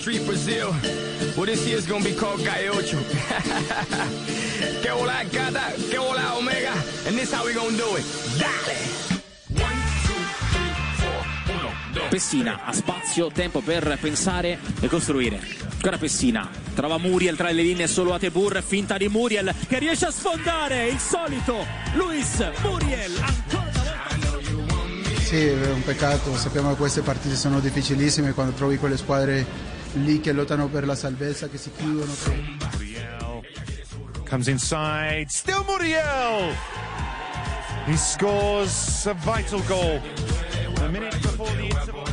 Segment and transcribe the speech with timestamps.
[0.00, 0.74] Street Brazil.
[1.36, 2.96] Well, this year's gonna be called Gaiocho.
[4.80, 6.72] que hola gata, que hola omega.
[7.06, 8.04] And this how we gonna do it.
[8.38, 9.08] Dale!
[12.08, 15.38] Pessina ha spazio, tempo per pensare e costruire.
[15.70, 20.06] Ancora Pessina, trova Muriel tra le linee solo a Tebur, finta di Muriel che riesce
[20.06, 23.12] a sfondare il solito Luis Muriel.
[23.20, 23.70] Ancora
[24.16, 28.96] una volta Sì, è un peccato, sappiamo che queste partite sono difficilissime quando trovi quelle
[28.96, 32.12] squadre lì che lottano per la salvezza, che si chiudono.
[32.72, 33.42] Muriel
[34.28, 35.26] comes inside.
[35.28, 36.54] Still Muriel.
[37.86, 40.00] He scores a vital goal.
[40.82, 42.08] A minute before the interval.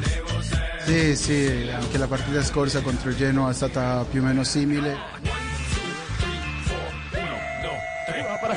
[0.88, 4.96] Sì, sì, anche la partita scorsa contro il Genoa è stata più o meno simile.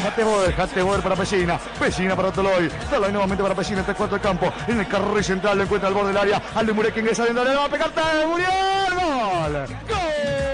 [0.01, 4.23] Para Jateboer, Jateboer para Pesina, Pesina para Toloy, Toloy nuevamente para Pesina, entre cuarto del
[4.23, 7.45] campo, en el carril central lo encuentra al borde del área, al Murek ingresa dentro,
[7.45, 7.91] le va a pegar,
[8.27, 10.50] Muriel, gol.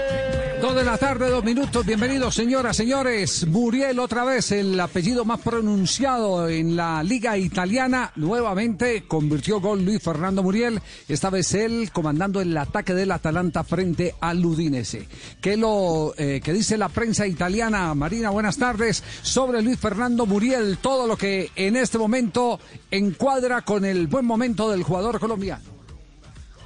[0.77, 1.83] De la tarde, dos minutos.
[1.83, 3.47] Bienvenidos, señoras, señores.
[3.47, 8.11] Muriel, otra vez el apellido más pronunciado en la Liga Italiana.
[8.15, 10.79] Nuevamente convirtió gol Luis Fernando Muriel.
[11.07, 15.07] Esta vez él comandando el ataque del Atalanta frente al Udinese.
[15.41, 17.95] ¿Qué lo eh, que dice la prensa italiana?
[17.95, 19.03] Marina, buenas tardes.
[19.23, 22.59] Sobre Luis Fernando Muriel, todo lo que en este momento
[22.91, 25.76] encuadra con el buen momento del jugador colombiano.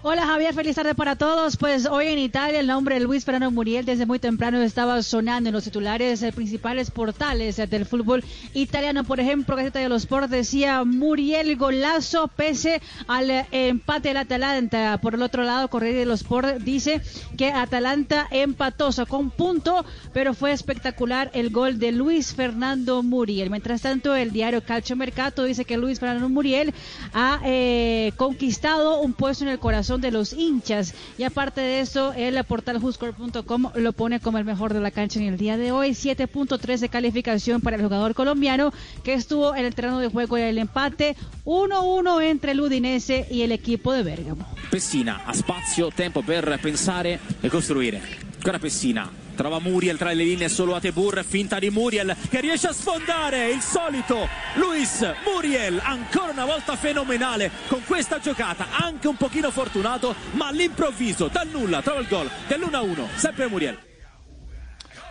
[0.03, 1.57] Hola Javier, feliz tarde para todos.
[1.57, 5.49] Pues hoy en Italia el nombre de Luis Fernando Muriel desde muy temprano estaba sonando
[5.49, 8.23] en los titulares eh, principales portales eh, del fútbol
[8.55, 9.03] italiano.
[9.03, 14.97] Por ejemplo, Gaceta de los Sport decía Muriel golazo pese al eh, empate del Atalanta.
[14.99, 16.99] Por el otro lado, Corriere de los Sport dice
[17.37, 23.51] que Atalanta empató, sacó un punto, pero fue espectacular el gol de Luis Fernando Muriel.
[23.51, 26.73] Mientras tanto, el diario Calcio Mercato dice que Luis Fernando Muriel
[27.13, 27.39] ha
[28.17, 30.93] conquistado un puesto en el corazón de los hinchas.
[31.17, 35.19] Y aparte de eso, el portal Huscore.com lo pone como el mejor de la cancha
[35.19, 35.89] en el día de hoy.
[35.89, 38.71] 7.3 de calificación para el jugador colombiano
[39.03, 41.15] que estuvo en el terreno de juego y el empate
[41.45, 44.47] 1-1 entre el Udinese y el equipo de Bergamo.
[44.69, 48.01] Pessina ha spazio, tempo per pensare e costruire.
[48.37, 49.09] Ancora Pessina.
[49.41, 53.49] Trova Muriel tra le linee solo a Tebur, finta di Muriel che riesce a sfondare
[53.49, 60.13] il solito Luis Muriel, ancora una volta fenomenale con questa giocata, anche un pochino fortunato,
[60.33, 63.90] ma all'improvviso dal nulla trova il gol dell'1-1, sempre Muriel.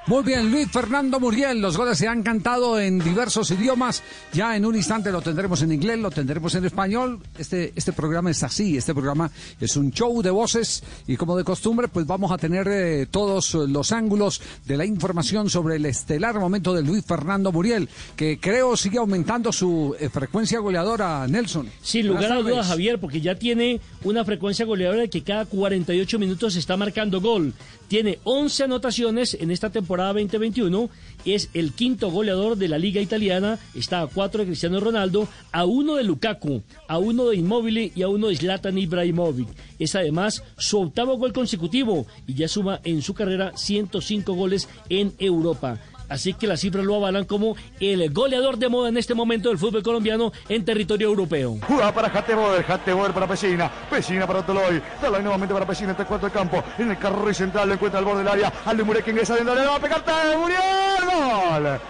[0.06, 1.61] Muy bien, Luis Fernando Muriel.
[1.61, 4.03] Los goles se han cantado en diversos idiomas.
[4.33, 7.21] Ya en un instante lo tendremos en inglés, lo tendremos en español.
[7.38, 8.77] Este, este programa es así.
[8.77, 9.31] Este programa
[9.61, 13.55] es un show de voces y como de costumbre, pues vamos a tener eh, todos
[13.55, 18.77] los ángulos de la información sobre el estelar momento de Luis Fernando Muriel, que creo
[18.77, 21.69] sigue aumentando su eh, frecuencia goleadora, Nelson.
[21.82, 22.69] Sin lugar a dudas.
[22.69, 27.55] Javier, porque ya tiene una frecuencia goleadora que cada 48 minutos está marcando gol.
[27.91, 30.89] Tiene 11 anotaciones en esta temporada 2021.
[31.25, 33.59] Es el quinto goleador de la Liga Italiana.
[33.75, 38.03] Está a 4 de Cristiano Ronaldo, a uno de Lukaku, a uno de Immobile y
[38.03, 39.49] a uno de Zlatan Ibrahimovic.
[39.81, 45.12] Es además su octavo gol consecutivo y ya suma en su carrera 105 goles en
[45.19, 45.81] Europa.
[46.10, 49.59] Así que las cifras lo avalan como el goleador de moda en este momento del
[49.59, 51.59] fútbol colombiano en territorio europeo.
[51.66, 56.26] Jugada para Jateboer, Jateboer para Pesina, Pesina para Toloy, Toloy nuevamente para Pesina, entre cuarto
[56.26, 59.12] del campo, en el carril central lo encuentra al borde del área, al Murek que
[59.12, 60.03] ingresa dentro, le va a pegar,
[60.37, 61.81] Muriel, gol,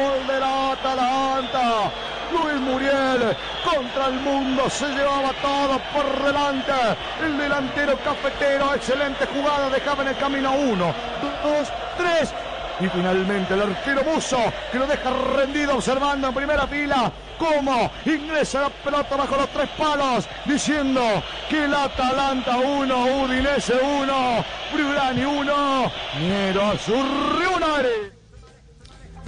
[0.00, 1.92] gol de la Atalanta.
[2.32, 4.20] Luis Muriel contra el
[4.68, 6.72] se llevaba todo por delante.
[7.24, 10.94] El delantero cafetero, excelente jugada, dejaba en el camino uno,
[11.42, 12.30] dos, tres.
[12.80, 14.38] Y finalmente el arquero Buzo,
[14.72, 19.68] que lo deja rendido observando en primera fila cómo ingresa la pelota bajo los tres
[19.78, 28.20] palos, diciendo que el Atalanta 1, Udinese 1, Friulani 1, Nero 1.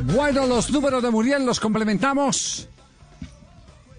[0.04, 2.68] Bueno, los números de Muriel los complementamos.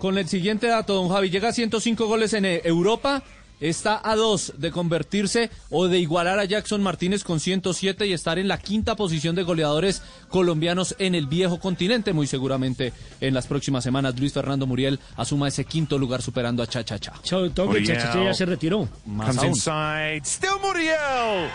[0.04, 3.24] Con el siguiente dato, don Javi, llega a 105 goles en eh, Europa,
[3.62, 8.38] está a dos de convertirse o de igualar a Jackson Martínez con 107 y estar
[8.38, 12.12] en la quinta posición de goleadores colombianos en el viejo continente.
[12.12, 12.92] Muy seguramente
[13.22, 17.00] en las próximas semanas Luis Fernando Muriel asuma ese quinto lugar superando a Cha Cha
[17.00, 17.14] Cha.
[17.24, 18.90] Chao, Cha Cha Cha ya se retiró.
[19.06, 19.48] Más Comes aún.
[19.52, 20.22] inside.
[20.26, 21.50] Still Muriel.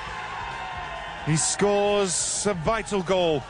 [1.27, 3.43] He scores a vital goal.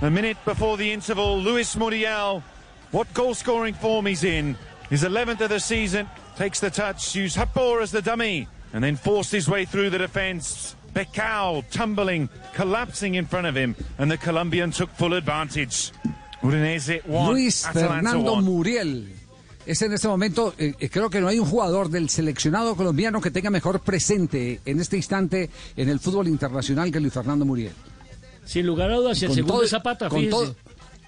[0.00, 2.44] A minute before the interval, Luis Muriel.
[2.92, 4.56] What goal scoring form he's in.
[4.88, 6.08] His 11th of the season.
[6.36, 9.98] Takes the touch, used Hapor as the dummy, and then forced his way through the
[9.98, 10.74] defence.
[10.94, 15.92] Pecao tumbling, collapsing in front of him, and the Colombian took full advantage.
[16.42, 18.44] Udinese one, Luis Atalanta Fernando one.
[18.44, 19.06] Muriel.
[19.66, 23.20] Es en este momento, eh, eh, creo que no hay un jugador del seleccionado colombiano
[23.20, 27.72] que tenga mejor presente en este instante en el fútbol internacional que Luis Fernando Muriel.
[28.46, 30.30] Sin lugar a dudas, el segundo todo- Zapata, con fíjese.
[30.36, 30.56] todo,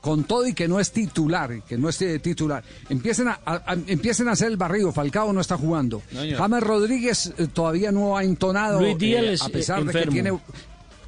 [0.03, 2.63] con todo y que no es titular, que no es eh, titular.
[2.91, 6.03] Empiecen a, a- a- empiecen a hacer el barrido, Falcao no está jugando.
[6.13, 6.21] No.
[6.37, 9.99] James Rodríguez eh, todavía no ha entonado, Luis Díaz eh, es, a pesar de que
[10.13, 10.39] tiene...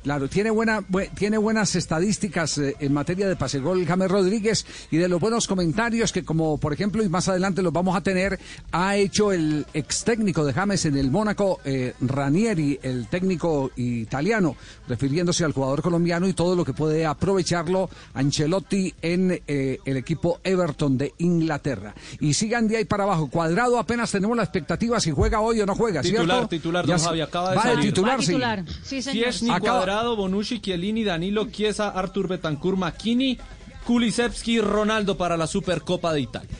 [0.04, 4.66] Claro, tiene, buena, bue- tiene buenas estadísticas eh, en materia de pase gol James Rodríguez
[4.90, 8.02] y de los buenos comentarios que como por ejemplo y más adelante los vamos a
[8.02, 8.38] tener
[8.70, 14.56] ha hecho el ex técnico de James en el Mónaco, eh, Ranieri, el técnico italiano,
[14.88, 20.38] refiriéndose al jugador colombiano y todo lo que puede aprovecharlo Ancelotti en eh, el equipo
[20.44, 21.94] Everton de Inglaterra.
[22.20, 23.28] Y sigan de ahí para abajo.
[23.30, 26.48] Cuadrado apenas tenemos la expectativa si juega hoy o no juega, Titular, ¿cierto?
[26.48, 27.84] titular, Ya don Javi, acaba de va salir.
[27.86, 28.64] titular, Va titular.
[28.82, 29.24] Sí, señor.
[29.32, 33.38] Ciesny, Acaba- Cuadrado, Bonucci, Chiellini, Danilo, Chiesa, Artur Betancur, Makini,
[33.84, 36.58] Kulisevski, Ronaldo para la Supercopa de Italia.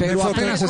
[0.00, 0.60] Pero apenas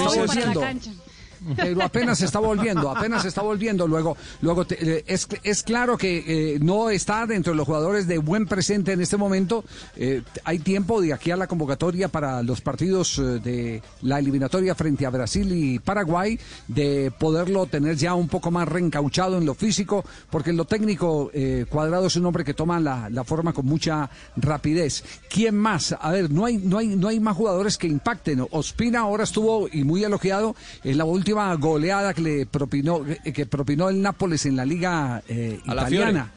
[1.57, 3.87] Pero apenas está volviendo, apenas está volviendo.
[3.87, 8.07] Luego, luego te- eh, es, es claro que eh, no está dentro de los jugadores
[8.07, 9.65] de buen presente en este momento.
[9.97, 14.75] Eh, hay tiempo de aquí a la convocatoria para los partidos eh, de la eliminatoria
[14.75, 16.39] frente a Brasil y Paraguay
[16.69, 21.31] de poderlo tener ya un poco más reencauchado en lo físico, porque en lo técnico
[21.35, 25.03] eh, Cuadrado es un hombre que toma la, la forma con mucha rapidez.
[25.29, 25.95] ¿Quién más?
[26.01, 28.47] A ver, no hay, no hay, no hay más jugadores que impacten.
[28.51, 30.55] Ospina ahora estuvo y muy elogiado
[30.85, 35.61] en la última goleada que le propinó, que, propinó el Nápoles en la liga eh,
[35.67, 36.33] A la italiana.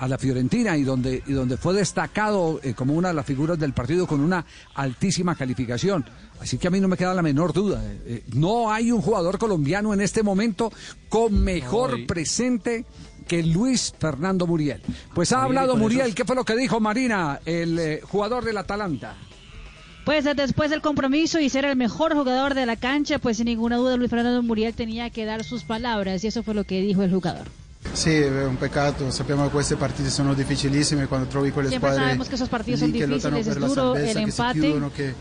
[0.00, 3.58] A la Fiorentina y donde, y donde fue destacado eh, como una de las figuras
[3.58, 4.44] del partido con una
[4.76, 6.04] altísima calificación.
[6.40, 7.82] Así que a mí no me queda la menor duda.
[8.06, 10.70] eh, no hay un jugador colombiano en este momento
[11.08, 12.06] con mejor Ay.
[12.06, 12.84] presente
[13.26, 14.80] que Luis Fernando Muriel.
[15.14, 16.02] Pues ha hablado Muriel.
[16.02, 19.16] esos- ¿Qué fue lo que dijo Marina, el jugador del Atalanta?
[20.08, 23.44] Pues eh, después del compromiso y ser el mejor jugador de la cancha, pues sin
[23.44, 26.80] ninguna duda Luis Fernando Muriel tenía que dar sus palabras y eso fue lo que
[26.80, 27.46] dijo el jugador.
[27.92, 32.06] Sì, è un peccato, sappiamo che queste partite sono difficilissime quando trovi quelle Siempre squadre
[32.06, 34.60] sabemos que esos partidos son che difíciles, es duro el che empate.
[34.60, 35.14] chiudono, che,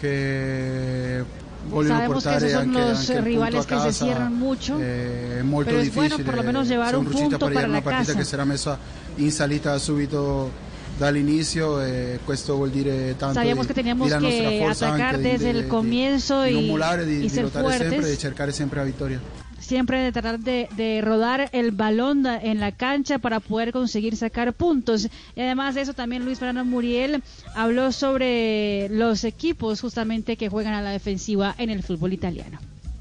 [0.00, 1.24] che
[1.68, 4.04] vogliono Sabemos que esos son anche, los anche il rivales que se casa.
[4.04, 7.66] cierran mucho, eh, molto pero es bueno por lo menos llevar Siamo un punto para
[7.66, 8.18] una la partita casa.
[8.18, 8.78] che si era messa
[9.16, 10.67] in salita subito
[10.98, 15.68] dall'inizio e questo vuol dire tanto Sabíamos di, que teníamos la anche di- desde el
[15.68, 16.70] comienzo y-
[17.06, 17.88] di, ser fuertes.
[17.90, 19.20] sempre e cercare sempre la vittoria.
[19.60, 24.54] Siempre de tratar de, de rodar el balón en la cancha para poder conseguir sacar
[24.54, 25.08] puntos.
[25.36, 27.22] Y además de eso también Luis Fernando Muriel
[27.54, 32.58] habló sobre los equipos justamente que juegan a la defensiva en el fútbol italiano.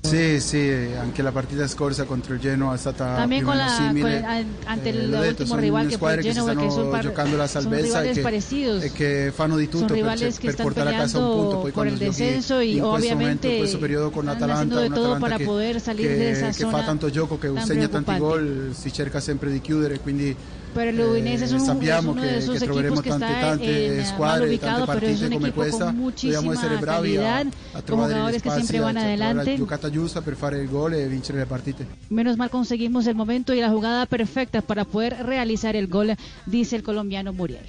[0.08, 3.60] Sì, sì, anche la partita scorsa contro il Genoa è stata También più o con
[3.60, 4.22] meno la, simile.
[4.22, 7.02] con el- ante Eh, el último rival que fue el che Genoa, que stanno son,
[7.02, 8.84] giocando la son salvezza e rivales che, parecidos.
[8.84, 11.18] e che fanno di tutto son per, rivales cer- que per están portare a casa
[11.20, 11.36] un punto.
[11.38, 14.12] peleando Poi por quando el giochi descenso y in questo momento, obviamente in questo periodo
[14.12, 16.70] con están l'Atalanta, haciendo de todo para che, poder salir che- de esa che fa
[16.72, 18.52] zona tanto gioco, che tan segna tanti preoccupante.
[18.54, 20.36] gol, si cerca sempre di chiudere, quindi
[20.78, 23.10] Pero el Udinese es, un, es sappiamo uno che, de esos che equipos troveremo que
[23.10, 25.86] tante, está tante en, mal squadre, ubicado, tante pero es partite un come equipo questa.
[25.86, 28.94] con Dobbiamo essere muchísima bravi a, calidad, a con trovare gli spazi, siempre a van
[28.94, 29.58] trovare la adelante.
[29.58, 31.88] giocata giusta per fare il gol e vincere le partite.
[32.10, 36.16] Menos mal conseguimos el momento y la jugada perfecta para poder realizar el gol,
[36.46, 37.66] dice el colombiano Muriel.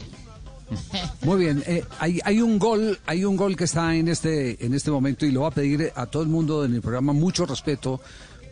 [1.24, 4.74] Muy bien, eh, hay, hay un gol, hay un gol que está en este, en
[4.74, 7.46] este momento y lo voy a pedir a todo el mundo en el programa mucho
[7.46, 8.02] respeto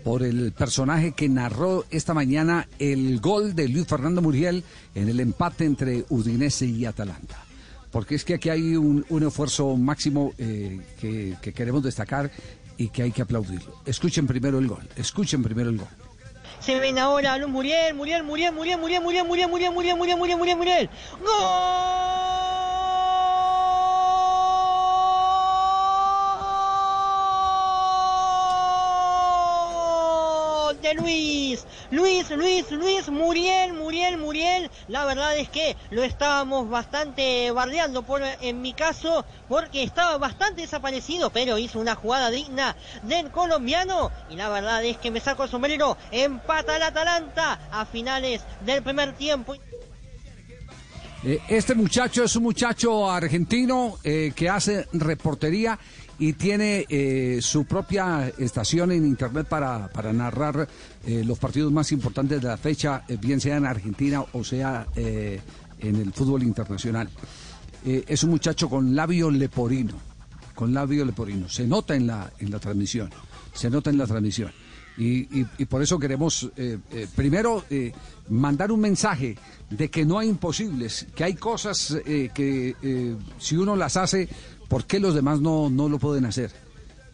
[0.07, 4.63] por el personaje que narró esta mañana el gol de Luis Fernando Muriel
[4.95, 7.45] en el empate entre Udinese y Atalanta.
[7.91, 12.31] Porque es que aquí hay un, esfuerzo máximo eh, que, que queremos destacar
[12.77, 13.83] y que hay que aplaudirlo.
[13.85, 15.89] Escuchen primero el gol, escuchen primero el gol.
[16.61, 20.57] Se ven ahora Muriel, Muriel, Muriel, Muriel, Muriel, Muriel, Muriel, Muriel, Muriel, Muriel, Muriel, Muriel,
[20.57, 20.91] Muriel.
[21.19, 22.46] ¡Gol!
[30.95, 31.65] Luis.
[31.91, 34.71] Luis, Luis, Luis, Muriel, Muriel, Muriel.
[34.89, 40.63] La verdad es que lo estábamos bastante bardeando por, en mi caso, porque estaba bastante
[40.63, 44.11] desaparecido, pero hizo una jugada digna del colombiano.
[44.31, 48.83] Y la verdad es que me saco el sombrero, empata el Atalanta a finales del
[48.83, 49.55] primer tiempo.
[51.25, 55.79] Eh, Este muchacho es un muchacho argentino eh, que hace reportería
[56.19, 60.67] y tiene eh, su propia estación en internet para, para narrar
[61.07, 64.87] eh, los partidos más importantes de la fecha, eh, bien sea en Argentina o sea
[64.95, 67.09] en el fútbol internacional.
[67.85, 69.95] Es un muchacho con labio leporino,
[70.55, 71.49] con labio leporino.
[71.49, 73.11] Se nota en la, en la transmisión,
[73.53, 74.51] se nota en la transmisión.
[74.99, 76.51] Y, y- por eso queremos,
[77.15, 77.63] primero,
[78.31, 79.37] mandar un mensaje
[79.71, 81.97] de que no hay imposibles, que hay cosas
[82.35, 84.29] que si uno las hace,
[84.69, 86.51] ¿por qué los demás no, no lo pueden hacer?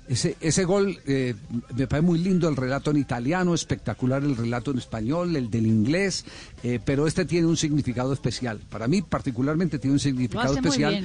[0.09, 1.35] Ese, ese gol eh,
[1.77, 5.67] me parece muy lindo el relato en italiano, espectacular el relato en español, el del
[5.67, 6.25] inglés,
[6.65, 8.61] eh, pero este tiene un significado especial.
[8.69, 11.05] Para mí particularmente tiene un significado especial.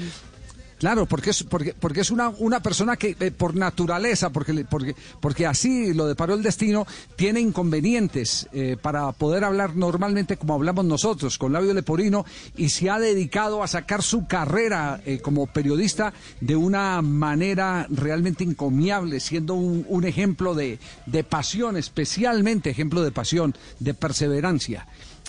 [0.77, 4.95] Claro, porque es, porque, porque es una, una persona que eh, por naturaleza, porque, porque,
[5.19, 10.85] porque así lo deparó el destino, tiene inconvenientes eh, para poder hablar normalmente como hablamos
[10.85, 16.13] nosotros, con labio leporino, y se ha dedicado a sacar su carrera eh, como periodista
[16.41, 23.11] de una manera realmente encomiable, siendo un, un ejemplo de, de pasión, especialmente ejemplo de
[23.11, 24.85] pasión, de perseverancia.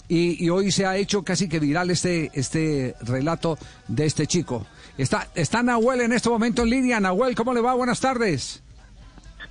[0.09, 4.67] Y, y hoy se ha hecho casi que viral este, este relato de este chico.
[4.99, 6.99] Está, está Nahuel en este momento en línea.
[6.99, 7.73] Nahuel, ¿cómo le va?
[7.75, 8.62] Buenas tardes.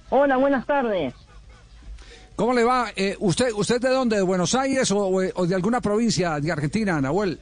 [0.09, 1.13] Hola, buenas tardes.
[2.35, 2.91] ¿Cómo le va?
[2.95, 4.17] Eh, ¿usted, ¿Usted de dónde?
[4.17, 7.39] ¿De Buenos Aires o, de alguna provincia de Argentina, Nahuel?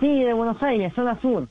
[0.00, 1.48] Sí, de Buenos Aires, zona sur.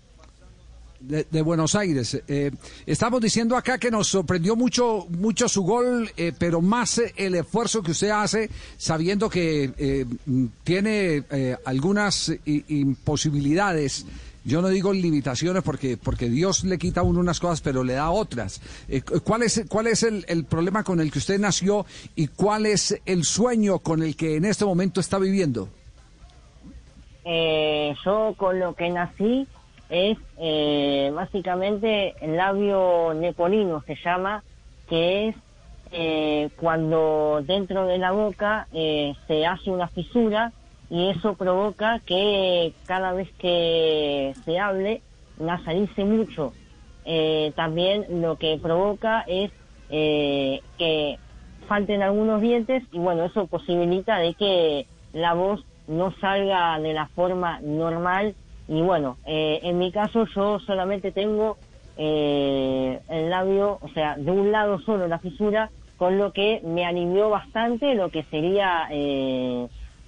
[1.01, 2.23] De, de Buenos Aires.
[2.27, 2.51] Eh,
[2.85, 7.35] estamos diciendo acá que nos sorprendió mucho, mucho su gol, eh, pero más eh, el
[7.35, 10.05] esfuerzo que usted hace, sabiendo que eh,
[10.63, 11.25] tiene
[11.65, 14.05] algunas imposibilidades.
[14.45, 17.93] Yo no digo limitaciones porque, porque Dios le quita a uno unas cosas, pero le
[17.93, 18.61] da otras.
[18.89, 21.85] Eh, cu- ¿Cuál es, cuál es el, el problema con el que usted nació
[22.15, 25.69] y cuál es el sueño con el que en este momento está viviendo?
[27.25, 29.47] Eh, yo con lo que nací
[29.89, 34.43] es eh, básicamente el labio nepolino se llama,
[34.89, 35.35] que es
[35.91, 40.51] eh, cuando dentro de la boca eh, se hace una fisura
[40.93, 45.01] y eso provoca que cada vez que se hable
[45.39, 46.53] nasalice mucho.
[47.03, 49.51] Eh, también lo que provoca es
[49.89, 51.17] eh, que
[51.67, 57.07] falten algunos dientes y bueno, eso posibilita de que la voz no salga de la
[57.07, 58.35] forma normal
[58.67, 61.57] y bueno, eh, en mi caso yo solamente tengo
[61.97, 67.31] el labio, o sea, de un lado solo la fisura, con lo que me alivió
[67.31, 68.89] bastante lo que sería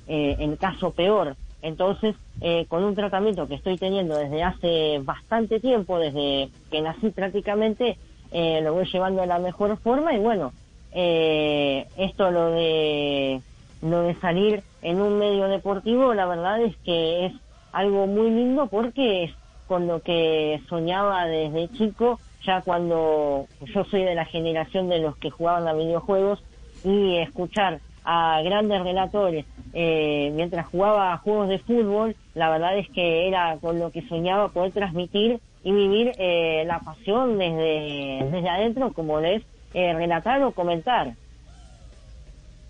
[0.08, 1.36] eh, el caso peor.
[1.62, 7.10] Entonces, eh, con un tratamiento que estoy teniendo desde hace bastante tiempo, desde que nací
[7.10, 7.98] prácticamente,
[8.32, 10.54] eh, lo voy llevando de la mejor forma y bueno,
[10.92, 13.42] eh, esto lo de
[13.82, 17.34] lo de salir en un medio deportivo, la verdad es que es
[17.72, 19.32] algo muy lindo porque es
[19.68, 25.18] con lo que soñaba desde chico, ya cuando yo soy de la generación de los
[25.18, 26.44] que jugaban a videojuegos
[26.84, 32.88] y escuchar a grandes relatores eh, mientras jugaba a juegos de fútbol, la verdad es
[32.90, 38.50] que era con lo que soñaba poder transmitir y vivir eh, la pasión desde, desde
[38.50, 39.44] adentro, como es
[39.74, 41.14] eh, relatar o comentar.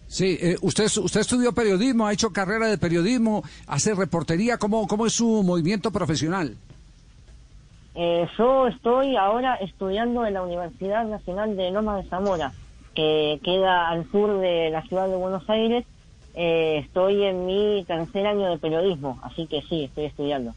[0.08, 5.06] Sí, eh, usted, usted estudió periodismo, ha hecho carrera de periodismo, hace reportería, ¿cómo, cómo
[5.06, 6.56] es su movimiento profesional?
[7.96, 12.52] Eh, yo estoy ahora estudiando en la Universidad Nacional de Lomas de Zamora,
[12.96, 15.86] que queda al sur de la ciudad de Buenos Aires.
[16.34, 20.54] Eh, estoy en mi tercer año de periodismo, así que sí, estoy estudiando.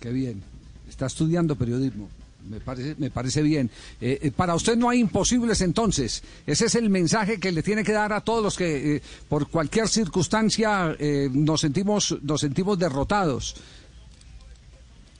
[0.00, 0.42] Qué bien,
[0.88, 2.08] está estudiando periodismo.
[2.48, 3.70] Me parece, me parece bien.
[4.00, 6.22] Eh, eh, para usted no hay imposibles entonces.
[6.46, 9.48] Ese es el mensaje que le tiene que dar a todos los que eh, por
[9.50, 13.56] cualquier circunstancia eh, nos sentimos nos sentimos derrotados.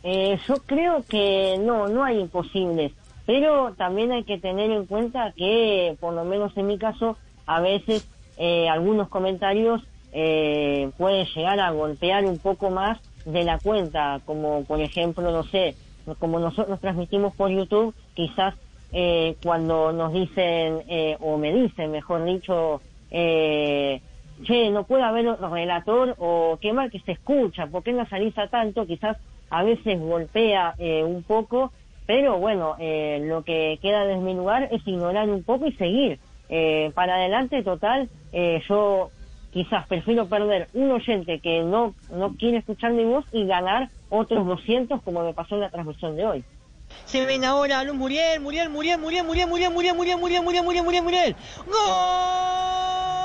[0.03, 2.93] Eh, yo creo que no, no hay imposibles,
[3.27, 7.61] pero también hay que tener en cuenta que, por lo menos en mi caso, a
[7.61, 8.03] veces
[8.37, 14.65] eh, algunos comentarios eh, pueden llegar a golpear un poco más de la cuenta, como
[14.65, 15.77] por ejemplo, no sé,
[16.19, 18.55] como nosotros transmitimos por YouTube, quizás
[18.93, 24.01] eh, cuando nos dicen, eh, o me dicen, mejor dicho, eh,
[24.45, 28.49] che, no puede haber otro relator o qué mal que se escucha, ¿por qué nasaliza
[28.49, 28.87] tanto?
[28.87, 29.17] Quizás
[29.51, 31.73] a veces golpea eh, un poco,
[32.11, 36.19] pero bueno, eh, lo que queda desde mi lugar es ignorar un poco y seguir.
[36.49, 39.13] Eh, para adelante, total, eh, yo
[39.53, 44.45] quizás prefiero perder un oyente que no, no quiere escuchar mi voz y ganar otros
[44.45, 46.45] 200 como me pasó en la transmisión de hoy.
[47.05, 50.85] Se ven ahora Luz Muriel, Muriel, Muriel, Muriel, Muriel, Muriel, Muriel, Muriel, Muriel, Muriel, Muriel,
[50.85, 51.37] Muriel, Muriel.
[51.65, 53.20] ¡Gol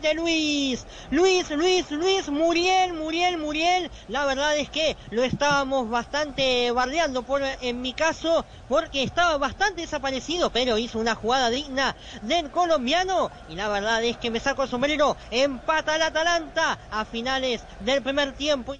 [0.00, 0.86] de Luis!
[1.10, 3.90] Luis, Luis, Luis, Muriel, Muriel, Muriel.
[4.08, 9.82] La verdad es que lo estábamos bastante bardeando por, en mi caso, porque estaba bastante
[9.82, 13.30] desaparecido, pero hizo una jugada digna del colombiano.
[13.48, 18.02] Y la verdad es que me saco el sombrero, empata el Atalanta a finales del
[18.02, 18.74] primer tiempo.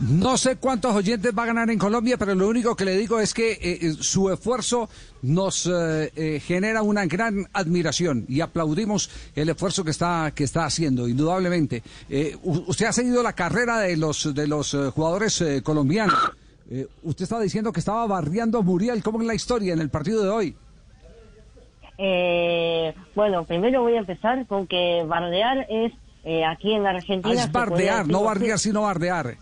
[0.00, 3.18] No sé cuántos oyentes va a ganar en Colombia, pero lo único que le digo
[3.18, 4.90] es que eh, su esfuerzo
[5.22, 10.66] nos eh, eh, genera una gran admiración y aplaudimos el esfuerzo que está que está
[10.66, 11.82] haciendo, indudablemente.
[12.42, 16.32] usted ha seguido la carrera de los de los jugadores colombianos.
[17.02, 19.02] usted estaba diciendo que estaba barriando a Muriel.
[19.02, 20.56] ¿Cómo es la historia en el partido de hoy?
[23.14, 25.92] bueno, primero voy a empezar con que bardear es
[26.46, 27.34] aquí en la Argentina.
[27.40, 29.38] Ah, es bardear, no bardear, sino bardear.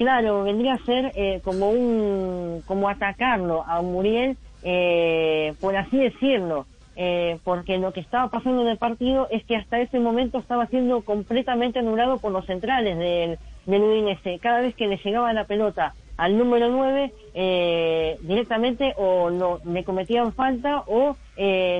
[0.00, 6.64] Claro, vendría a ser eh, como un, como atacarlo a Muriel, eh, por así decirlo,
[6.96, 10.64] eh, porque lo que estaba pasando en el partido es que hasta ese momento estaba
[10.68, 14.38] siendo completamente anulado por los centrales del, del Udinese.
[14.38, 20.32] Cada vez que le llegaba la pelota al número 9, directamente o no, le cometían
[20.32, 21.14] falta o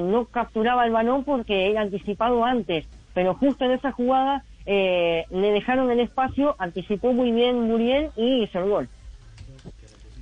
[0.03, 2.87] no capturaba el balón porque era anticipado antes.
[3.15, 8.45] Pero justo en esa jugada eh, le dejaron el espacio, anticipó muy bien Muriel y
[8.45, 8.89] hizo el gol.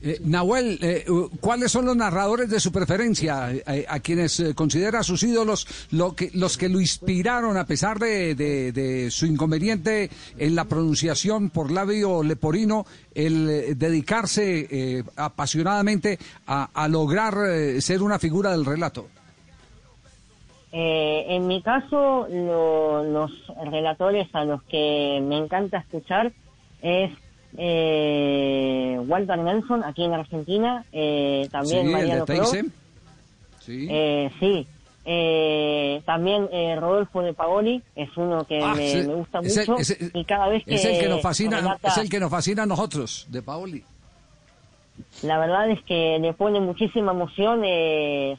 [0.01, 1.05] Eh, Nahuel, eh,
[1.39, 3.51] ¿cuáles son los narradores de su preferencia?
[3.87, 9.27] a quienes considera sus ídolos, lo que, los que lo inspiraron a pesar de, su
[9.27, 17.35] inconveniente en la pronunciación por labio leporino, el dedicarse apasionadamente a lograr
[17.83, 19.09] ser una figura del relato.
[20.73, 23.31] Eh, en mi caso, los
[23.71, 26.33] relatores a los que me encanta escuchar
[26.83, 27.11] es
[27.57, 32.45] eh, Walter Nelson, aquí en Argentina, eh, también sí, Mariano Pro.
[32.45, 33.87] Sí.
[33.91, 34.67] Eh, sí.
[35.11, 39.81] Eh, también eh, Rodolfo de Paoli es uno que Ah, me, gusta Es el- mucho
[39.81, 42.21] es el- y cada vez que Es el que nos fascina, relata- es el que
[42.21, 43.83] nos fascina a nosotros, de Paoli.
[45.23, 47.61] La verdad es que le pone muchísima emoción,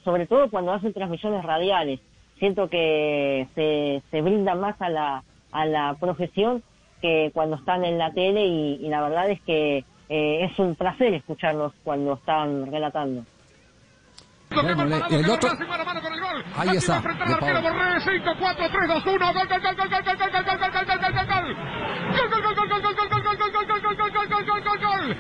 [0.04, 2.00] sobre todo cuando hace transmisiones radiales.
[2.40, 6.64] Siento que se, se brinda más a la, a la profesión
[7.02, 10.76] que cuando están en la tele y, y la verdad es que eh, es un
[10.76, 13.24] placer escucharlos cuando están relatando.
[14.64, 15.50] Bueno, le- el otro...
[16.58, 16.94] Ahí está,
[17.30, 18.02] de Paoli.
[18.04, 20.50] 5, 4, 3, 2, 1, gol, gol, gol, gol, gol, gol, gol, gol, gol, gol,
[20.50, 21.56] gol, gol, gol, gol, gol, gol.
[22.10, 24.64] Gol, gol, gol, gol, gol, gol, gol, gol, gol, gol, gol, gol, gol, gol, gol,
[24.64, 25.18] gol, gol.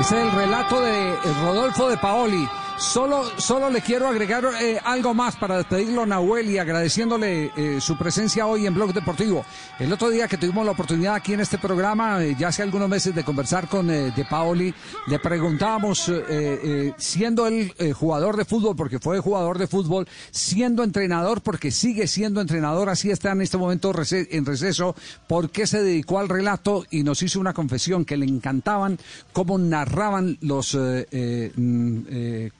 [0.00, 2.46] Ese es el relato de eh, Rodolfo de Paoli.
[2.78, 7.98] Solo, solo le quiero agregar eh, algo más para despedirlo, Nahuel, y agradeciéndole eh, su
[7.98, 9.44] presencia hoy en Blog Deportivo.
[9.80, 12.88] El otro día que tuvimos la oportunidad aquí en este programa, eh, ya hace algunos
[12.88, 14.72] meses, de conversar con eh, De Paoli,
[15.08, 20.84] le preguntábamos, eh, eh, siendo él jugador de fútbol, porque fue jugador de fútbol, siendo
[20.84, 24.94] entrenador, porque sigue siendo entrenador, así está en este momento en receso,
[25.26, 28.98] por qué se dedicó al relato y nos hizo una confesión que le encantaban
[29.32, 31.98] cómo narraban los mm,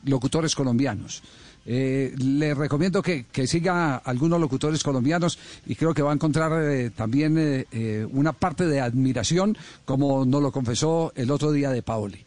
[0.08, 1.22] locutores colombianos.
[1.70, 6.50] Eh, le recomiendo que, que siga algunos locutores colombianos y creo que va a encontrar
[6.62, 11.70] eh, también eh, eh, una parte de admiración, como nos lo confesó el otro día
[11.70, 12.24] de Paoli.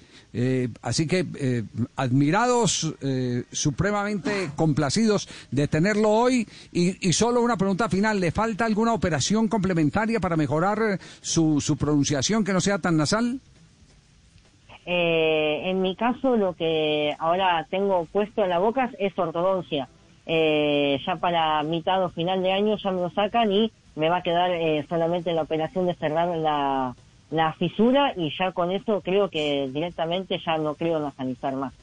[0.81, 1.65] Así que
[1.97, 2.95] admirados,
[3.51, 6.47] supremamente complacidos de tenerlo hoy.
[6.71, 11.75] Y, y solo una pregunta final: ¿le falta alguna operación complementaria para mejorar su, su
[11.75, 13.41] pronunciación que no sea tan nasal?
[14.85, 19.87] Eh, en mi caso, lo que ahora tengo puesto en la boca es ortodoncia.
[20.25, 24.17] Eh, ya para mitad o final de año ya me lo sacan y me va
[24.17, 26.95] a quedar eh, solamente la operación de cerrar la,
[27.57, 31.73] fisura y ya con eso creo que directamente ya no creo nasalizar más.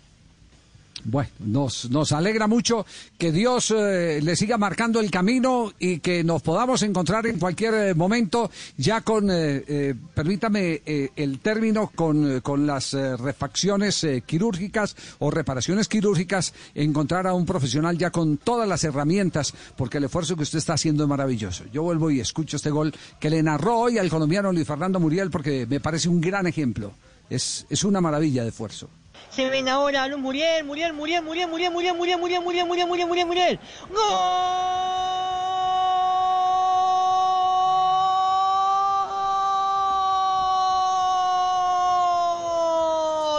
[1.11, 2.85] Bueno, nos, nos alegra mucho
[3.17, 7.73] que Dios eh, le siga marcando el camino y que nos podamos encontrar en cualquier
[7.73, 15.31] eh, momento, ya con, eh, eh, permítame el término, con, con las refacciones quirúrgicas o
[15.31, 20.43] reparaciones quirúrgicas, encontrar a un profesional ya con todas las herramientas, porque el esfuerzo que
[20.43, 21.65] usted está haciendo es maravilloso.
[21.73, 25.31] Yo vuelvo y escucho este gol que le narró hoy al colombiano Luis Fernando Muriel,
[25.31, 26.93] porque me parece un gran ejemplo.
[27.31, 28.91] Es, es una maravilla de esfuerzo.
[29.31, 33.07] Se ven ahora Luz Muriel, Muriel, Muriel, Muriel, Muriel, Muriel, Muriel, Muriel, Muriel, Muriel, Muriel,
[33.07, 33.61] Muriel, Muriel.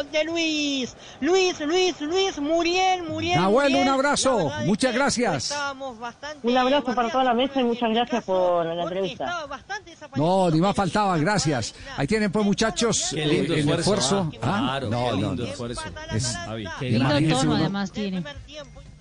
[0.09, 0.95] Excelente Luis.
[1.21, 3.37] Luis, Luis, Luis, Muriel, Muriel.
[3.39, 3.87] Nahuel, Muriel.
[3.87, 4.51] un abrazo.
[4.65, 5.53] Muchas gracias.
[6.43, 9.45] Un abrazo para toda la mesa y muchas gracias por la entrevista.
[10.15, 11.73] No, ni más faltaba, gracias.
[11.97, 13.83] Ahí tienen pues muchachos Qué lindo el esfuerzo,
[14.31, 14.31] esfuerzo.
[14.41, 14.49] ah.
[14.49, 15.49] Ah, Claro, no, qué no, lindo no.
[15.49, 15.81] esfuerzo.
[16.13, 16.37] Es-
[16.79, 18.23] Qué Lindo tono además tiene.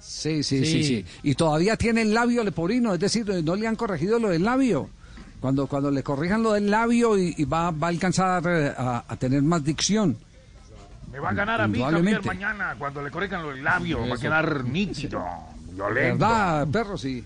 [0.01, 0.85] Sí, sí, sí, Sí.
[0.85, 1.05] sí.
[1.23, 4.89] Y todavía tiene el labio leporino, es decir, no le han corregido lo del labio.
[5.41, 9.05] Cuando, cuando le corrijan lo del labio y, y va, va a alcanzar eh, a,
[9.07, 10.17] a tener más dicción.
[11.13, 14.11] Me va a ganar a mí, Javier, mañana cuando le corrijan los labios.
[14.11, 15.25] Va a quedar nítido,
[15.73, 16.19] violento.
[16.27, 16.99] ¿Verdad, perro?
[16.99, 17.25] Sí.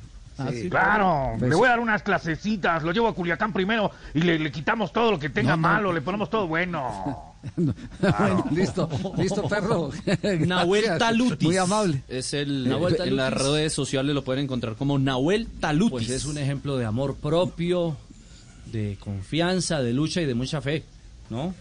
[0.50, 0.70] Sí.
[0.70, 4.38] Claro, Pues- le voy a dar unas clasecitas, lo llevo a Culiacán primero y le,
[4.38, 5.62] le quitamos todo lo que tenga No, no.
[5.68, 7.34] malo, le ponemos todo bueno.
[8.50, 9.90] Listo, listo, perro.
[10.46, 10.96] Nahuel.
[10.98, 11.46] Talutis.
[11.46, 12.02] Muy amable.
[12.08, 15.90] Es el Nahuel en las redes sociales lo pueden encontrar como Nahuel Talutis.
[15.90, 17.96] Pues es un ejemplo de amor propio,
[18.66, 20.84] de confianza, de lucha y de mucha fe,
[21.30, 21.52] ¿no?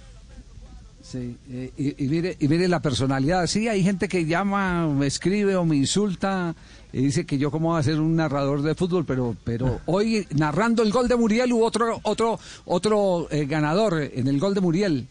[1.11, 3.45] Sí, eh, y, y mire, y mire la personalidad.
[3.47, 6.55] Sí, hay gente que llama, me escribe o me insulta
[6.93, 10.25] y dice que yo cómo voy a ser un narrador de fútbol, pero, pero hoy
[10.35, 14.61] narrando el gol de Muriel hubo otro, otro, otro eh, ganador en el gol de
[14.61, 15.07] Muriel.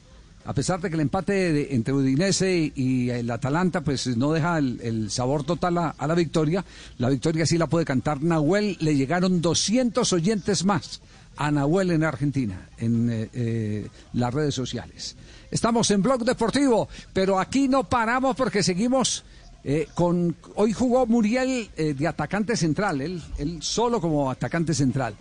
[0.47, 4.57] A pesar de que el empate de- entre Udinese y el Atalanta pues no deja
[4.57, 6.65] el, el sabor total a, a la victoria,
[6.97, 8.79] la victoria sí la puede cantar Nahuel.
[8.81, 11.03] Le llegaron 200 oyentes más
[11.37, 15.15] a Nahuel en Argentina, en eh, eh, las redes sociales.
[15.51, 19.25] Estamos en Blog Deportivo, pero aquí no paramos porque seguimos
[19.65, 20.37] eh, con...
[20.55, 25.15] Hoy jugó Muriel eh, de atacante central, él, él solo como atacante central.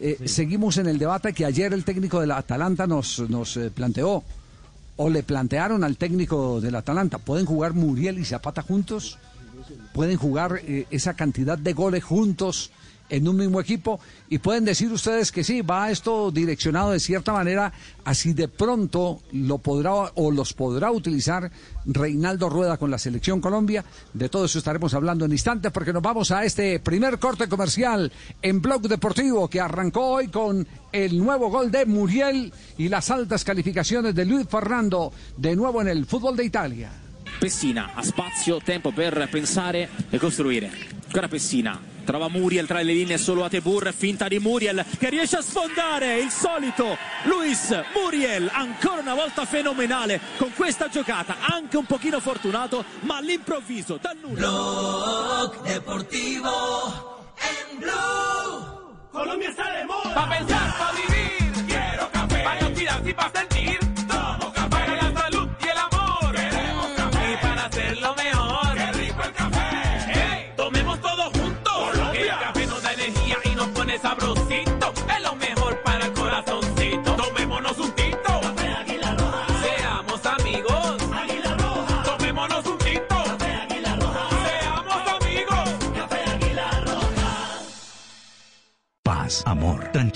[0.00, 3.70] Eh, Seguimos en el debate que ayer el técnico de la Atalanta nos, nos eh,
[3.70, 4.24] planteó,
[4.96, 9.18] o le plantearon al técnico del Atalanta, ¿pueden jugar Muriel y Zapata juntos?
[9.94, 12.70] pueden jugar esa cantidad de goles juntos
[13.08, 17.32] en un mismo equipo y pueden decir ustedes que sí, va esto direccionado de cierta
[17.32, 17.72] manera,
[18.04, 21.50] así de pronto lo podrá o los podrá utilizar
[21.84, 23.84] Reinaldo Rueda con la selección Colombia.
[24.12, 28.12] De todo eso estaremos hablando en instantes porque nos vamos a este primer corte comercial
[28.42, 33.44] en Blog Deportivo que arrancó hoy con el nuevo gol de Muriel y las altas
[33.44, 36.90] calificaciones de Luis Fernando de nuevo en el fútbol de Italia.
[37.38, 40.70] Pessina ha spazio, tempo per pensare e costruire.
[41.06, 41.95] Ancora Pessina.
[42.06, 46.18] Trova Muriel tra le linee solo a Tebur, finta di Muriel che riesce a sfondare
[46.20, 52.84] il solito Luis Muriel, ancora una volta fenomenale con questa giocata, anche un pochino fortunato,
[53.00, 54.36] ma all'improvviso dal nulla.
[54.36, 59.08] Blog Deportivo en Blue.
[59.10, 60.14] Colombia está de moda.
[60.14, 61.64] Pa' pensar, pa' vivir.
[61.66, 62.42] Quiero café.
[62.44, 63.55] Para inspirarse y pa' sentir.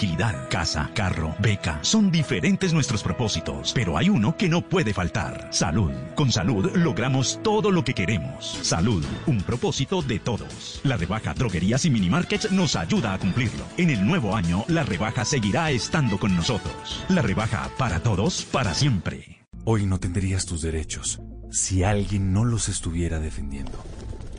[0.01, 1.79] Tranquilidad, casa, carro, beca.
[1.83, 5.49] Son diferentes nuestros propósitos, pero hay uno que no puede faltar.
[5.51, 5.93] Salud.
[6.15, 8.59] Con salud logramos todo lo que queremos.
[8.63, 10.81] Salud, un propósito de todos.
[10.85, 13.63] La rebaja droguerías y minimarkets nos ayuda a cumplirlo.
[13.77, 17.05] En el nuevo año, la rebaja seguirá estando con nosotros.
[17.11, 19.45] La rebaja para todos, para siempre.
[19.67, 23.85] Hoy no tendrías tus derechos si alguien no los estuviera defendiendo.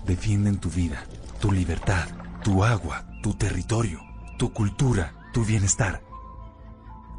[0.07, 1.03] Defienden tu vida,
[1.39, 2.07] tu libertad,
[2.43, 3.99] tu agua, tu territorio,
[4.39, 6.01] tu cultura, tu bienestar.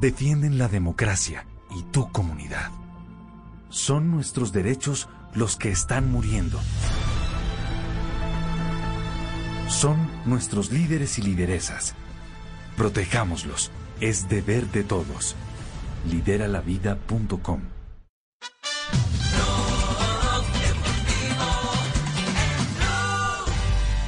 [0.00, 2.70] Defienden la democracia y tu comunidad.
[3.68, 6.60] Son nuestros derechos los que están muriendo.
[9.68, 9.96] Son
[10.26, 11.94] nuestros líderes y lideresas.
[12.76, 13.70] Protejámoslos.
[14.00, 15.36] Es deber de todos.
[16.10, 17.60] Lideralavida.com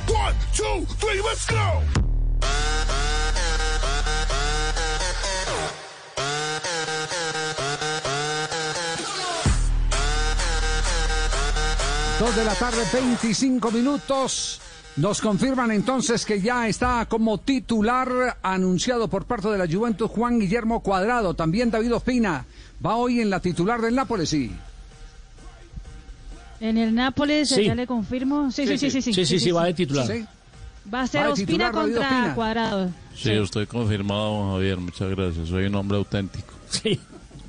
[0.07, 2.14] One, two, three, let's go.
[12.19, 14.61] Dos de la tarde, 25 minutos.
[14.97, 20.39] Nos confirman entonces que ya está como titular anunciado por parte de la Juventus Juan
[20.39, 21.35] Guillermo Cuadrado.
[21.35, 22.47] También David Ospina
[22.85, 24.53] va hoy en la titular del Nápoles, sí.
[26.61, 27.65] En el Nápoles, Sí.
[27.65, 28.51] ya le confirmo.
[28.53, 29.13] Sí, sí, sí, sí.
[29.13, 30.07] Sí, sí, sí, va de titular.
[30.07, 30.25] Sí.
[30.93, 32.35] Va a ser Va Ospina titular, contra Ospina.
[32.37, 32.91] Cuadrado.
[33.17, 34.79] Sí, estoy confirmado, Javier.
[34.79, 35.49] Muchas gracias.
[35.49, 36.55] Soy un hombre auténtico.
[36.71, 37.01] Sí.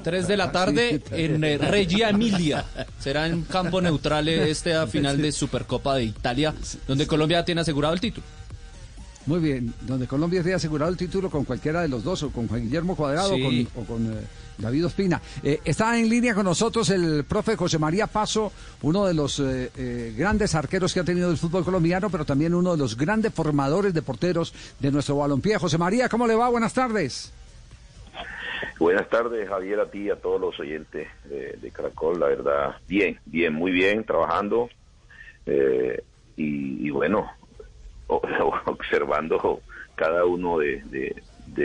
[0.05, 2.63] 3 de la tarde en eh, Regia Emilia.
[2.99, 6.53] Será en campo neutral eh, esta final de Supercopa de Italia,
[6.87, 8.23] donde Colombia tiene asegurado el título.
[9.25, 12.47] Muy bien, donde Colombia esté asegurado el título con cualquiera de los dos, o con
[12.47, 13.67] Juan Guillermo Cuadrado Sí.
[13.73, 14.21] o con, o con, eh,
[14.59, 15.19] David Ospina.
[15.41, 18.51] Eh, está en línea con nosotros el profe José María Paso,
[18.83, 22.73] uno de los eh, grandes arqueros que ha tenido el fútbol colombiano, pero también uno
[22.73, 25.57] de los grandes formadores de porteros de nuestro balompié.
[25.57, 26.47] José María, ¿cómo le va?
[26.49, 27.33] Buenas tardes.
[28.79, 32.19] Buenas tardes, Javier, a ti y a todos los oyentes de, de Caracol.
[32.19, 34.69] La verdad, bien, bien, muy bien, trabajando.
[35.45, 36.03] eh,
[36.37, 37.31] y, bueno,
[38.65, 39.61] observando
[39.95, 41.15] cada uno de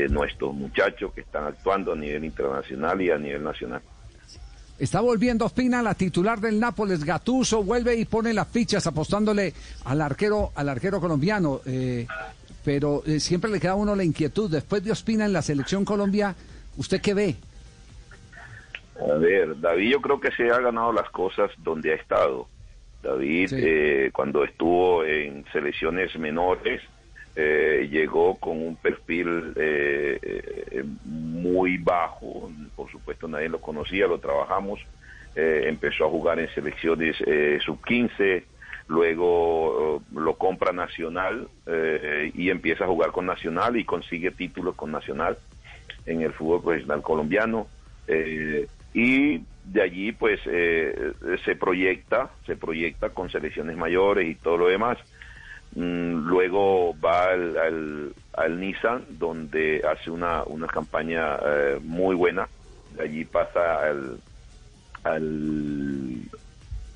[0.09, 3.83] nuestros muchachos que están actuando a nivel internacional y a nivel nacional.
[4.79, 9.53] Está volviendo Ospina, la titular del Nápoles, Gatuso, vuelve y pone las fichas apostándole
[9.85, 11.61] al arquero, al arquero colombiano.
[11.67, 12.07] eh,
[12.65, 14.51] pero eh, siempre le queda a uno la inquietud.
[14.51, 16.35] Después de Ospina en la selección Colombia,
[16.77, 17.37] ¿usted qué ve?
[19.01, 22.49] A ver, David yo creo que se ha ganado las cosas donde ha estado.
[23.03, 26.83] David, eh, cuando estuvo en selecciones menores,
[27.35, 34.19] eh, llegó con un perfil eh, eh, muy bajo, por supuesto nadie lo conocía, lo
[34.19, 34.81] trabajamos,
[35.35, 38.43] eh, empezó a jugar en selecciones eh, sub-15,
[38.89, 41.49] luego lo compra Nacional
[42.35, 45.39] y empieza a jugar con Nacional y consigue títulos con Nacional
[46.11, 47.67] en el fútbol profesional colombiano.
[48.09, 51.13] eh, y de allí pues eh,
[51.45, 54.99] se proyecta, se proyecta con selecciones mayores y todo lo demás.
[55.77, 62.49] Mm, luego va al, al, al Nissan, donde hace una, una campaña eh, muy buena.
[62.97, 64.19] De allí pasa al,
[65.05, 66.17] al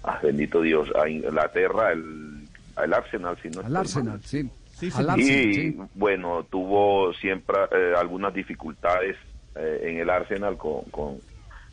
[0.03, 2.41] ah, bendito Dios, a Inglaterra, al,
[2.75, 4.23] al Arsenal, si no Al Arsenal, mal.
[4.25, 4.51] sí.
[5.21, 5.77] Y sí.
[5.95, 9.17] bueno, tuvo siempre eh, algunas dificultades
[9.55, 11.21] eh, en el Arsenal con, con,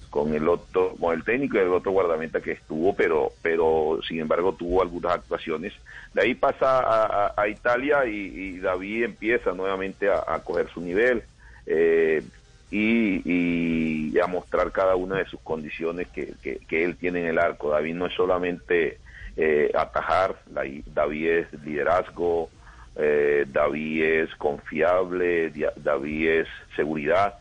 [0.09, 4.19] con el otro, con el técnico y el otro guardameta que estuvo, pero, pero sin
[4.19, 5.73] embargo tuvo algunas actuaciones.
[6.13, 8.11] De ahí pasa a, a- a Italia y,
[8.55, 11.23] y David empieza nuevamente a, a coger su nivel
[11.65, 12.23] eh,
[12.69, 17.27] y, y a mostrar cada una de sus condiciones que, que, que él tiene en
[17.27, 17.69] el arco.
[17.69, 18.99] David no es solamente
[19.35, 22.49] eh, atajar, la- David es liderazgo,
[22.95, 27.35] eh, David es confiable, David es seguridad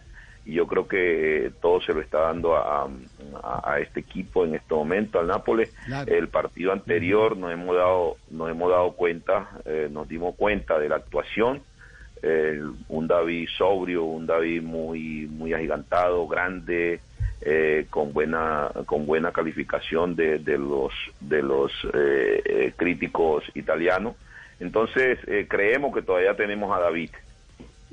[0.46, 2.84] y yo creo que eh, todo se lo está dando a,
[3.42, 5.70] a- a este equipo en este momento, al Nápoles.
[5.86, 6.12] Claro.
[6.14, 10.88] El partido anterior nos hemos dado, nos hemos dado cuenta, eh, nos dimos cuenta de
[10.88, 11.62] la actuación,
[12.22, 17.00] eh, un David sobrio, un David muy, muy agigantado, grande,
[17.42, 24.16] eh, con buena, con buena calificación de, de los, de los eh, críticos italianos.
[24.60, 27.10] Entonces eh, creemos que todavía tenemos a David.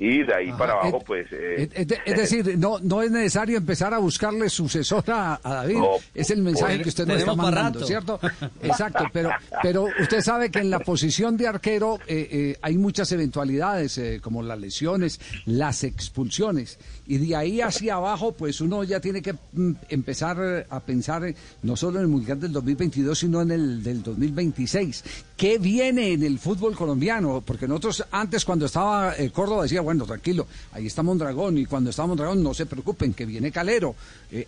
[0.00, 1.26] Y de ahí Ajá, para abajo, es- pues...
[1.32, 5.40] eh, Es, es de- es decir, no, no es necesario empezar a buscarle sucesor a,
[5.42, 5.74] David.
[5.78, 7.84] No, es el mensaje pues, que usted nos está mandando.
[7.84, 8.20] ¿cierto?
[8.62, 13.10] Exacto, pero, pero usted sabe que en la posición de arquero eh, eh, hay muchas
[13.10, 16.78] eventualidades, eh, como las lesiones, las expulsiones.
[17.10, 21.24] Y de ahí hacia abajo, pues uno ya tiene que mm, empezar eh, a pensar
[21.24, 25.04] eh, no solo en el Mundial del 2022, sino en el del 2026.
[25.34, 27.42] ¿Qué viene en el fútbol colombiano?
[27.44, 31.88] Porque nosotros antes, cuando estaba eh, Córdoba, decía, bueno, tranquilo, ahí está Mondragón, y cuando
[31.88, 33.94] está Mondragón, no se preocupen, que viene Calero.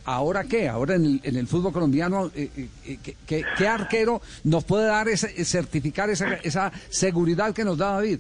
[0.05, 0.69] ¿Ahora qué?
[0.69, 4.65] Ahora en el, en el fútbol colombiano, eh, eh, eh, ¿qué, qué- qué arquero nos
[4.65, 8.19] puede dar, ese, certificar esa, esa seguridad que nos da David?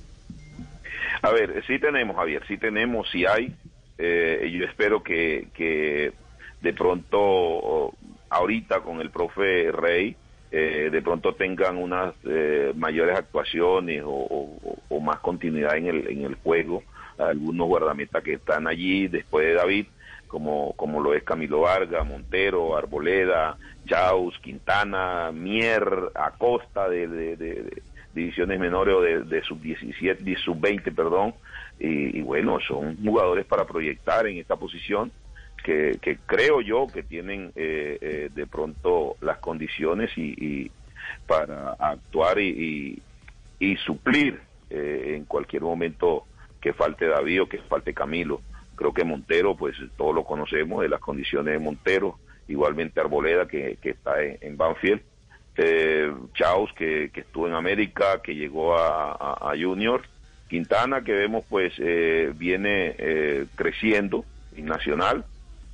[1.20, 3.54] A ver, sí tenemos, Javier, sí tenemos, sí hay.
[4.02, 6.12] Eh, yo espero que, que
[6.62, 7.92] de pronto,
[8.30, 10.16] ahorita con el profe Rey,
[10.50, 14.56] eh, de pronto tengan unas eh, mayores actuaciones o,
[15.02, 16.82] más continuidad en el, en el juego.
[17.18, 19.86] Algunos guardametas que están allí después de David,
[20.28, 27.82] como, como lo es Camilo Vargas, Montero, Arboleda, Chaus, Quintana, Mier, Acosta de, de- de-
[28.14, 31.34] divisiones menores o de, de sub-17, de sub-20, perdón.
[31.80, 35.10] Y, y bueno, son jugadores para proyectar en esta posición
[35.62, 40.70] que, creo yo que tienen eh, eh, de pronto las condiciones y,
[41.26, 43.02] para actuar y,
[43.58, 44.40] y, suplir
[44.70, 46.24] eh, en cualquier momento
[46.60, 48.42] que falte David o que falte Camilo.
[48.76, 53.78] Creo que Montero, pues todos lo conocemos de las condiciones de Montero, igualmente Arboleda que,
[53.82, 55.02] está en, Banfield,
[55.56, 60.02] eh, Chaus que, que estuvo en América, que llegó a Junior,
[60.50, 65.24] Quintana que vemos pues eh, viene eh, creciendo en Nacional,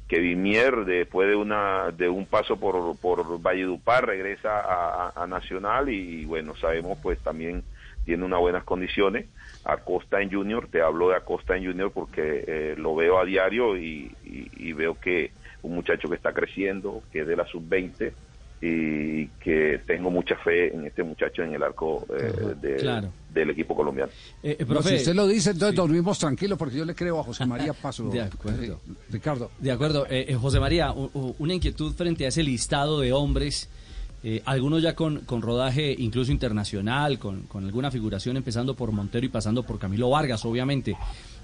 [0.07, 5.27] que Vimier después de una de un paso por, por Valledupar regresa a, a- a
[5.27, 7.65] Nacional y, bueno sabemos pues también
[8.05, 9.25] tiene unas buenas condiciones
[9.65, 13.79] Acosta en Junior te hablo de Acosta en Junior porque eh, lo veo a diario
[13.79, 17.65] y, y- y veo que un muchacho que está creciendo que es de la sub
[17.67, 18.15] 20
[18.61, 23.13] y que tengo mucha fe en este muchacho en el arco eh, de, Claro.
[23.41, 24.11] Del equipo colombiano.
[24.43, 27.47] Eh, No, si usted lo dice, entonces dormimos tranquilos porque yo le creo a José
[27.47, 28.09] María Paso.
[28.09, 28.63] De acuerdo.
[28.87, 29.51] Eh, Ricardo.
[29.59, 30.07] De acuerdo.
[30.09, 33.69] Eh, eh, José María, u- u- una inquietud frente a ese listado de hombres,
[34.23, 39.25] eh, algunos ya con, con rodaje incluso internacional, con, con alguna figuración, empezando por Montero
[39.25, 40.97] y pasando por Camilo Vargas, obviamente.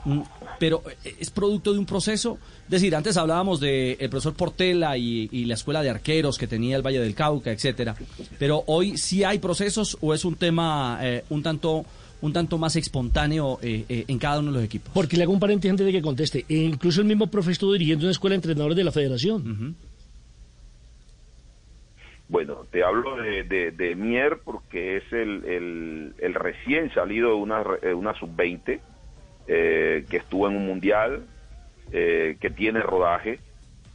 [0.04, 0.20] Mm,
[0.58, 2.38] Pero eh, es producto de un proceso.
[2.64, 6.76] Es decir, antes hablábamos del profesor Portela y, y la escuela de arqueros que tenía
[6.76, 7.94] el Valle del Cauca, etcétera.
[8.38, 11.84] Pero hoy sí hay procesos o es un tema eh, un tanto
[12.20, 14.92] un tanto más espontáneo eh, eh, en cada uno de los equipos.
[14.94, 16.44] Porque le hago un paréntesis antes de que conteste.
[16.48, 19.74] E incluso el mismo profe estuvo dirigiendo una escuela de entrenadores de la federación.
[22.28, 27.34] Bueno, te hablo de, de, de Mier porque es el, el, el recién salido de
[27.34, 28.80] una, re- una sub-20
[29.46, 31.28] eh, que estuvo en un mundial,
[31.90, 33.44] eh, que tiene rodaje.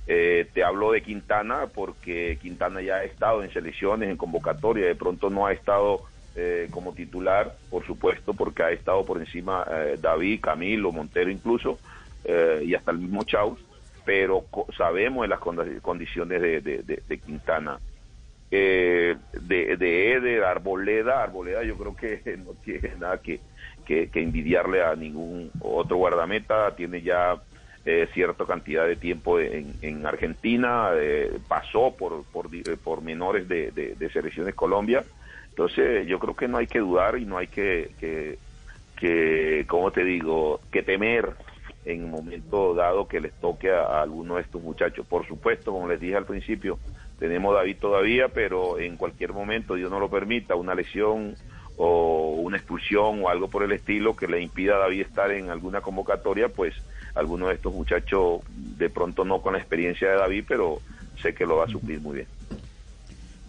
[0.05, 4.95] Eh, te hablo de Quintana porque Quintana ya ha estado en selecciones, en convocatoria, de
[4.95, 9.97] pronto no ha estado eh, como titular, por supuesto, porque ha estado por encima eh,
[9.99, 11.81] David, Camilo, Montero incluso,
[12.23, 13.59] eh, y hasta el mismo Chaus,
[14.03, 17.81] pero sabemos de las condi- condiciones de, de- de- Quintana.
[19.31, 23.43] De, de Eder, Arboleda, Arboleda yo creo que no tiene nada que,
[23.87, 27.37] que, envidiarle a ningún otro guardameta, tiene ya
[27.85, 34.09] eh, cierta cantidad de tiempo en, en Argentina, eh, pasó por, por, menores de, de,
[34.09, 35.03] selecciones Colombia,
[35.49, 38.37] entonces yo creo que no hay que dudar y no hay que, que,
[38.97, 41.29] que ¿cómo te digo?, que temer
[41.85, 45.07] en un momento dado que les toque a, a alguno de estos muchachos.
[45.07, 46.77] Por supuesto, como les dije al principio,
[47.17, 51.35] tenemos David todavía, pero en cualquier momento, Dios no lo permita, una lesión
[51.77, 55.49] o una expulsión o algo por el estilo que le impida a David estar en
[55.49, 56.73] alguna convocatoria, pues
[57.15, 58.41] alguno de estos muchachos,
[58.77, 60.79] de pronto no con la experiencia de David, pero
[61.21, 62.27] sé que lo va a suplir muy bien.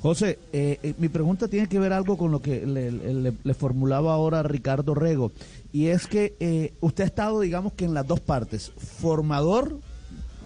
[0.01, 3.55] José, eh, eh, mi pregunta tiene que ver algo con lo que le, le- le
[3.55, 5.33] formulaba ahora Ricardo Rego,
[5.73, 9.77] y es que eh, usted ha estado, digamos que en las dos partes, formador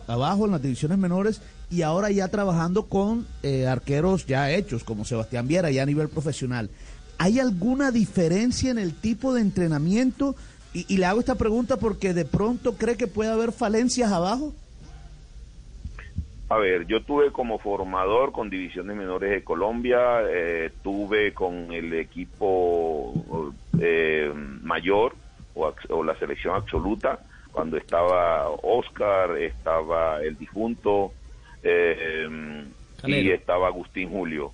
[0.06, 5.04] abajo en las divisiones menores y ahora ya trabajando con eh, arqueros ya hechos, como
[5.04, 6.70] Sebastián Viera, ya a nivel profesional.
[7.22, 10.34] ¿Hay alguna diferencia en el tipo de entrenamiento?
[10.74, 14.52] Y, le hago esta pregunta porque de pronto cree que puede haber falencias abajo.
[16.48, 21.92] A ver, yo tuve como formador con divisiones menores de Colombia, eh, tuve con el
[21.92, 23.14] equipo
[23.78, 25.14] eh, mayor
[25.54, 27.20] o, o la selección absoluta,
[27.52, 31.12] cuando estaba Oscar, estaba el difunto
[31.62, 32.64] eh,
[33.08, 34.52] y estaba Agustín Julio.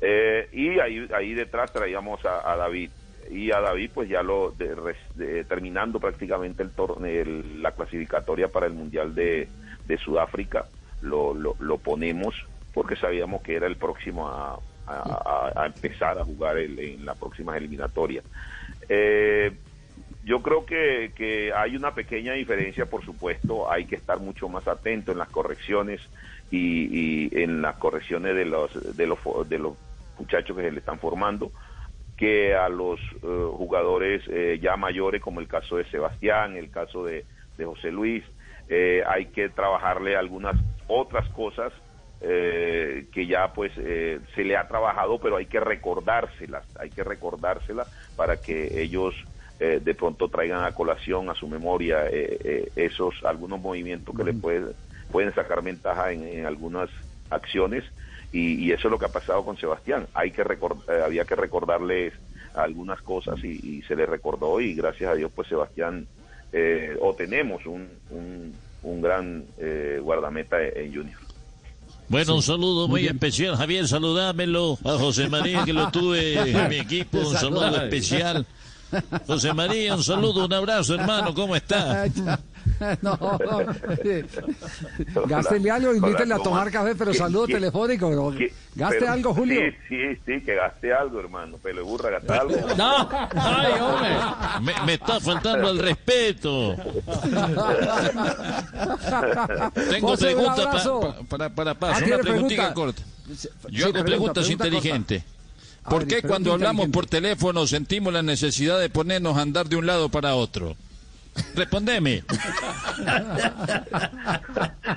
[0.00, 2.90] Eh, y ahí, ahí detrás traíamos a, a David.
[3.30, 7.72] Y a David, pues ya lo de- res- de- terminando prácticamente el torneo, el- la
[7.72, 9.48] clasificatoria para el Mundial de,
[9.84, 10.66] de Sudáfrica,
[11.00, 12.34] lo, lo, lo ponemos
[12.72, 17.56] porque sabíamos que era el próximo a- a empezar a jugar el- en las próximas
[17.56, 18.24] eliminatorias.
[18.88, 19.50] Eh,
[20.22, 24.66] yo creo que, que hay una pequeña diferencia, por supuesto, hay que estar mucho más
[24.68, 26.00] atento en las correcciones
[26.50, 29.76] y, y en las correcciones de los, de los de los
[30.18, 31.52] muchachos que se le están formando
[32.16, 37.04] que a los eh, jugadores eh, ya mayores como el caso de Sebastián, el caso
[37.04, 37.26] de,
[37.58, 38.24] de José Luis,
[38.68, 40.56] eh, hay que trabajarle algunas
[40.86, 41.72] otras cosas
[42.20, 47.04] eh, que ya pues eh, se le ha trabajado, pero hay que recordárselas, hay que
[47.04, 49.14] recordárselas para que ellos
[49.58, 54.24] eh, de pronto traigan a colación a su memoria eh, eh, esos algunos movimientos que
[54.24, 54.72] le pueden
[55.10, 56.88] pueden sacar ventaja en, en algunas
[57.30, 57.84] acciones
[58.32, 60.06] y, y eso es lo que ha pasado con Sebastián.
[60.14, 62.12] Hay que recor- eh, había que recordarles
[62.54, 66.06] algunas cosas y, y se le recordó y gracias a Dios pues Sebastián
[66.52, 71.18] eh, o tenemos un, un, un gran eh, guardameta en Junior.
[72.08, 76.76] Bueno, un saludo muy especial, Javier, saludámelo a José María, que lo tuve en mi
[76.76, 78.46] equipo, un saludo especial.
[79.26, 82.04] José María, un saludo, un abrazo, hermano, ¿cómo está?
[83.02, 83.18] no,
[85.26, 88.10] Gástele algo, invítele a tomar café, pero ¿Qué- saludo telefónico.
[88.10, 88.30] ¿no?
[88.74, 89.60] Gaste Pero- algo, Julio.
[89.60, 91.56] Sí, sí, sí, que gaste algo, hermano.
[91.58, 92.56] Pelo de burra, gaste algo.
[92.76, 94.10] No, ay, hombre,
[94.62, 96.76] me, me está faltando el respeto.
[99.90, 101.00] Tengo preguntas abrazo.
[101.00, 102.74] pa- pa- para, para Ah, Paz, ¿tiene una preguntita pregunta?
[102.74, 103.02] corta.
[103.36, 105.22] Sí, Yo hago pregunta, preguntas pregunta inteligentes.
[105.88, 109.76] ¿Por ver, qué cuando hablamos por teléfono sentimos la necesidad de ponernos a andar de
[109.76, 110.76] un lado para otro?
[111.54, 112.22] Respondeme.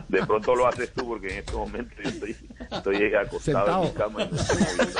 [0.07, 2.35] De pronto lo haces tú porque en este momento yo estoy,
[2.71, 4.23] estoy acostado en mi cama.
[4.23, 4.99] y no estoy moviendo.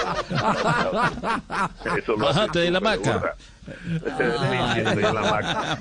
[1.97, 3.36] Eso lo haces Bájate tú, de la.
[3.65, 5.80] Sí, estoy en la hamaca.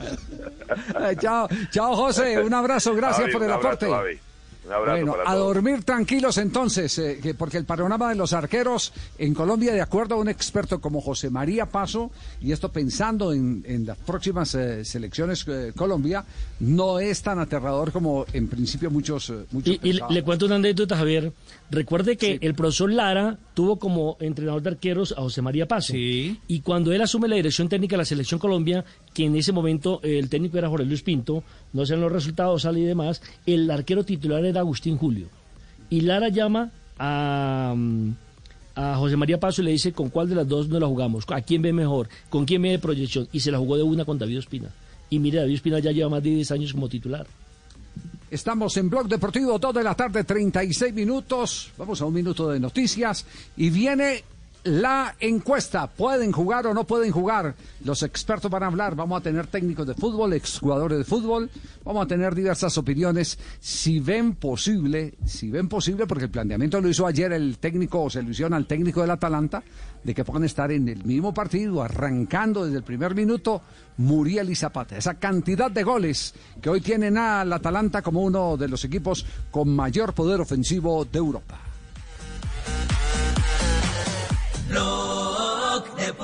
[1.11, 2.39] Eh, chao, chao, José.
[2.43, 3.91] Un abrazo, gracias Javi, por el un abrazo, aporte.
[3.91, 4.28] Javi.
[4.69, 5.55] Un abrazo Bueno, para a todos.
[5.55, 10.15] dormir tranquilos entonces, eh, que- porque el panorama de los arqueros en Colombia, de acuerdo
[10.17, 12.11] a un experto como José María Paso,
[12.41, 16.23] y esto pensando en, en las próximas eh, selecciones eh, Colombia,
[16.61, 20.97] no es tan aterrador como en principio muchos, muchos Y, y le cuento una anécdota,
[20.97, 21.33] Javier.
[21.71, 25.93] Recuerde que el profesor Lara tuvo como entrenador de arqueros a José María Paso.
[25.97, 28.85] Y cuando él asume la dirección técnica de la Selección Colombia,
[29.19, 31.43] que en ese momento eh, el técnico era Jorge Luis Pinto,
[31.73, 35.27] no sean los resultados, sale y demás, el arquero titular era Agustín Julio.
[35.91, 38.11] Y Lara llama a, mm,
[38.77, 41.25] a José María Paso y le dice con cuál de las dos no la jugamos,
[41.31, 43.27] a quién ve mejor, con quién ve proyección.
[43.33, 44.69] Y se la jugó de una con David Ospina.
[45.11, 47.27] Y mire, David Ospina ya lleva más de 10 años como titular.
[48.31, 51.73] Estamos en Blog Deportivo, 2 de la tarde, 36 minutos.
[51.77, 53.27] Vamos a un minuto de noticias.
[53.57, 54.23] Y viene
[54.65, 55.87] la encuesta.
[55.87, 57.55] ¿Pueden jugar o no pueden jugar?
[57.85, 58.95] Los expertos van a hablar.
[58.95, 61.51] Vamos a tener técnicos de fútbol, exjugadores de fútbol.
[61.85, 63.39] Vamos a tener diversas opiniones.
[63.61, 68.11] Si ven posible, si ven posible, porque el planteamiento lo hizo ayer el técnico, o
[68.11, 69.63] se lo al técnico del Atalanta,
[70.03, 73.63] de que puedan estar en el mismo partido, arrancando desde el primer minuto,
[73.99, 74.97] Muriel y Zapata.
[74.97, 79.75] Esa cantidad de goles que hoy tienen al Atalanta como uno de los equipos con
[79.75, 81.68] mayor poder ofensivo de Europa.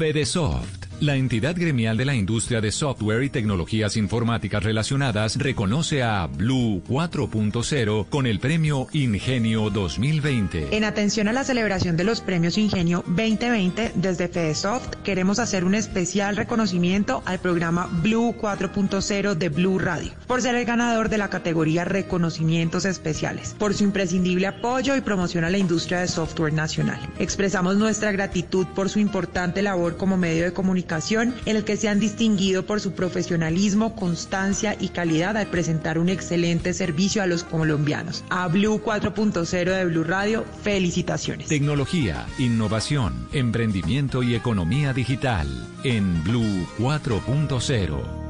[0.00, 6.26] Fedesoft, la entidad gremial de la industria de software y tecnologías informáticas relacionadas, reconoce a
[6.26, 10.74] Blue 4.0 con el premio Ingenio 2020.
[10.74, 15.74] En atención a la celebración de los premios Ingenio 2020, desde FedeSoft queremos hacer un
[15.74, 21.28] especial reconocimiento al programa Blue 4.0 de Blue Radio, por ser el ganador de la
[21.28, 27.00] categoría Reconocimientos Especiales, por su imprescindible apoyo y promoción a la industria de software nacional.
[27.18, 31.88] Expresamos nuestra gratitud por su importante labor como medio de comunicación, en el que se
[31.88, 37.44] han distinguido por su profesionalismo, constancia y calidad al presentar un excelente servicio a los
[37.44, 38.24] colombianos.
[38.30, 41.48] A Blue 4.0 de Blue Radio, felicitaciones.
[41.48, 45.48] Tecnología, innovación, emprendimiento y economía digital
[45.84, 48.29] en Blue 4.0.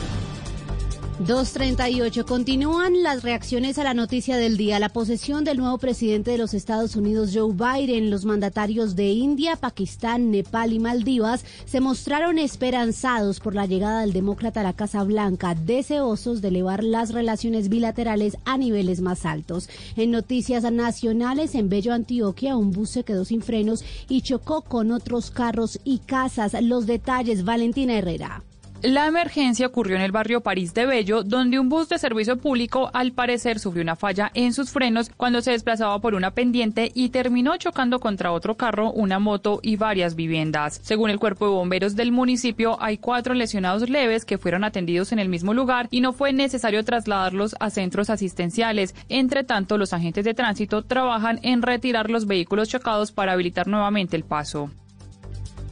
[1.25, 2.25] 238.
[2.25, 4.79] Continúan las reacciones a la noticia del día.
[4.79, 8.09] La posesión del nuevo presidente de los Estados Unidos, Joe Biden.
[8.09, 14.13] Los mandatarios de India, Pakistán, Nepal y Maldivas se mostraron esperanzados por la llegada del
[14.13, 19.69] demócrata a la Casa Blanca, deseosos de elevar las relaciones bilaterales a niveles más altos.
[19.95, 24.91] En noticias nacionales, en Bello, Antioquia, un bus se quedó sin frenos y chocó con
[24.91, 26.55] otros carros y casas.
[26.61, 28.43] Los detalles, Valentina Herrera.
[28.83, 32.89] La emergencia ocurrió en el barrio París de Bello, donde un bus de servicio público
[32.93, 37.09] al parecer sufrió una falla en sus frenos cuando se desplazaba por una pendiente y
[37.09, 40.79] terminó chocando contra otro carro, una moto y varias viviendas.
[40.81, 45.19] Según el cuerpo de bomberos del municipio, hay cuatro lesionados leves que fueron atendidos en
[45.19, 48.95] el mismo lugar y no fue necesario trasladarlos a centros asistenciales.
[49.09, 54.17] Entre tanto, los agentes de tránsito trabajan en retirar los vehículos chocados para habilitar nuevamente
[54.17, 54.71] el paso.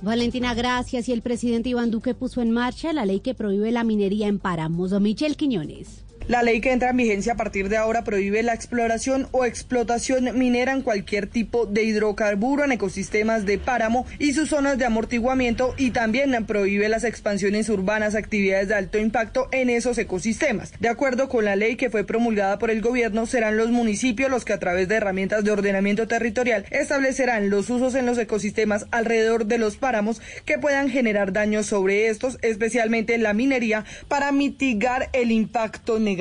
[0.01, 1.09] Valentina, gracias.
[1.09, 4.39] Y el presidente Iván Duque puso en marcha la ley que prohíbe la minería en
[4.39, 4.91] páramos.
[4.99, 6.08] Michel Quiñones.
[6.29, 10.37] La ley que entra en vigencia a partir de ahora prohíbe la exploración o explotación
[10.37, 15.73] minera en cualquier tipo de hidrocarburo en ecosistemas de páramo y sus zonas de amortiguamiento
[15.75, 20.71] y también prohíbe las expansiones urbanas, actividades de alto impacto en esos ecosistemas.
[20.79, 24.45] De acuerdo con la ley que fue promulgada por el gobierno, serán los municipios los
[24.45, 29.47] que a través de herramientas de ordenamiento territorial establecerán los usos en los ecosistemas alrededor
[29.47, 35.31] de los páramos que puedan generar daños sobre estos, especialmente la minería, para mitigar el
[35.31, 36.18] impacto negativo.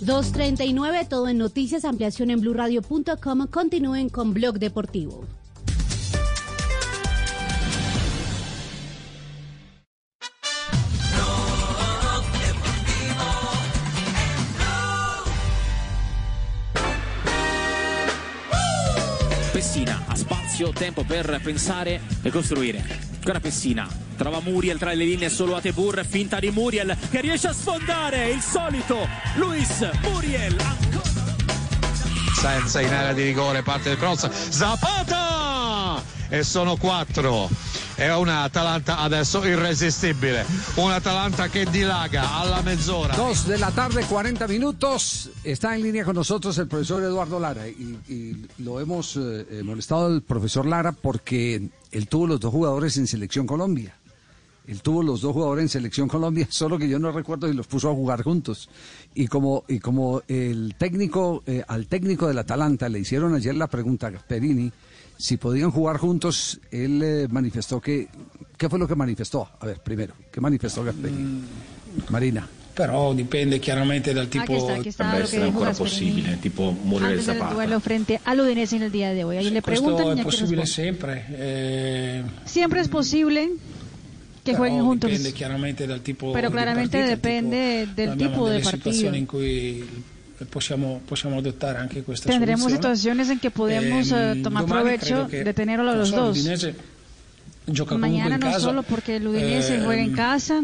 [0.00, 3.46] 239, todo en noticias, ampliación en blurradio.com.
[3.46, 5.24] Continúen con Blog Deportivo.
[19.52, 23.05] Pessina ha spazio, tempo per pensare e costruire.
[23.26, 27.48] Ancora Pessina, trova Muriel tra le linee solo a Tebur, finta di Muriel che riesce
[27.48, 30.56] a sfondare il solito Luis Muriel.
[32.32, 34.30] senza in area di rigore parte del cross.
[34.30, 37.48] Zapata e sono quattro
[37.96, 43.14] è una Atalanta adesso irresistibile, una Atalanta che dilaga alla mezz'ora.
[43.14, 45.30] Dos de la tarde, 40 minutos.
[45.42, 50.06] Está en línea con nosotros el profesor Eduardo Lara y, y lo hemos eh, molestado
[50.06, 53.94] al profesor Lara porque él tuvo los dos jugadores en Selección Colombia.
[54.66, 57.66] Él tuvo los dos jugadores en Selección Colombia, solo que yo no recuerdo si los
[57.66, 58.68] puso a jugar juntos.
[59.14, 63.68] Y como, y como el técnico, eh, al técnico del Atalanta le hicieron ayer la
[63.68, 64.70] pregunta a Gasperini
[65.16, 68.08] si podían jugar juntos, él eh, manifestó que.
[68.56, 69.48] ¿Qué fue lo que manifestó?
[69.60, 71.42] A ver, primero, ¿qué manifestó Gasperini?
[72.08, 72.48] Marina.
[72.74, 74.42] Però dipende chiaramente dal tipo...
[74.42, 78.76] Aquí está, aquí está lo que dijo Gasperini tipo antes del duelo frente al Udinese
[78.76, 79.38] en el día de hoy.
[79.38, 81.24] Ahí le Questo preguntan è possibile sempre.
[81.30, 83.48] eh, Siempre es posible
[84.44, 88.48] que però jueguen juntos, Dipende chiaramente dal tipo pero di claramente partita, depende del tipo
[88.48, 89.14] de partido.
[89.14, 89.84] in cui
[90.44, 92.94] possiamo, possiamo adottare anche questa Tendremos soluzione.
[92.94, 96.36] situaciones en que podemos eh, Ehm, tomar domani provecho che, de tenerlo los so, dos.
[96.36, 96.74] l'Udinese
[97.98, 100.62] Mañana in no casa, solo porque el Udinese juega en ehm, casa,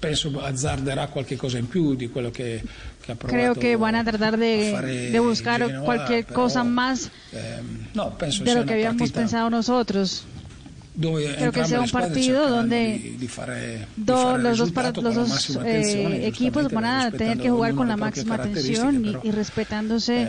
[0.00, 2.62] penso azzarderà qualche cosa in più di quello che,
[3.00, 7.10] che ha provato creo que van a tratar de, buscar Genoa, cualquier però, cosa más
[7.32, 10.24] ehm, no, penso de lo que habíamos partita pensado nosotros.
[11.36, 14.90] Creo sea le un cercheranno donde di, di fare, di Do- fare los dos, para,
[14.90, 19.30] los dos eh, equipos van a tener que jugar con la máxima atención y, y
[19.30, 20.22] respetándose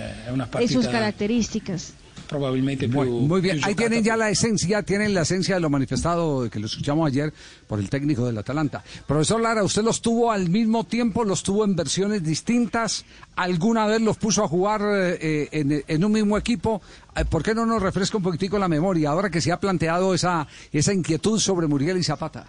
[0.60, 1.94] Eh, sus características.
[2.32, 6.50] Probabilmente Muy, muy bien, ahí tienen ya la esencia, tienen la esencia de lo manifestado
[6.50, 7.34] que lo escuchamos ayer
[7.68, 8.82] por el técnico del Atalanta.
[9.06, 13.06] Profesor Lara, ¿usted los tuvo al mismo tiempo, los tuvo en versiones distintas?
[13.36, 16.82] ¿Alguna vez los puso a jugar eh, en, en un mismo equipo?
[17.18, 20.14] Eh, ¿Por qué no nos refresca un poquitico la memoria ahora que se ha planteado
[20.14, 22.48] esa, esa inquietud sobre Muriel y Zapata?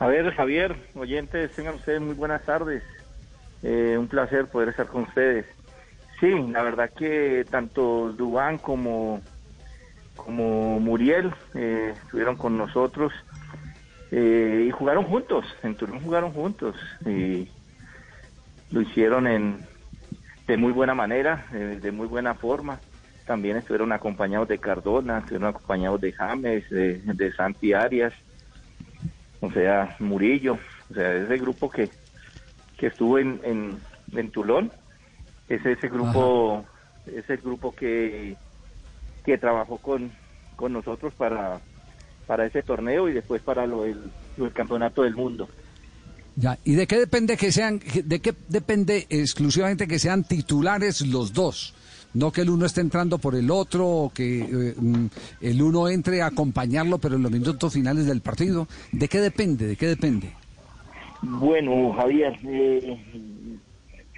[0.00, 2.82] A ver, Javier, oyentes, tengan ustedes muy buenas tardes.
[3.62, 5.46] Eh, un placer poder estar con ustedes.
[6.20, 9.20] Sí, la verdad que tanto Dubán como,
[10.16, 13.12] como Muriel eh, estuvieron con nosotros
[14.10, 15.44] eh, y jugaron juntos.
[15.62, 16.74] En Turón jugaron juntos
[17.06, 17.48] y
[18.70, 19.60] lo hicieron en,
[20.48, 22.80] de muy buena manera, eh, de muy buena forma.
[23.24, 28.12] También estuvieron acompañados de Cardona, estuvieron acompañados de James, de, de Santi Arias,
[29.40, 30.58] o sea, Murillo,
[30.90, 31.90] o sea, ese grupo que,
[32.76, 33.78] que estuvo en, en,
[34.16, 34.72] en Tulón,
[35.48, 36.64] es ese grupo,
[37.06, 38.36] es el grupo que,
[39.24, 40.10] que trabajó con,
[40.56, 41.60] con nosotros para,
[42.26, 43.98] para ese torneo y después para lo del,
[44.36, 45.48] lo del campeonato del mundo.
[46.36, 51.32] Ya, ¿y de qué depende que sean, de qué depende exclusivamente que sean titulares los
[51.32, 51.74] dos?
[52.14, 55.06] No que el uno esté entrando por el otro, o que eh, mm,
[55.40, 58.66] el uno entre a acompañarlo, pero en los minutos finales del partido.
[58.92, 59.66] ¿De qué depende?
[59.66, 60.32] ¿De qué depende?
[61.22, 63.58] Bueno, Javier, eh,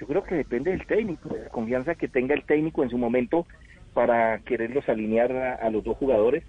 [0.01, 2.97] yo creo que depende del técnico, de la confianza que tenga el técnico en su
[2.97, 3.47] momento
[3.93, 5.31] para quererlos alinear
[5.61, 6.43] a, los dos jugadores,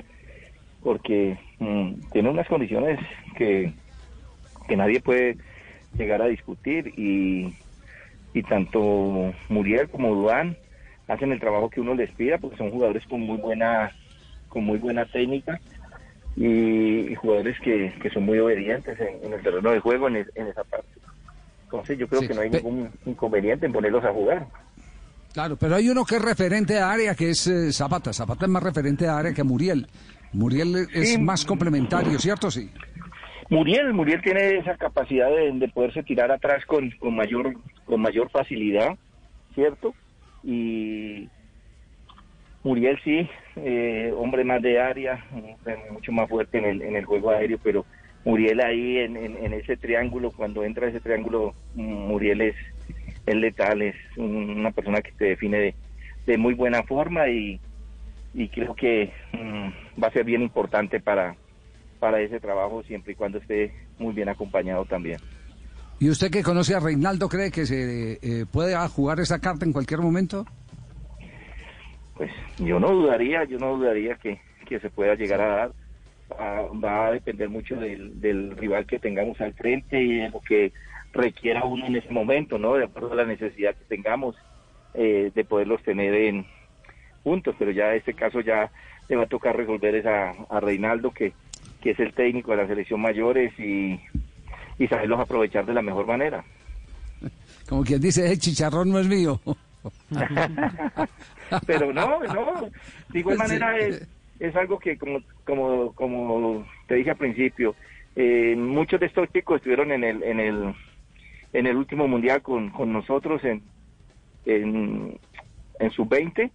[0.82, 2.97] porque mm, tiene unas condiciones
[3.36, 3.74] que,
[4.70, 5.38] que nadie puede
[5.97, 7.54] llegar a discutir y,
[8.34, 10.56] y tanto Muriel como Duan
[11.10, 13.91] hacen el trabajo que uno les pida porque son jugadores con muy buena
[14.47, 15.60] con muy buena técnica
[16.38, 21.01] y, jugadores que, que son muy obedientes en, el terreno de juego en esa parte.
[21.72, 24.46] Entonces yo creo Sí, que no hay ningún inconveniente en ponerlos a jugar.
[25.34, 28.12] Claro, pero hay uno que es referente de área, que es eh, Zapata.
[28.12, 29.88] Zapata es más referente de área que Muriel.
[30.34, 31.18] Muriel es Sí.
[31.18, 32.52] más complementario, ¿cierto?
[32.52, 32.70] Sí.
[33.50, 37.54] Muriel, Muriel tiene esa capacidad de, de poderse tirar atrás con, con mayor
[37.86, 38.98] con mayor facilidad,
[39.56, 39.94] ¿cierto?
[40.44, 41.30] Y
[42.64, 47.06] Muriel sí, eh, hombre más de área, hombre mucho más fuerte en el, en el
[47.06, 47.86] juego aéreo, pero
[48.24, 52.56] Muriel ahí en, en, en ese triángulo, cuando entra ese triángulo, mm, Muriel es,
[53.26, 55.76] es letal, es un- una persona que te define de,
[56.28, 57.60] de muy buena forma y,
[58.34, 61.36] y creo que mm, va a ser bien importante para,
[62.00, 65.18] para ese trabajo siempre y cuando esté muy bien acompañado también.
[66.00, 69.66] ¿Y usted que conoce a Reinaldo cree que se eh, puede ah, jugar esa carta
[69.66, 70.46] en cualquier momento?
[72.16, 75.72] Pues yo no dudaría, yo no dudaría que, que se pueda llegar a dar.
[76.40, 80.40] Va, va a depender mucho del, del rival que tengamos al frente y de lo
[80.42, 80.72] que
[81.14, 82.76] requiera uno en ese momento, ¿no?
[82.76, 84.36] De acuerdo a la necesidad que tengamos
[84.94, 86.46] eh, de poderlos tener en
[87.24, 88.72] juntos, pero ya en este caso ya
[89.08, 91.34] le va a tocar resolver esa a Reinaldo que,
[91.82, 94.00] que es el técnico de la selección mayores y,
[94.80, 96.44] y saberlos aprovechar de la mejor manera.
[97.70, 99.40] Como quien dice, el chicharrón no es mío.
[101.66, 102.70] pero no, no,
[103.10, 104.08] de igual manera es,
[104.42, 107.76] es algo que como, como, como te dije al principio,
[108.16, 110.74] eh, muchos de estos chicos estuvieron en el, en el,
[111.54, 113.62] en el último mundial con, con nosotros en,
[114.46, 115.20] en,
[115.80, 116.50] en sub 20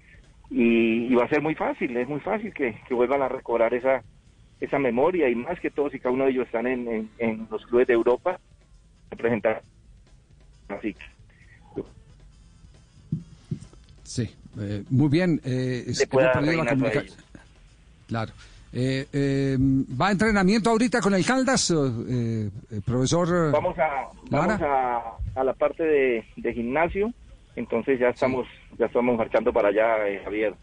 [0.50, 3.72] y, y va a ser muy fácil, es muy fácil que, que vuelvan a recobrar
[3.72, 4.02] esa,
[4.60, 7.46] esa memoria y más que todos y cada uno de ellos están en, en, en
[7.48, 8.40] los clubes de Europa
[9.10, 9.62] representar
[10.68, 11.16] así que
[14.02, 14.30] Sí,
[14.60, 15.40] eh, muy bien.
[15.44, 15.98] Eh, hemos
[16.32, 16.76] perdido la
[18.06, 18.32] Claro.
[18.72, 23.50] Eh, eh, ¿Va a entrenamiento ahorita con el Caldas, eh, eh, profesor?
[23.52, 27.10] vamos a vamos a, a la parte de, de gimnasio
[27.54, 28.46] entonces ya estamos
[28.78, 30.54] ya estamos marchando para allá eh, Javier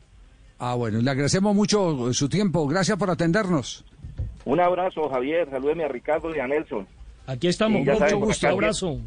[0.60, 2.66] Ah, bueno, le agradecemos mucho su tiempo.
[2.68, 3.84] Gracias por atendernos.
[4.46, 6.86] un abrazo Javier salúdeme a Ricardo y a Nelson
[7.26, 9.00] Aquí estamos, mucho saben, gusto, acá abrazo.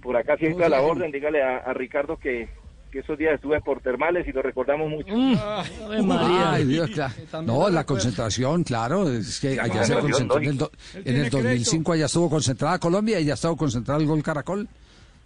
[0.00, 2.48] por acá siempre a la orden dígale a, a Ricardo que,
[2.96, 7.14] que esos días estuve por termales y lo recordamos mucho Ay, Dios, claro.
[7.44, 11.30] No, la concentración, claro, es que allá se concentró en el, do- en el tiene
[11.30, 14.68] 2005 allá estuvo concentrada Colombia y ya estuvo concentrado el gol Caracol.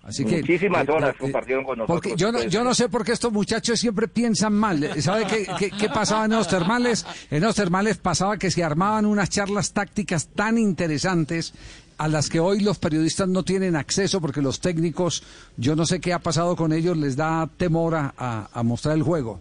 [0.03, 2.89] Así que muchísimas eh, horas eh, compartieron con nosotros Porque yo no, yo no sé
[2.89, 5.01] por qué estos muchachos siempre piensan mal.
[5.03, 7.05] ¿Sabe qué, qué, qué pasaba en los termales?
[7.31, 11.53] En los termales pasaba que se armaban unas charlas tácticas tan interesantes
[12.01, 15.22] a las que hoy los periodistas no tienen acceso porque los técnicos,
[15.59, 19.03] yo no sé qué ha pasado con ellos, les da temor a, a- mostrar el
[19.03, 19.38] juego.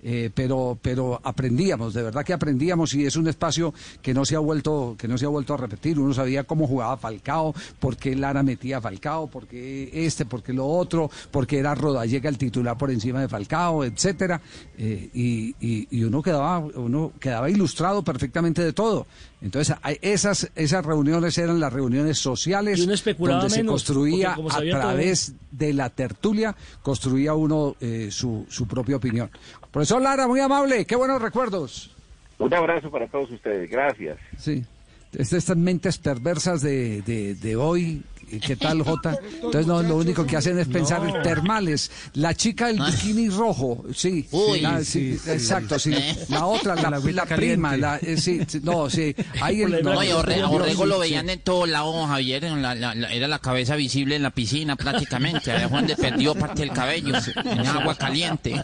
[0.00, 4.36] Eh, pero pero aprendíamos de verdad que aprendíamos y es un espacio que no se
[4.36, 5.98] ha vuelto que no se ha vuelto a repetir.
[5.98, 10.42] Uno sabía cómo jugaba Falcao por qué Lara metía a Falcao por qué este por
[10.44, 14.40] qué lo otro por qué era Rodallega el titular por encima de Falcao etcétera.
[14.76, 19.06] Eh, y, y- y uno quedaba uno quedaba ilustrado perfectamente de todo.
[19.42, 24.32] Entonces esas esas reuniones eran las reuniones sociales Y uno especulaba donde se menos, construía
[24.32, 29.30] a todo- través de la tertulia construía uno eh, su, su propia opinión.
[29.70, 31.94] Profesor Lara, muy amable, qué buenos recuerdos.
[32.38, 34.64] un abrazo para todos ustedes gracias Sí,
[35.12, 38.02] estas mentes perversas de, de, de hoy.
[38.44, 39.18] ¿Qué tal, Jota?
[39.34, 41.90] Entonces, no, lo único que hacen es pensar en termales.
[42.14, 44.26] La chica del bikini rojo, sí.
[44.32, 45.30] Uy, la- sí, sí.
[45.30, 45.94] Exacto, sí.
[46.28, 49.14] La otra, la, La la prima, la, eh, sí, sí, no, sí.
[49.40, 52.44] Ahí el, No, y a Orre- a Orrego lo sí, veían en todos lados, Javier.
[52.44, 55.50] en la- la- la- era la cabeza visible en la piscina prácticamente.
[55.52, 57.14] Ahí fue donde perdió parte del cabello.
[57.44, 58.62] En agua caliente.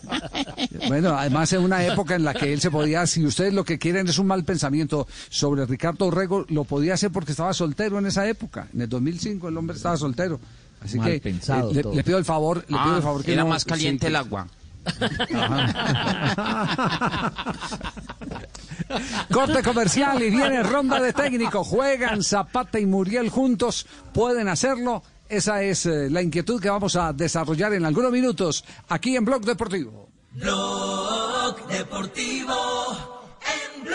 [0.88, 3.78] Bueno, además es una época en la que él se podía, si ustedes lo que
[3.78, 8.06] quieren es un mal pensamiento sobre Ricardo Orrego, lo podía hacer porque estaba soltero en
[8.06, 8.68] esa época.
[8.74, 10.38] En el 2005 el hombre estaba soltero.
[10.82, 13.32] Así Mal que pensado eh, le, pido el favor, le pido Ah, el favor que
[13.32, 14.46] era no- más caliente sí, el agua.
[19.32, 21.64] Corte comercial y viene ronda de técnico.
[21.64, 23.86] Juegan Zapata y Muriel juntos.
[24.12, 25.02] ¿Pueden hacerlo?
[25.28, 29.42] Esa es eh, la inquietud que vamos a desarrollar en algunos minutos aquí en Blog
[29.44, 30.08] Deportivo.
[30.32, 32.54] Blog Deportivo
[33.40, 33.94] en Blue.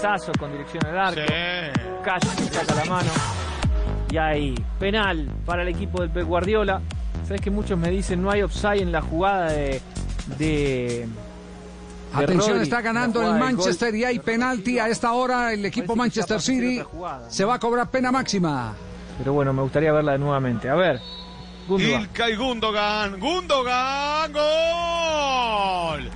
[0.00, 1.20] Sazo con dirección al arco.
[2.02, 3.10] Casi saca la mano.
[4.10, 6.80] Y ahí, penal para el equipo del Pep Guardiola.
[7.24, 9.80] Sabes que muchos me dicen no hay offside en la jugada de.
[10.38, 11.06] de
[12.10, 14.80] de Atención, Rodri, está ganando el Manchester y hay penalti.
[14.80, 16.82] A esta hora el equipo Manchester City
[17.28, 18.74] se va a cobrar pena máxima.
[19.18, 20.68] Pero bueno, me gustaría verla nuevamente.
[20.68, 21.00] A ver.
[21.68, 22.00] Gundogan.
[22.00, 23.20] Ilkay Gundogan.
[23.20, 24.32] Gundogan.
[24.32, 26.10] Gol.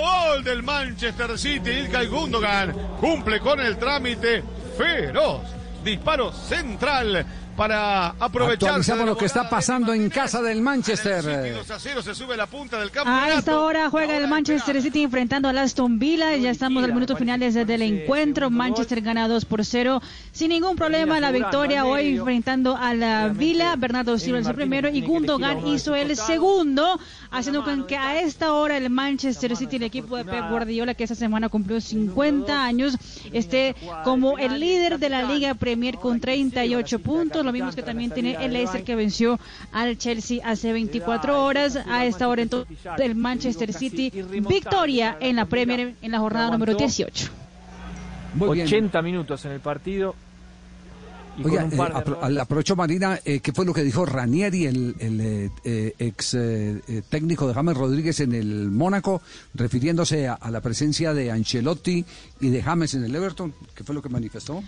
[0.00, 1.70] Gol del Manchester City.
[1.70, 4.44] Ilkay Gundogan cumple con el trámite
[4.76, 5.42] feroz.
[5.82, 7.26] Disparo central
[7.58, 8.68] para aprovechar.
[8.68, 11.54] Actualizamos lo que está pasando en casa del Manchester.
[11.56, 13.38] 2 a 0 se sube la punta del A campeonato.
[13.38, 16.36] esta hora juega el Manchester City enfrentando al Aston Villa.
[16.36, 18.48] Ya estamos al minuto finales del encuentro.
[18.48, 20.00] Manchester gana 2 por 0.
[20.30, 23.74] Sin ningún problema la victoria hoy enfrentando a la Villa.
[23.74, 27.00] Bernardo Silva hizo el primero y Gundogan hizo el segundo.
[27.32, 31.02] Haciendo con que a esta hora el Manchester City, el equipo de Pep Guardiola, que
[31.02, 32.96] esta semana cumplió 50 años,
[33.32, 37.47] esté como el líder de la Liga Premier con 38 puntos.
[37.48, 39.38] Los mismos que también tiene el Leicester que venció
[39.72, 41.76] al Chelsea hace 24 horas.
[41.88, 44.10] A esta hora entonces el Manchester City
[44.48, 47.30] victoria en la Premier en la jornada número 18.
[48.34, 48.66] Muy bien.
[48.66, 50.14] 80 minutos en el partido.
[51.38, 54.04] y Oiga, con un par eh, apro- aprovecho Marina, eh, ¿qué fue lo que dijo
[54.04, 56.36] Ranieri, el, el, eh, eh, ex
[57.08, 59.22] técnico de James Rodríguez en el Mónaco,
[59.54, 62.04] refiriéndose a, a la presencia de Ancelotti
[62.40, 63.54] y de James en el Everton?
[63.74, 64.62] ¿Qué fue lo que manifestó?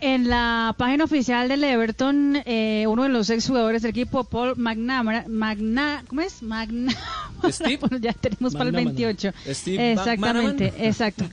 [0.00, 5.24] En la página oficial del Everton, eh, uno de los exjugadores del equipo, Paul McNamara,
[5.28, 6.42] Magna, ¿cómo es?
[6.42, 6.92] Magna,
[7.48, 7.78] Steve.
[7.78, 8.96] Bueno, ya tenemos para el McNamara.
[9.06, 9.32] 28.
[9.54, 11.24] Steve Exactamente, exacto.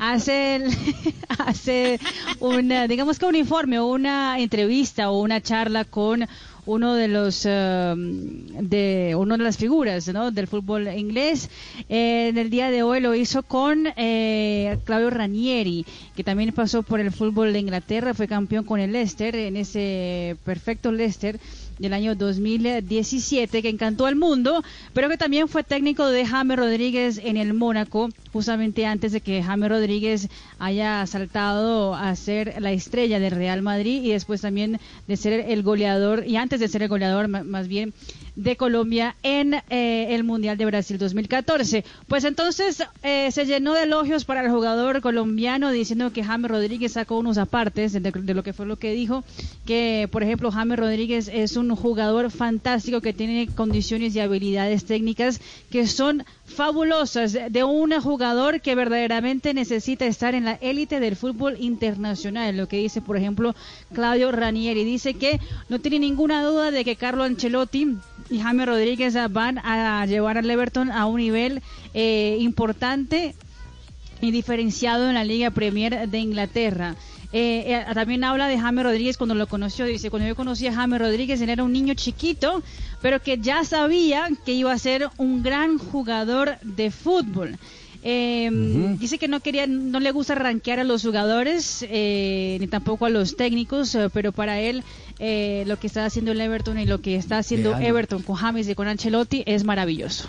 [0.00, 0.74] Hace, el-
[1.38, 2.00] hace
[2.40, 6.26] una, digamos que un informe o una entrevista o una charla con
[6.66, 10.30] uno de los eh, de uno de las figuras ¿no?
[10.30, 11.48] del fútbol inglés
[11.88, 15.84] Eh, en el día de hoy lo hizo con eh, Claudio Ranieri
[16.14, 20.36] que también pasó por el fútbol de Inglaterra fue campeón con el Leicester en ese
[20.44, 21.40] perfecto Leicester
[21.80, 24.62] del año 2017 que encantó al mundo,
[24.92, 29.42] pero que también fue técnico de James Rodríguez en el Mónaco, justamente antes de que
[29.42, 30.28] James Rodríguez
[30.58, 34.78] haya saltado a ser la estrella del Real Madrid y después también
[35.08, 37.94] de ser el goleador, y antes de ser el goleador más bien
[38.36, 41.84] de Colombia en eh, el Mundial de Brasil 2014.
[42.08, 46.92] Pues entonces eh, se llenó de elogios para el jugador colombiano diciendo que James Rodríguez
[46.92, 49.24] sacó unos apartes de, lo que fue lo que dijo,
[49.66, 55.40] que por ejemplo James Rodríguez es un jugador fantástico que tiene condiciones y habilidades técnicas
[55.70, 61.56] que son fabulosas de un jugador que verdaderamente necesita estar en la élite del fútbol
[61.60, 62.56] internacional.
[62.56, 63.54] Lo que dice, por ejemplo,
[63.92, 64.84] Claudio Ranieri.
[64.84, 67.96] Dice que no tiene ninguna duda de que Carlo Ancelotti
[68.30, 71.62] y James Rodríguez van a llevar al Everton a un nivel
[71.94, 73.34] eh, importante
[74.20, 76.94] y diferenciado en la Liga Premier de Inglaterra.
[77.32, 79.84] Eh, eh, también habla de James Rodríguez cuando lo conoció.
[79.84, 82.62] Dice, cuando yo conocí a James Rodríguez, él era un niño chiquito,
[83.00, 87.58] pero que ya sabía que iba a ser un gran jugador de fútbol.
[88.02, 88.50] Eh,
[88.98, 93.10] Dice que no quería, no le gusta rankear a los jugadores eh, ni tampoco a
[93.10, 94.82] los técnicos, eh, pero para él
[95.18, 97.76] eh, lo que está haciendo el Everton y lo que está haciendo.
[97.76, 100.28] Everton con James y con Ancelotti es maravilloso.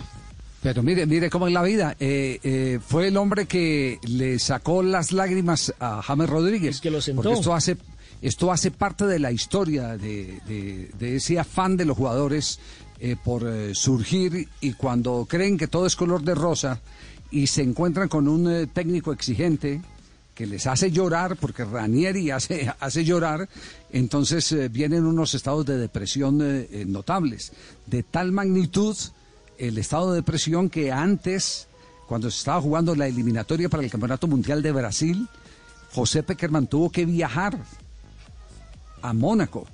[0.62, 1.96] Pero mire, mire cómo es la vida.
[1.98, 6.80] Eh, eh, fue el hombre que le sacó las lágrimas a James Rodríguez.
[6.80, 7.22] que lo sentó.
[7.22, 7.76] Porque esto hace,
[8.20, 12.60] esto hace parte de la historia de, de- de ese afán de los jugadores
[13.00, 16.80] eh, por eh, surgir y cuando creen que todo es color de rosa
[17.32, 19.80] y se encuentran con un eh, técnico exigente
[20.34, 23.48] que les hace llorar, porque Ranieri hace, hace llorar,
[23.90, 27.52] entonces eh, vienen unos estados de depresión eh, notables,
[27.86, 28.96] de tal magnitud
[29.58, 31.66] el estado de depresión que antes,
[32.06, 35.28] cuando se estaba jugando la eliminatoria para el Campeonato Mundial de Brasil,
[35.92, 37.58] José Peckerman tuvo que viajar
[39.02, 39.66] a Mónaco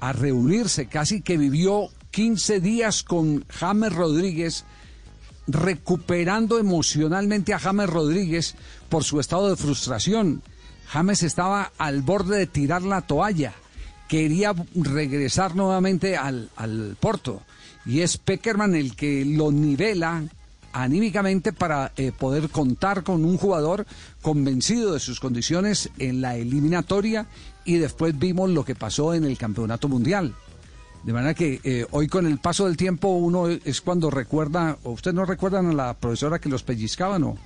[0.00, 4.64] a reunirse, casi que vivió 15 días con James Rodríguez,
[5.46, 8.54] recuperando emocionalmente a James Rodríguez
[8.88, 10.42] por su estado de frustración.
[10.86, 13.54] James estaba al borde de tirar la toalla,
[14.08, 17.42] quería regresar nuevamente al, al Porto
[17.86, 20.24] y es Peckerman el que lo nivela
[20.72, 23.86] anímicamente para eh, poder contar con un jugador
[24.22, 27.26] convencido de sus condiciones en la eliminatoria
[27.64, 30.34] y después vimos lo que pasó en el campeonato mundial.
[31.04, 34.92] De manera que eh, hoy con el paso del tiempo uno es cuando recuerda, o
[34.92, 37.36] ustedes no recuerdan a la profesora que los pellizcaban o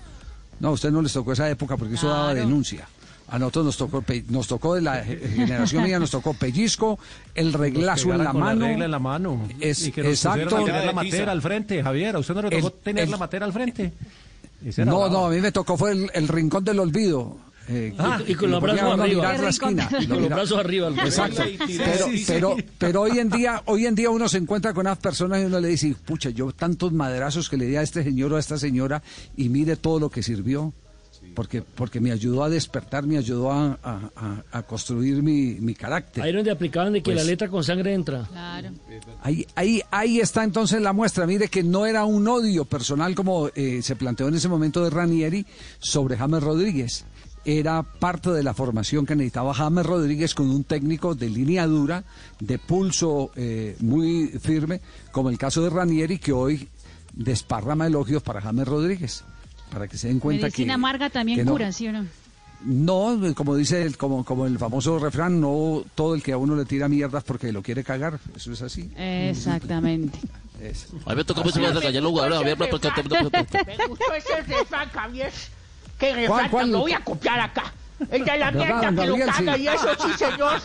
[0.61, 2.89] no, a ustedes no les tocó esa época porque eso daba denuncia.
[3.31, 6.99] A nosotros nos tocó, nos tocó de la ge- generación mía, nos tocó pellizco,
[7.35, 8.67] el reglazo en la con la mano.
[8.67, 9.49] regla en la mano.
[9.61, 10.65] Es, y que nos exacto.
[10.65, 12.17] tener la matera al frente, Javier.
[12.17, 13.93] ¿A usted no le tocó El- tener el- la matera al frente?
[14.79, 15.09] No, bravo.
[15.11, 17.37] no, a mí me tocó fue el, el rincón del olvido.
[17.69, 19.37] Eh, Ah, y con los brazos arriba.
[19.39, 19.89] la esquina.
[20.09, 20.89] con los brazos arriba.
[21.05, 21.43] Exacto.
[21.67, 25.43] Pero, pero, pero hoy en día, hoy en día uno se encuentra con unas personas
[25.43, 28.37] y uno le dice, pucha, yo tantos maderazos que le di a este señor o
[28.37, 29.03] a esta señora
[29.37, 30.73] y mire todo lo que sirvió.
[31.35, 35.75] Porque, porque me ayudó a despertar, me ayudó a, a- a- a construir mi, mi
[35.75, 36.23] carácter.
[36.25, 38.25] Ahí donde aplicaban de que Pues- la letra con sangre entra.
[38.31, 38.71] Claro.
[39.23, 41.27] Ahí, ahí, ahí está entonces la muestra.
[41.27, 44.91] Mire que no era un odio personal como eh, se planteó en ese momento de
[44.91, 45.45] Ranieri
[45.79, 47.05] sobre James Rodríguez.
[47.45, 52.05] Era parte de la formación que necesitaba James Rodríguez con un técnico de línea dura,
[52.41, 54.81] de pulso eh, muy firme,
[55.13, 56.69] como el caso de Ranieri, que hoy
[57.13, 59.25] desparrama elogios para James Rodríguez.
[59.71, 60.75] Para que se den cuenta Medicina que.
[60.75, 61.53] amarga también que no.
[61.53, 62.07] cura, ¿sí o no?
[62.65, 66.57] No, como dice el, como, como el famoso refrán, no todo el que a uno
[66.57, 68.19] le tira mierdas porque lo quiere cagar.
[68.35, 68.91] Eso es así.
[68.97, 70.19] Exactamente.
[71.07, 72.89] A mí me tocó mucho de callar los jugadores, porque...
[73.79, 75.33] Me gustó ese refrán, Javier.
[75.99, 76.71] ¿Qué refrán cuál?
[76.71, 77.65] Lo voy a copiar acá.
[78.11, 80.61] El de la ¿Verdad, mierda que lo caga y eso sí, señor.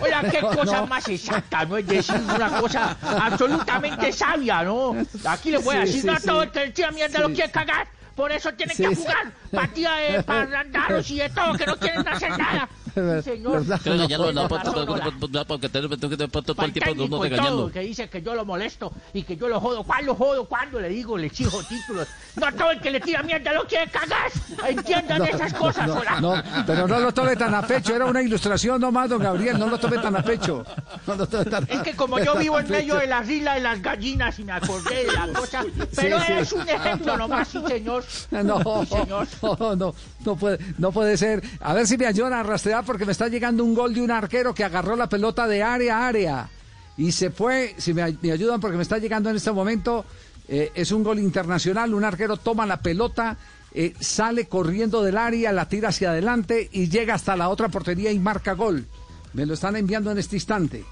[0.00, 1.76] Oiga, qué cosa más exacta, ¿no?
[1.76, 4.96] Es decir, una cosa absolutamente sabia, ¿no?
[5.24, 7.88] Aquí le voy a decir, no todo el que tira mierda lo quiere cagar.
[8.14, 12.06] Por eso tiene Sí, que jugar partida de parandaros y de todo, que no quieren
[12.06, 12.68] hacer nada.
[12.94, 13.64] Sí, señor.
[13.66, 17.70] Ya lo porque todo el tiempo uno regañando.
[17.70, 19.82] que dice que yo lo molesto y que yo lo jodo.
[19.84, 20.44] ¿Cuál lo jodo?
[20.44, 21.16] ¿Cuándo le digo?
[21.16, 22.08] Le exijo títulos.
[22.36, 24.30] No todo el que le tira mierda lo quiere cagar.
[24.68, 26.20] Entiendan No, esas cosas, no, hola.
[26.20, 29.66] no, pero no lo tome tan a pecho, era una ilustración nomás, don Gabriel, no
[29.68, 30.64] lo tome tan a pecho.
[31.06, 33.54] No lo tome tan- Es que como yo vivo en a medio de las islas
[33.56, 35.64] de las gallinas y me acordé de la cosa,
[35.96, 36.32] pero sí.
[36.32, 38.04] es un ejemplo nomás, sí señor.
[38.30, 39.26] No, Sí, señor.
[39.42, 41.42] no, no, no puede, no puede ser.
[41.60, 44.10] A ver si me ayudan a rastrear porque me está llegando un gol de un
[44.10, 46.48] arquero que agarró la pelota de área a área
[46.96, 47.74] y se fue.
[47.78, 50.04] Si me, ay- me ayudan porque me está llegando en este momento,
[50.48, 51.94] eh, es un gol internacional.
[51.94, 53.36] Un arquero toma la pelota,
[53.72, 58.12] eh, sale corriendo del área, la tira hacia adelante y llega hasta la otra portería
[58.12, 58.84] y marca gol.
[59.32, 60.84] Me lo están enviando en este instante.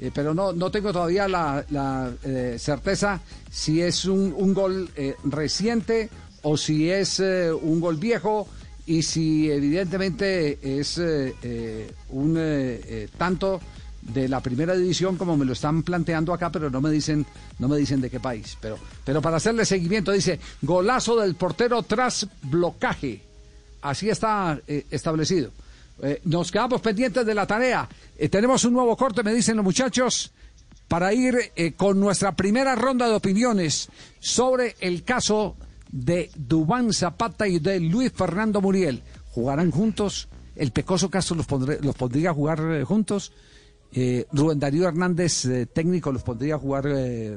[0.00, 1.62] Eh, pero no, no tengo todavía la,
[2.58, 3.20] certeza
[3.50, 4.88] si es un, gol
[5.24, 6.08] reciente
[6.42, 8.48] o si es un gol viejo
[8.86, 13.60] y si evidentemente es eh, eh, un eh, tanto
[14.00, 17.24] de la primera división como me lo están planteando acá, pero no me dicen,
[17.58, 18.56] no me dicen de qué país.
[18.60, 23.22] Pero, pero para hacerle seguimiento dice golazo del portero tras blocaje.
[23.82, 25.50] Así está establecido.
[26.24, 27.88] Nos quedamos pendientes de la tarea.
[28.30, 30.32] Tenemos un nuevo corte, me dicen los muchachos,
[30.88, 35.56] para ir con nuestra primera ronda de opiniones sobre el caso
[35.92, 39.02] de Dubán Zapata y de Luis Fernando Muriel.
[39.32, 40.28] ¿Jugarán juntos?
[40.56, 43.32] ¿El Pecoso Castro los, pondré- pondría a jugar eh, juntos?
[43.92, 46.86] Eh, ¿Rubén Darío Hernández, eh, técnico, los pondría a jugar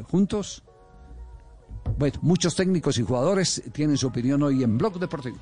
[0.03, 0.63] juntos?
[1.97, 5.37] Bueno, muchos técnicos y jugadores tienen su opinión hoy en Blog Deportivo.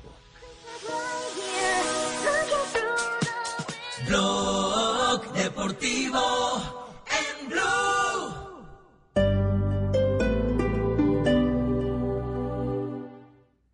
[4.08, 6.81] Blog Deportivo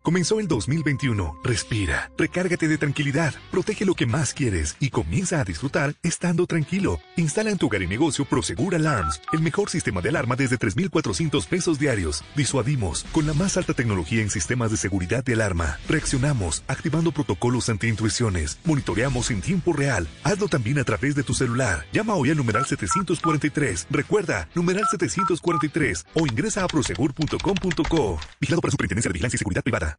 [0.09, 1.39] Comenzó el 2021.
[1.43, 6.99] Respira, recárgate de tranquilidad, protege lo que más quieres y comienza a disfrutar estando tranquilo.
[7.15, 11.45] Instala en tu hogar y negocio Prosegur Alarms, el mejor sistema de alarma desde 3,400
[11.45, 12.23] pesos diarios.
[12.35, 15.77] Disuadimos con la más alta tecnología en sistemas de seguridad de alarma.
[15.87, 18.57] Reaccionamos activando protocolos ante intrusiones.
[18.63, 20.07] Monitoreamos en tiempo real.
[20.23, 21.85] Hazlo también a través de tu celular.
[21.93, 23.85] Llama hoy al numeral 743.
[23.91, 28.19] Recuerda, numeral 743 o ingresa a prosegur.com.co.
[28.41, 29.98] Vigilado por la Superintendencia de Vigilancia y Seguridad Privada.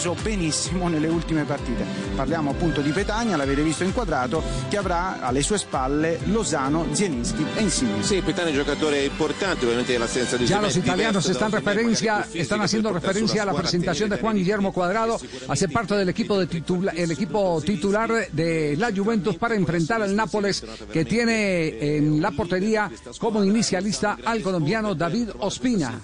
[0.00, 1.84] Reso benissimo nelle ultime partite.
[2.16, 7.60] Parliamo appunto di Petagna, l'avete visto inquadrato, che avrà alle sue spalle Lozano, Zielinski e
[7.60, 8.02] Insigne.
[8.02, 12.62] Sì, Petagna è un giocatore importante, ovviamente l'assenza di Ya los italianos están referencia, están
[12.62, 16.46] haciendo referencia a la presentación de Juan Guillermo Cuadrado a ser parte del equipo de
[16.46, 22.30] titula- el equipo titular de la Juventus para enfrentar al Nápoles que tiene en la
[22.30, 26.00] portería como inicialista al colombiano David Ospina.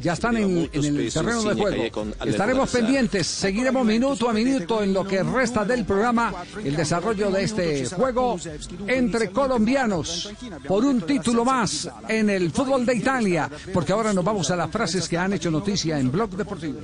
[0.00, 2.06] Ya están en, en el terreno de juego.
[2.24, 6.32] Estaremos pendientes, seguiremos minuto a minuto en lo que resta del programa
[6.64, 8.38] el desarrollo de este juego
[8.86, 10.32] entre colombianos
[10.66, 14.70] por un título más en el fútbol de Italia, porque ahora nos vamos a las
[14.70, 16.78] frases que han hecho noticia en Blog Deportivo.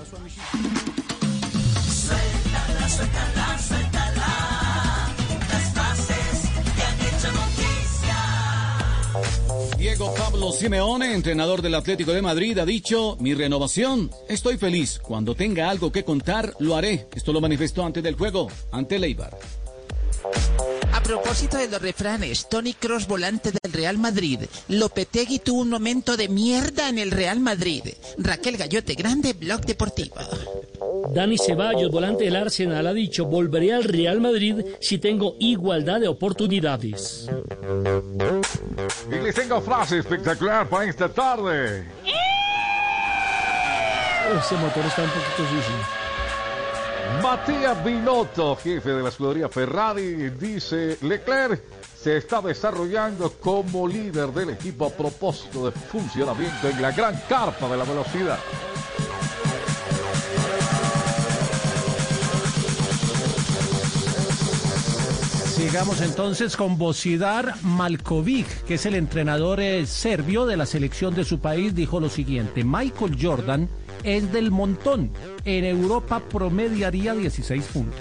[1.88, 3.37] Suéltala, suéltala, suéltala.
[9.78, 14.98] Diego Pablo Simeone, entrenador del Atlético de Madrid, ha dicho, mi renovación, estoy feliz.
[14.98, 17.06] Cuando tenga algo que contar, lo haré.
[17.14, 19.38] Esto lo manifestó antes del juego, ante el Eibar.
[20.58, 20.67] A
[21.08, 24.40] propósito de los refranes, Tony Cross, volante del Real Madrid.
[24.68, 27.82] Lopetegui tuvo un momento de mierda en el Real Madrid.
[28.18, 30.16] Raquel Gallote, grande blog deportivo.
[31.14, 36.08] Dani Ceballos, volante del Arsenal, ha dicho, volveré al Real Madrid si tengo igualdad de
[36.08, 37.26] oportunidades.
[39.10, 41.86] Y les tengo frase espectacular para esta tarde.
[44.38, 45.97] Ese motor está un poquito sucio.
[47.22, 51.62] Matías Binotto, jefe de la escudería Ferrari, dice Leclerc
[52.00, 57.68] se está desarrollando como líder del equipo a propósito de funcionamiento en la gran carpa
[57.68, 58.38] de la velocidad.
[65.56, 71.24] Sigamos entonces con Bosidar Malkovic, que es el entrenador eh, serbio de la selección de
[71.24, 73.68] su país, dijo lo siguiente, Michael Jordan
[74.04, 75.12] es del montón,
[75.44, 78.00] en Europa promediaría 16 puntos.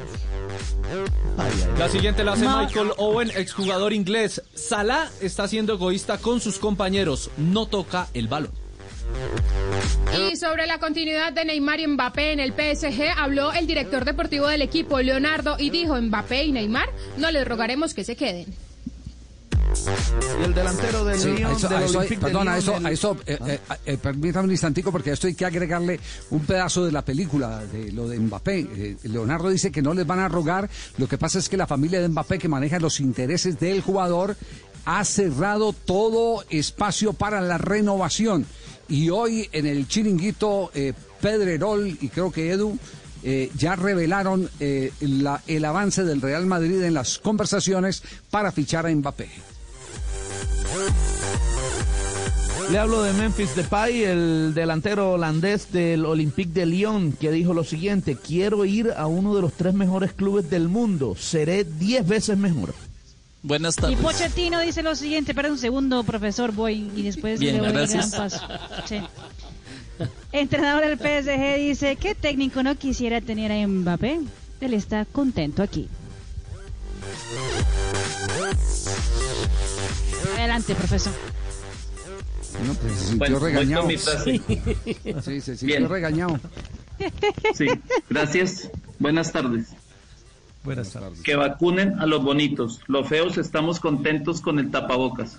[1.78, 4.42] La siguiente la hace Michael Owen, exjugador inglés.
[4.56, 8.52] Salah está siendo egoísta con sus compañeros, no toca el balón.
[10.18, 14.48] Y sobre la continuidad de Neymar y Mbappé en el PSG, habló el director deportivo
[14.48, 18.67] del equipo, Leonardo, y dijo, Mbappé y Neymar, no les rogaremos que se queden.
[20.40, 23.18] Y el delantero del Sí, Lyon, eso, del eso, Olympique de Lyon, eso, el- eso
[23.26, 26.00] eh, eh, eh, permítame un instantico porque a esto hay que agregarle
[26.30, 28.98] un pedazo de la película de lo de Mbappé.
[29.04, 32.02] Leonardo dice que no les van a rogar, lo que pasa es que la familia
[32.02, 34.36] de Mbappé que maneja los intereses del jugador
[34.86, 38.46] ha cerrado todo espacio para la renovación.
[38.90, 40.72] Y hoy en el chiringuito
[41.22, 42.78] Pedrerol y creo que Edu
[43.24, 48.86] eh, ya revelaron eh, la- el avance del Real Madrid en las conversaciones para fichar
[48.86, 49.28] a Mbappé.
[52.72, 57.64] Le hablo de Memphis Depay, el delantero holandés del Olympique de Lyon, que dijo lo
[57.64, 62.38] siguiente, quiero ir a uno de los tres mejores clubes del mundo, seré diez veces
[62.38, 62.74] mejor.
[63.42, 67.60] Buenas Y Pochettino dice lo siguiente, espera un segundo, profesor, voy y después Bien, le
[67.62, 68.14] voy a gracias.
[68.14, 68.42] paso.
[68.86, 69.00] Sí.
[70.34, 74.20] Entrenador del PSG dice, ¿qué técnico no quisiera tener a Mbappé?
[74.60, 75.88] Él está contento aquí.
[80.38, 81.14] Adelante, profesor.
[82.66, 83.82] No, pues se sintió Bueno, voy regañado.
[83.84, 84.42] con mi frase.
[85.24, 85.90] Sí, se sintió Bien.
[85.90, 86.40] regañado.
[87.54, 87.68] Sí,
[88.10, 88.70] gracias.
[89.00, 89.68] Buenas tardes.
[90.64, 91.22] Buenas tardes.
[91.22, 92.82] Que vacunen a los bonitos.
[92.88, 95.38] Los feos estamos contentos con el tapabocas.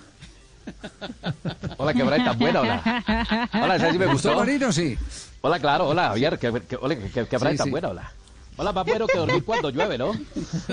[1.77, 3.49] Hola, qué tan buena, hola.
[3.53, 4.35] Hola, esa sí me ¿Gustó.
[4.37, 4.71] Marino?
[4.71, 4.97] Sí.
[5.41, 7.69] Hola, claro, hola, Javier, que, que, hola, que, que, que Sí, tan sí.
[7.69, 8.11] buena, hola.
[8.59, 10.11] Hola, más bueno que dormir cuando llueve, ¿no?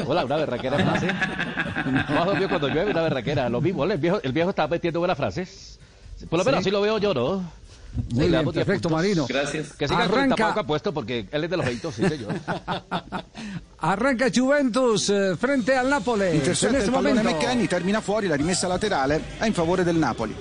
[0.08, 1.06] Hola, una berraquera frase.
[1.92, 3.48] Más dormido cuando llueve, una berraquera.
[3.48, 5.78] Lo mismo, el viejo, el viejo está metiendo buenas frases.
[6.28, 6.62] Por lo menos Sí.
[6.62, 7.44] así lo veo yo, ¿no?
[8.10, 8.90] Muy bien, perfecto.
[8.90, 9.26] Marino.
[9.28, 9.72] Gracias.
[9.74, 10.34] Que siga con el Arranca.
[10.34, 12.34] tapabocas puesto porque él es de los feitos, sí, señor.
[13.78, 15.86] Arranca Juventus eh, frente al.
[15.92, 17.30] En Intercetta este il pallone momento.
[17.38, 20.34] McKenny, termina fuori, la rimessa laterale è in favore del Napoli.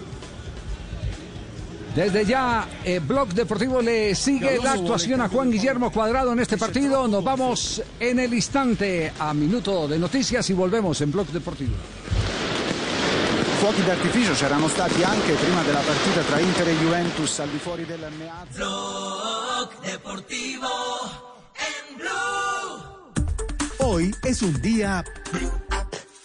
[1.95, 6.57] Desde ya, eh, Blog Deportivo le sigue la actuación a Juan Guillermo Cuadrado en este
[6.57, 7.07] partido.
[7.07, 11.71] Nos vamos en el instante a minuto de noticias y volvemos en Blog Deportivo.
[13.61, 17.85] Fuochi d'artificio c'erano stati anche prima della partita tra Inter e Juventus al di fuori
[17.85, 18.45] del Meazza.
[18.53, 20.67] Blog Deportivo
[21.55, 22.83] en Blue.
[23.77, 25.01] Hoy es un día...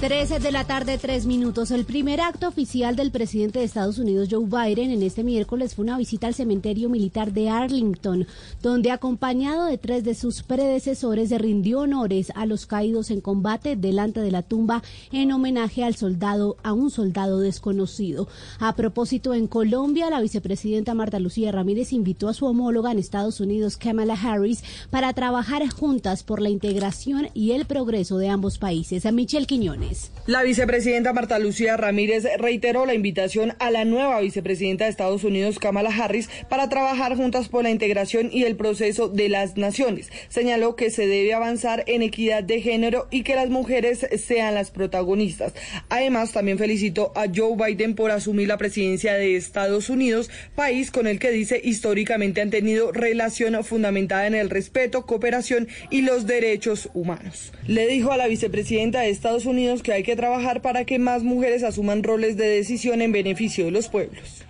[0.00, 1.70] 13 de la tarde, tres minutos.
[1.70, 5.84] El primer acto oficial del presidente de Estados Unidos, Joe Biden, en este miércoles fue
[5.84, 8.26] una visita al cementerio militar de Arlington,
[8.62, 14.20] donde acompañado de tres de sus predecesores rindió honores a los caídos en combate delante
[14.20, 14.82] de la tumba
[15.12, 18.28] en homenaje al soldado, a un soldado desconocido.
[18.58, 23.40] A propósito, en Colombia, la vicepresidenta Marta Lucía Ramírez invitó a su homóloga en Estados
[23.40, 29.06] Unidos, Kamala Harris, para trabajar juntas por la integración y el progreso de ambos países.
[29.06, 29.85] A Michelle Quiñones.
[30.26, 35.60] La vicepresidenta Marta Lucía Ramírez reiteró la invitación a la nueva vicepresidenta de Estados Unidos,
[35.60, 40.10] Kamala Harris, para trabajar juntas por la integración y el proceso de las naciones.
[40.28, 44.72] Señaló que se debe avanzar en equidad de género y que las mujeres sean las
[44.72, 45.54] protagonistas.
[45.90, 51.06] Además, también felicitó a Joe Biden por asumir la presidencia de Estados Unidos, país con
[51.06, 56.88] el que dice históricamente han tenido relación fundamentada en el respeto, cooperación y los derechos
[56.94, 57.52] humanos.
[57.68, 61.22] Le dijo a la vicepresidenta de Estados Unidos que hay que trabajar para que más
[61.22, 64.44] mujeres asuman roles de decisión en beneficio de los pueblos.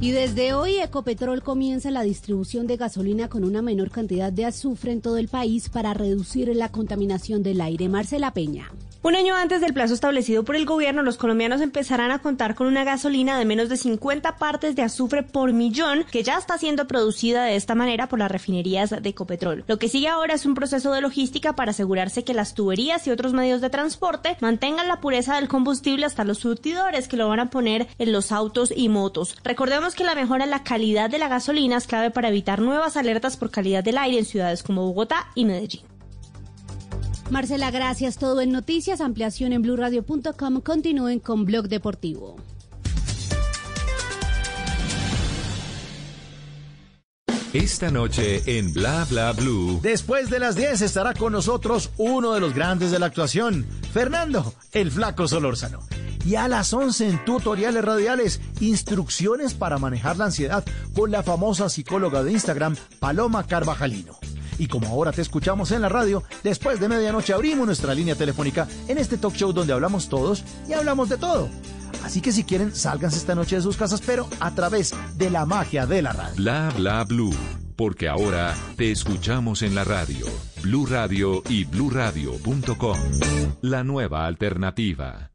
[0.00, 4.92] Y desde hoy Ecopetrol comienza la distribución de gasolina con una menor cantidad de azufre
[4.92, 7.88] en todo el país para reducir la contaminación del aire.
[7.88, 8.70] Marcela Peña.
[9.00, 12.66] Un año antes del plazo establecido por el gobierno, los colombianos empezarán a contar con
[12.66, 16.88] una gasolina de menos de 50 partes de azufre por millón que ya está siendo
[16.88, 19.62] producida de esta manera por las refinerías de Ecopetrol.
[19.68, 23.12] Lo que sigue ahora es un proceso de logística para asegurarse que las tuberías y
[23.12, 27.38] otros medios de transporte mantengan la pureza del combustible hasta los surtidores que lo van
[27.38, 29.36] a poner en los autos y motos.
[29.44, 32.96] Recordemos que la mejora en la calidad de la gasolina es clave para evitar nuevas
[32.96, 35.82] alertas por calidad del aire en ciudades como Bogotá y Medellín.
[37.30, 38.16] Marcela, gracias.
[38.16, 39.00] Todo en noticias.
[39.00, 40.60] Ampliación en blurradio.com.
[40.62, 42.36] Continúen con Blog Deportivo.
[47.54, 49.80] Esta noche en Bla Bla Blue.
[49.82, 54.52] Después de las 10 estará con nosotros uno de los grandes de la actuación, Fernando,
[54.72, 55.80] el flaco Solórzano.
[56.26, 60.62] Y a las 11 en tutoriales radiales, instrucciones para manejar la ansiedad
[60.94, 64.18] con la famosa psicóloga de Instagram, Paloma Carvajalino.
[64.58, 68.68] Y como ahora te escuchamos en la radio, después de medianoche abrimos nuestra línea telefónica
[68.88, 71.48] en este talk show donde hablamos todos y hablamos de todo.
[72.04, 75.46] Así que si quieren, sálganse esta noche de sus casas, pero a través de la
[75.46, 76.34] magia de la radio.
[76.36, 77.34] Bla Bla Blue.
[77.76, 80.26] Porque ahora te escuchamos en la radio.
[80.62, 82.98] Blue Radio y bluradio.com.
[83.62, 85.30] La nueva alternativa.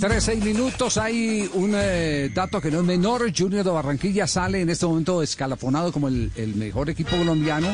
[0.00, 3.30] Trece minutos, hay un eh, dato que no es menor.
[3.36, 7.68] Junior de Barranquilla sale en este momento escalafonado como el, el mejor equipo colombiano.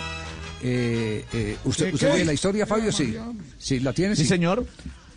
[0.60, 2.90] Eh, eh, ¿Usted, ¿Qué, usted ve la historia, Fabio?
[2.90, 3.16] Sí.
[3.56, 4.16] Sí, ¿la tiene?
[4.16, 4.66] Sí, señor.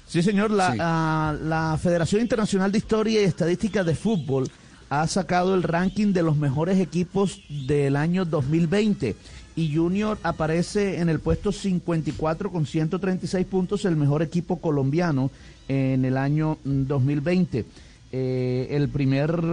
[0.07, 0.51] Sí, señor.
[0.51, 4.47] La, ah, la Federación Internacional de Historia y Estadística de Fútbol
[4.91, 9.15] ha sacado el ranking de los mejores equipos del año 2020
[9.59, 15.31] y Junior aparece en el puesto 54 con 136 puntos, el mejor equipo colombiano
[15.67, 17.65] en el año mm, 2020.
[18.13, 19.43] Eh, el primer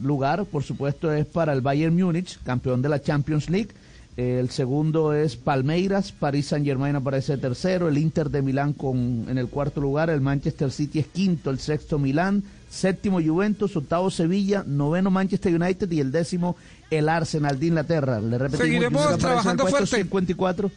[0.00, 3.70] lugar, por supuesto, es para el Bayern Múnich, campeón de la Champions League.
[4.16, 9.26] Eh, el segundo es Palmeiras, París Saint Germain aparece tercero, el Inter de Milán con,
[9.28, 14.10] en el cuarto lugar, el Manchester City es quinto, el sexto Milán, séptimo Juventus, octavo
[14.10, 16.56] Sevilla, noveno Manchester United y el décimo
[16.90, 18.20] el Arsenal de Inglaterra.
[18.20, 19.86] Le repetimos, Seguiremos trabajando fuerte.
[19.96, 20.70] 54.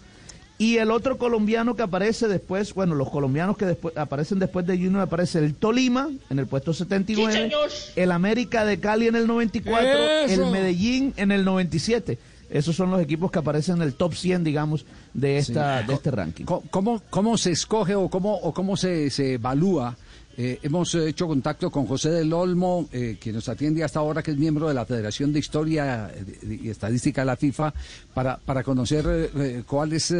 [0.57, 4.75] Y el otro colombiano que aparece después, bueno, los colombianos que después aparecen después de
[4.77, 7.69] Junior aparece el Tolima en el puesto 79, Sí, señor.
[7.95, 9.89] el América de Cali en el 94,
[10.27, 10.45] Eso.
[10.45, 12.19] el Medellín en el 97.
[12.51, 14.85] Esos son los equipos que aparecen en el top 100, digamos,
[15.15, 15.87] de esta Sí.
[15.87, 16.45] de este ranking.
[16.45, 19.97] ¿Cómo, cómo se escoge o cómo, o cómo se, se evalúa?
[20.37, 24.31] Eh, hemos hecho contacto con José del Olmo, eh, quien nos atiende hasta ahora, que
[24.31, 27.73] es miembro de la Federación de Historia eh, y Estadística de la FIFA,
[28.13, 30.13] para, para conocer eh, eh, cuál es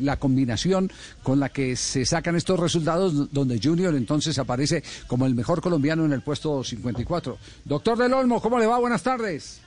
[0.00, 0.90] la combinación
[1.22, 6.04] con la que se sacan estos resultados, donde Junior entonces aparece como el mejor colombiano
[6.04, 7.36] en el puesto 54.
[7.64, 8.78] Doctor del Olmo, ¿cómo le va?
[8.78, 9.62] Buenas tardes.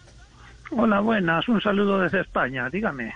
[0.71, 1.47] Hola, buenas.
[1.47, 2.69] Un saludo desde España.
[2.69, 3.13] Dígame.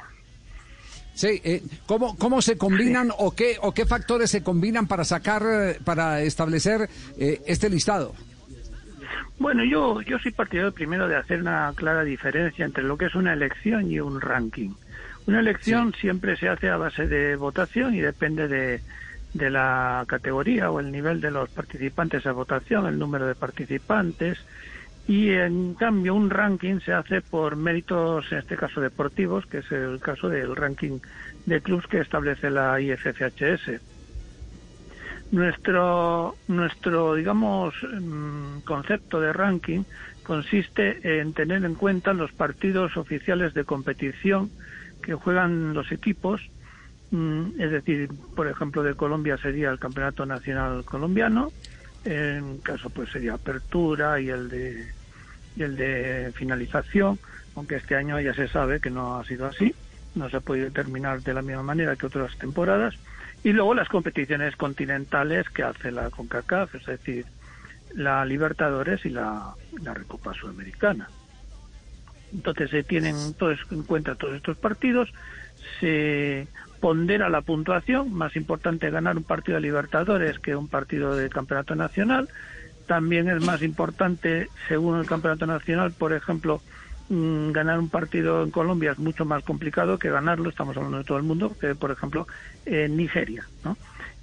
[1.14, 5.44] Sí, eh, ¿cómo, ¿cómo se combinan o qué o qué factores se combinan para sacar,
[5.46, 6.90] eh, para establecer
[7.20, 8.16] eh, este listado?
[9.38, 13.16] Bueno, yo, yo soy partidario primero de hacer una clara diferencia entre lo que es
[13.16, 14.72] una elección y un ranking.
[15.28, 18.82] Una elección siempre se hace a base de votación y depende de,
[19.34, 24.40] de la categoría o el nivel de los participantes a votación, el número de participantes.
[25.08, 29.72] Y en cambio un ranking se hace por méritos, en este caso deportivos, que es
[29.72, 31.00] el caso del ranking
[31.46, 33.82] de clubes que establece la IFFHS.
[35.32, 39.84] Nuestro, nuestro digamos, mm, concepto de ranking
[40.24, 44.50] consiste en tener en cuenta los partidos oficiales de competición
[45.02, 46.42] que juegan los equipos,
[47.12, 51.52] mm, es decir, por ejemplo, de Colombia sería el Campeonato Nacional Colombiano,
[52.06, 54.92] en caso pues sería Apertura y el de
[55.56, 57.20] y el de finalización,
[57.56, 59.74] aunque este año ya se sabe que no ha sido así,
[60.16, 62.96] no se ha podido terminar de la misma manera que otras temporadas.
[63.44, 67.26] Y luego las competiciones continentales que hace la CONCACAF, es decir,
[67.94, 71.10] la Libertadores y la, la Recopa Sudamericana.
[72.34, 75.14] Entonces se tienen todos en cuenta todos estos partidos,
[75.80, 76.48] se
[76.84, 81.76] pondera la puntuación, más importante ganar un partido de Libertadores que un partido de Campeonato
[81.76, 82.28] Nacional.
[82.88, 86.62] También es más importante, según el Campeonato Nacional, por ejemplo,
[87.08, 91.06] mm, ganar un partido en Colombia es mucho más complicado que ganarlo, estamos hablando de
[91.06, 92.28] todo el mundo, que por ejemplo
[92.66, 93.78] en Nigeria, ¿no?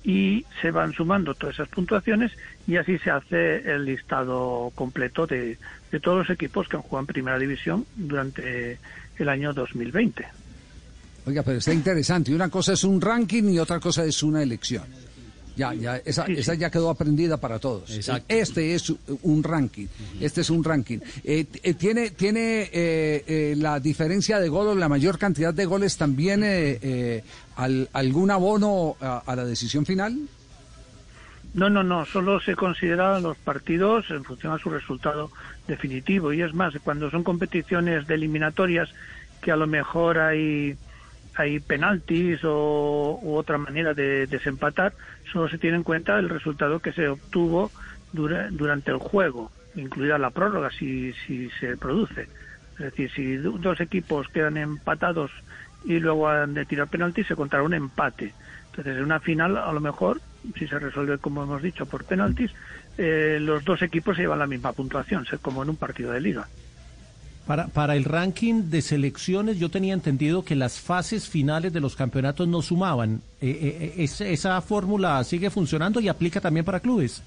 [0.05, 2.31] Y se van sumando todas esas puntuaciones
[2.67, 5.57] y así se hace el listado completo de,
[5.91, 8.79] de todos los equipos que han jugado en Primera División durante
[9.17, 10.50] el año 2020.
[11.27, 12.35] Oiga, pero está interesante.
[12.35, 14.85] Una cosa es un ranking y otra cosa es una elección.
[15.57, 17.91] Ya, ya, esa, esa ya quedó aprendida para todos.
[17.91, 18.25] Exacto.
[18.29, 18.91] Este es
[19.23, 19.87] un ranking.
[20.19, 20.99] Este es un ranking.
[21.23, 25.99] Eh, eh, ¿Tiene, tiene eh, eh, la diferencia de goles, la mayor cantidad de goles
[25.99, 27.25] también eh, eh,
[27.57, 30.19] al- algún abono a, a la decisión final?
[31.53, 35.31] No, no, no, solo se consideran los partidos en función a su resultado
[35.67, 36.33] definitivo.
[36.33, 38.89] Y es más, cuando son competiciones de eliminatorias
[39.43, 40.77] que a lo mejor hay,
[41.35, 44.95] hay penaltis o u otra manera de desempatar,
[45.33, 47.73] solo se tiene en cuenta el resultado que se obtuvo
[48.13, 52.29] dura- durante el juego, incluida la prórroga si, si se produce.
[52.79, 55.31] Es decir, si do- dos equipos quedan empatados
[55.85, 58.35] y luego han de tirar penaltis, se contará un empate.
[58.67, 60.21] Entonces, en una final, a lo mejor,
[60.59, 62.51] si se resuelve, como hemos dicho, por penaltis,
[62.97, 66.49] eh, los dos equipos se llevan la misma puntuación, como en un partido de liga.
[67.51, 71.97] Para, para el ranking de selecciones yo tenía entendido que las fases finales de los
[71.97, 73.23] campeonatos no sumaban.
[73.41, 77.25] Eh, eh, eh, es- ¿Esa fórmula sigue funcionando y aplica también para clubes?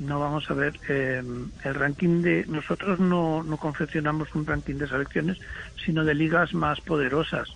[0.00, 1.22] No vamos a ver, eh,
[1.64, 2.46] el ranking de.
[2.48, 5.38] Nosotros no, no confeccionamos un ranking de selecciones,
[5.86, 7.50] sino de ligas más poderosas.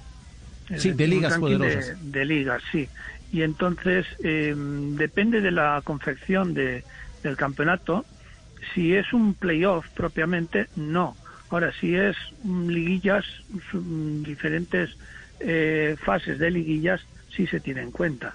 [0.71, 2.01] Es Sí, de decir, ligas poderosas.
[2.13, 2.89] De, de ligas, sí.
[3.33, 6.85] Y entonces, eh, depende de la confección de,
[7.25, 8.05] del campeonato.
[8.75, 11.17] Si es un playoff propiamente, no.
[11.51, 13.25] Ahora, si es mm, liguillas,
[13.73, 14.91] mm, diferentes
[15.41, 17.01] eh, fases de liguillas,
[17.35, 18.35] sí se tiene en cuenta.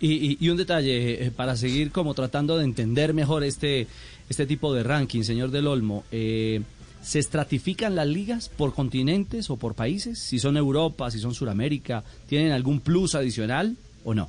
[0.00, 3.86] Y, y- y un detalle, eh, para seguir como tratando de entender mejor este,
[4.28, 6.60] este tipo de ranking, señor Del Olmo, eh,
[7.02, 10.18] ¿se estratifican las ligas por continentes o por países?
[10.18, 14.28] Si son Europa, si son Sudamérica, ¿tienen algún plus adicional o no?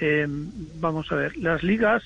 [0.00, 0.26] Eh,
[0.80, 2.02] vamos a ver, las ligas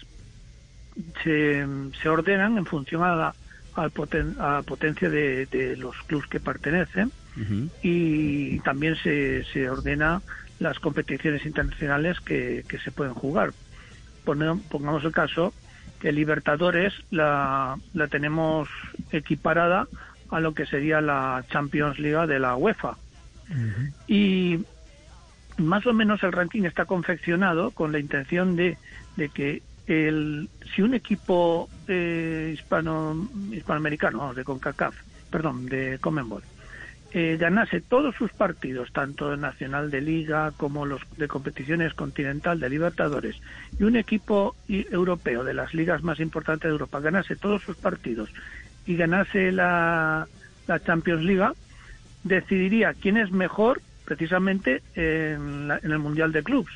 [1.22, 1.66] se,
[2.02, 3.34] se ordenan en función a la,
[3.74, 7.10] al poten- a la potencia de, de los clubes que pertenecen
[7.82, 10.22] y también se, se ordena
[10.60, 13.52] las competiciones internacionales que, que se pueden jugar.
[14.24, 15.52] Pone- Pongamos el caso
[15.98, 18.68] que Libertadores la, la tenemos
[19.10, 19.88] equiparada
[20.30, 22.96] a lo que sería la Champions League de la UEFA.
[24.06, 24.60] Y
[25.58, 28.76] más o menos el ranking está confeccionado con la intención de,
[29.16, 34.94] de que el, si un equipo eh, hispano, hispanoamericano, de CONCACAF,
[35.30, 36.42] perdón, de Comenbol,
[37.12, 42.68] eh, ganase todos sus partidos, tanto nacional de liga como los de competiciones continental de
[42.70, 43.36] Libertadores,
[43.78, 48.30] y un equipo europeo de las ligas más importantes de Europa ganase todos sus partidos
[48.86, 50.26] y ganase la,
[50.66, 51.54] la Champions League,
[52.24, 56.72] decidiría quién es mejor precisamente en, la- en el Mundial de Clubs.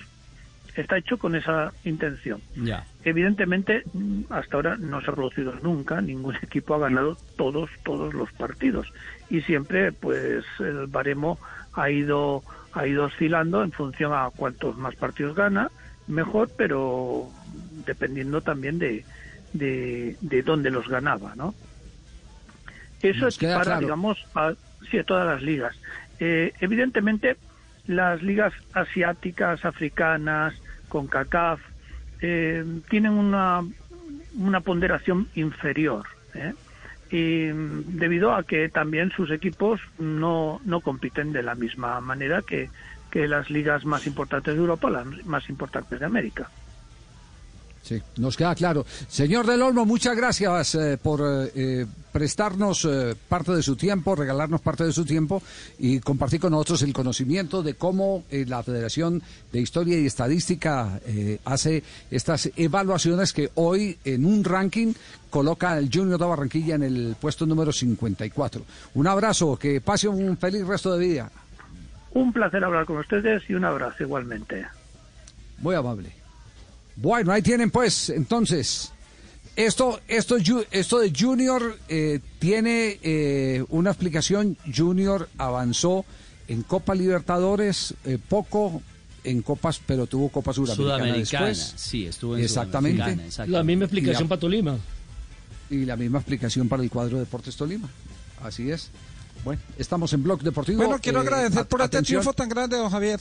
[0.78, 2.40] Está hecho con esa intención.
[2.54, 2.84] Ya.
[3.02, 8.14] Evidentemente, mm, hasta ahora no se ha producido nunca, ningún equipo ha ganado todos, todos
[8.14, 8.92] los partidos.
[9.28, 11.40] Y siempre, pues, el baremo
[11.72, 12.44] ha ido,
[12.74, 15.68] ha ido oscilando en función a cuantos más partidos gana,
[16.06, 17.28] mejor, pero
[17.84, 19.04] dependiendo también de,
[19.54, 21.56] de, de dónde los ganaba, ¿no?
[23.02, 23.80] Eso Nos es para, claro.
[23.80, 24.52] digamos, a,
[24.88, 25.74] sí, a todas las ligas.
[26.20, 27.36] Eh, evidentemente,
[27.88, 30.54] las ligas asiáticas, africanas,
[30.88, 31.60] con CACAF,
[32.20, 33.62] eh, tienen una,
[34.36, 36.06] una ponderación inferior.
[36.34, 36.54] ¿eh?
[37.10, 37.46] Y
[37.96, 42.70] debido a que también sus equipos no, no compiten de la misma manera que,
[43.10, 46.50] que las ligas más importantes de Europa, las más importantes de América.
[47.88, 48.84] Sí, nos queda claro.
[49.08, 54.14] Señor Del Olmo, muchas gracias eh, por eh, eh, prestarnos eh, parte de su tiempo,
[54.14, 55.42] regalarnos parte de su tiempo
[55.78, 61.38] y compartir con nosotros el conocimiento de cómo la Federación de Historia y Estadística eh,
[61.46, 64.92] hace estas evaluaciones que hoy en un ranking
[65.30, 68.62] coloca al Junior de Barranquilla en el puesto número 54.
[68.96, 71.30] Un abrazo, que pase un feliz resto de vida.
[72.12, 74.66] Un placer hablar con ustedes y un abrazo igualmente.
[75.62, 76.17] Muy amable.
[77.00, 78.90] Bueno, ahí tienen pues, entonces,
[79.54, 80.36] esto, esto,
[80.70, 84.56] esto de Junior eh, tiene eh, una explicación.
[84.74, 86.04] Junior avanzó
[86.48, 88.82] en Copa Libertadores, eh, poco
[89.24, 91.74] en Copas, pero tuvo Copa Suramericana, Sudamericana, después.
[91.80, 93.10] sí, estuvo en Exactamente.
[93.12, 93.52] Exacto.
[93.52, 94.78] La misma explicación la- para Tolima.
[95.70, 97.88] Y la misma explicación para el cuadro Deportes Tolima.
[98.42, 98.88] Así es.
[99.44, 100.78] Bueno, estamos en Blog Deportivo.
[100.78, 102.22] Bueno, quiero Eh, agradecer por este atención.
[102.22, 103.20] triunfo tan grande, don Javier.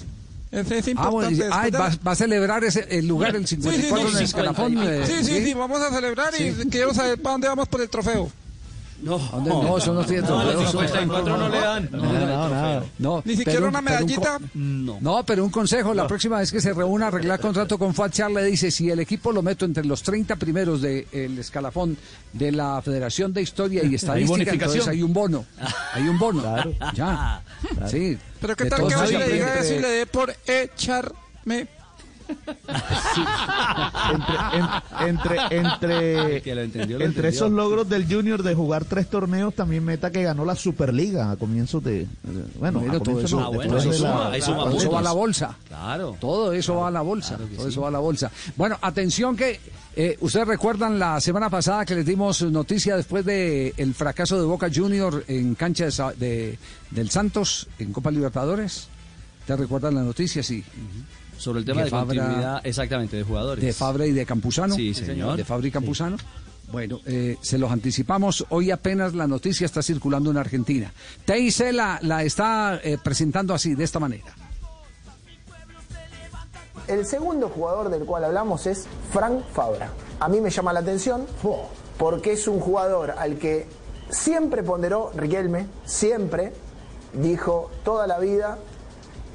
[0.51, 1.33] Es, es Ah, bueno, importante.
[1.33, 4.11] y- después de- va, va a celebrar ese, el lugar, el Sí, sí, 54 sí,
[4.13, 4.77] en el escalafón.
[4.77, 7.89] eh, Sí, sí, sí, vamos a celebrar y quiero saber para dónde vamos por el
[7.89, 8.31] trofeo.
[9.01, 9.19] No.
[9.45, 11.89] No, eso no tiene No, los eso 54 no le dan.
[11.91, 12.83] No, No, no, no, nada.
[12.97, 14.39] No, Ni siquiera pero- una medallita.
[14.55, 14.97] No.
[14.99, 18.31] No, pero un consejo, la próxima vez que se reúna a arreglar contrato con Fatchar
[18.31, 21.95] le dice, si el equipo lo meto entre los 30 primeros del escalafón
[22.33, 25.45] de la Federación de Historia y Estadística, entonces hay un bono.
[25.93, 26.43] Hay un bono.
[26.93, 27.41] Ya.
[27.87, 28.17] Sí.
[28.41, 31.67] Pero qué tal que le diga eso y le dé por echarme.
[35.01, 39.53] Entre, entre, que lo entendió, lo entre esos logros del Junior de jugar tres torneos,
[39.53, 42.07] también meta que ganó la Superliga a comienzos de.
[42.59, 45.57] Bueno, a todo eso, no, de la- va a la bolsa.
[45.67, 46.17] Claro.
[46.19, 47.37] Todo eso va a la bolsa.
[47.55, 48.31] todo eso va a la bolsa.
[48.55, 49.59] Bueno, atención que
[49.95, 54.45] eh, ustedes recuerdan la semana pasada que les dimos noticia después de el fracaso de
[54.45, 55.87] Boca Junior en cancha
[56.17, 56.57] de-
[56.91, 58.87] del Santos en Copa Libertadores.
[59.45, 60.43] ¿Te recuerdan la noticia?
[60.43, 60.63] Sí.
[61.37, 63.63] Sobre el tema Que de Fabra- continuidad, exactamente, de jugadores.
[63.63, 64.75] De Fabra y de Campuzano.
[64.75, 65.37] Sí, señor.
[65.37, 66.17] De Fabra y Campuzano.
[66.71, 68.45] Bueno, eh, se los anticipamos.
[68.49, 70.91] Hoy apenas la noticia está circulando en Argentina.
[71.25, 74.25] TIC la, la está eh, presentando así, de esta manera.
[76.87, 79.89] El segundo jugador del cual hablamos es Frank Fabra.
[80.19, 81.25] A mí me llama la atención
[81.97, 83.65] porque es un jugador al que
[84.09, 86.53] siempre ponderó Riquelme, siempre
[87.13, 88.57] dijo toda la vida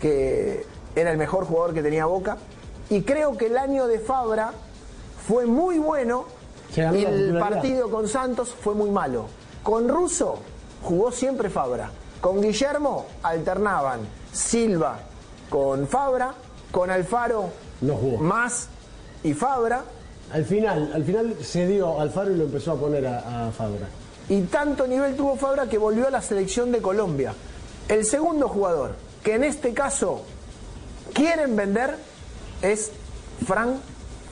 [0.01, 2.37] que era el mejor jugador que tenía Boca.
[2.91, 4.53] Y creo que el año de Fabra
[5.27, 6.25] fue muy bueno.
[6.77, 9.27] El partido con Santos fue muy malo.
[9.63, 10.39] Con Russo
[10.83, 11.91] jugó siempre Fabra.
[12.21, 14.01] Con Guillermo alternaban
[14.33, 14.99] Silva
[15.51, 16.33] con Fabra,
[16.71, 17.51] con Alfaro
[17.83, 18.19] No jugó.
[18.19, 18.69] más
[19.23, 19.85] y Fabra.
[20.33, 23.87] Al final, al final se dio Alfaro y lo empezó a poner a, a Fabra.
[24.31, 27.35] Y tanto nivel tuvo Fabra que volvió a la selección de Colombia.
[27.89, 30.23] El segundo jugador que en este caso
[31.13, 31.97] quieren vender
[32.63, 32.91] es
[33.47, 33.77] Frank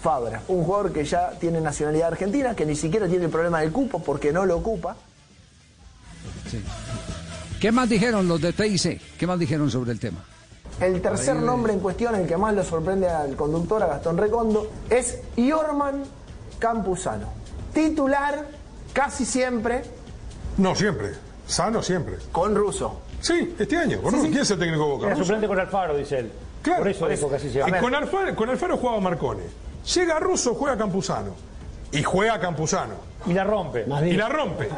[0.02, 3.70] Fabra, un jugador que ya tiene nacionalidad argentina, que ni siquiera tiene el problema del
[3.72, 4.96] cupo porque no lo ocupa.
[7.60, 9.00] ¿Qué más dijeron los de TIC?
[9.18, 10.24] ¿Qué más dijeron sobre el tema?
[10.80, 14.16] El tercer Ahí- nombre en cuestión, el que más le sorprende al conductor, a Gastón
[14.16, 16.02] Recondo, es Iorman
[16.58, 17.28] Campuzano.
[17.74, 18.46] Titular
[18.92, 19.82] casi siempre
[20.56, 21.10] No, siempre.
[21.46, 22.16] Sano siempre.
[22.32, 23.00] con Russo.
[23.20, 24.00] Sí, este año.
[24.00, 24.28] con Russo.
[24.28, 25.06] ¿Quién es el técnico de Boca?
[25.06, 25.24] Era Russo.
[25.24, 26.32] suplente con Alfaro, dice él.
[26.62, 26.80] Claro.
[26.80, 27.76] Por eso dijo que así se llama.
[27.76, 29.42] Y con Alfaro, con Alfaro jugaba Marcone.
[29.94, 31.34] Llega Russo, juega Campuzano.
[31.92, 32.94] Y juega Campuzano.
[33.26, 33.84] Y la rompe.
[34.06, 34.68] Y la rompe.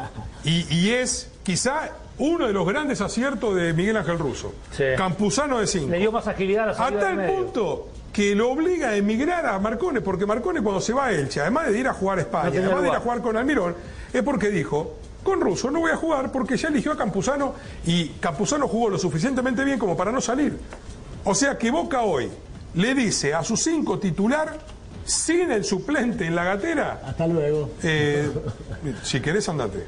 [0.43, 4.53] Y, y es quizá uno de los grandes aciertos de Miguel Ángel Russo.
[4.97, 5.89] Campuzano de 5.
[5.89, 7.43] Le dio más agilidad a la salida A del tal medio.
[7.43, 11.41] punto que lo obliga a emigrar a Marcone, porque Marcone cuando se va a Elche,
[11.41, 13.75] además de ir a jugar a España, además de ir a jugar con Almirón,
[14.13, 14.93] es porque dijo,
[15.23, 17.55] con Russo no voy a jugar porque ya eligió a Campuzano
[17.87, 20.55] y Campuzano jugó lo suficientemente bien como para no salir.
[21.25, 22.29] O sea que Boca hoy
[22.75, 24.59] le dice a sus cinco titular,
[25.05, 27.71] sin el suplente en la gatera, Hasta luego.
[27.83, 28.29] eh,
[29.03, 29.85] si querés andate.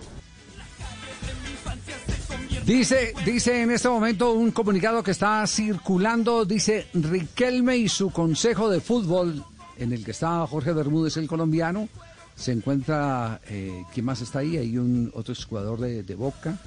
[2.66, 8.70] Dice, dice en este momento un comunicado que está circulando, dice Riquelme y su consejo
[8.70, 9.44] de fútbol,
[9.78, 11.88] en el que está Jorge Bermúdez, el colombiano,
[12.36, 14.58] se encuentra, eh, ¿quién más está ahí?
[14.58, 16.58] Hay un otro jugador de, de Boca.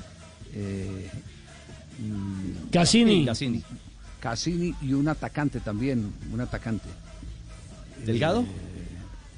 [0.55, 1.11] eh,
[1.99, 3.27] mm, Cassini.
[3.27, 3.62] Cassini.
[4.20, 6.89] Cassini y un atacante también, un atacante.
[8.05, 8.43] ¿Delgado?
[8.43, 8.47] Eh,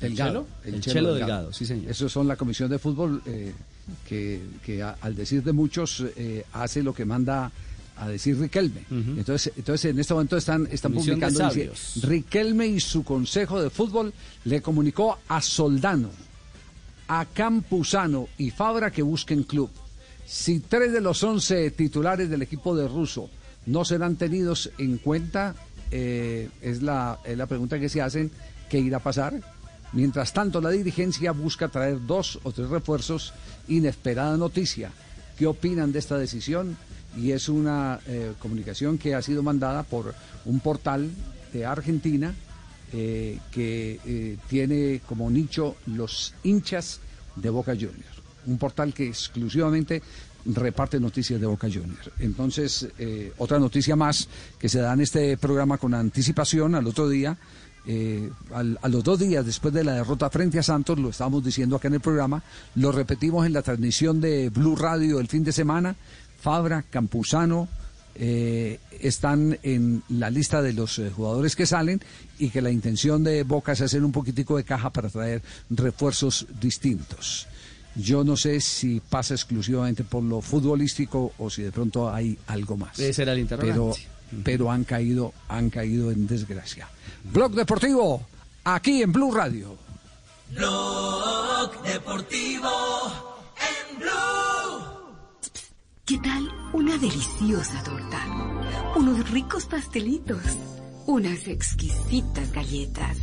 [0.00, 0.46] Delgado.
[0.64, 0.76] ¿El Chelo?
[0.76, 1.90] El Chelo Delgado, sí, señor.
[1.90, 3.52] Esos son la comisión de fútbol eh,
[4.08, 7.50] que, que a- al decir de muchos eh, hace lo que manda
[7.96, 8.86] a decir Riquelme.
[8.90, 12.06] entonces, entonces en este momento están, están Comisión publicando dice.
[12.06, 16.08] Riquelme y su consejo de fútbol le comunicó a Soldano,
[17.08, 19.68] a Campuzano y Fabra que busquen club.
[20.24, 23.28] Si tres de los once titulares del equipo de Russo
[23.66, 25.54] no serán tenidos en cuenta,
[25.90, 28.30] eh, es, la, es la pregunta que se hacen,
[28.68, 29.40] ¿qué irá a pasar?
[29.92, 33.32] Mientras tanto, la dirigencia busca traer dos o tres refuerzos.
[33.68, 34.92] Inesperada noticia.
[35.36, 36.76] ¿Qué opinan de esta decisión?
[37.16, 40.14] Y es una eh, comunicación que ha sido mandada por
[40.44, 41.10] un portal
[41.52, 42.32] de Argentina
[42.92, 47.00] eh, que tiene como nicho los hinchas
[47.34, 48.20] de Boca Juniors.
[48.46, 50.02] Un portal que exclusivamente
[50.46, 52.10] reparte noticias de Boca Juniors.
[52.18, 57.08] Entonces, eh, otra noticia más que se da en este programa con anticipación al otro
[57.08, 57.36] día.
[57.86, 61.42] eh, al- a los dos días después de la derrota frente a Santos, lo estábamos
[61.42, 62.42] diciendo acá en el programa,
[62.74, 65.96] lo repetimos en la transmisión de Blue Radio el fin de semana,
[66.42, 67.68] Fabra, Campuzano,
[68.16, 72.02] eh, están en la lista de los eh, jugadores que salen
[72.38, 75.40] y que la intención de Boca es hacer un poquitico de caja para traer
[75.70, 77.46] refuerzos distintos.
[77.96, 82.76] Yo no sé si pasa exclusivamente por lo futbolístico o si de pronto hay algo
[82.76, 82.98] más.
[82.98, 84.06] Ese era el interrogante.
[84.30, 86.88] Pero, pero han caído, han caído en desgracia.
[87.24, 88.26] Blog Deportivo,
[88.64, 89.76] aquí en Blue Radio.
[90.54, 92.70] Blog Deportivo
[93.58, 94.10] en Blue.
[96.04, 98.26] ¿Qué tal una deliciosa torta?
[98.96, 100.42] Unos ricos pastelitos,
[101.06, 103.16] unas exquisitas galletas,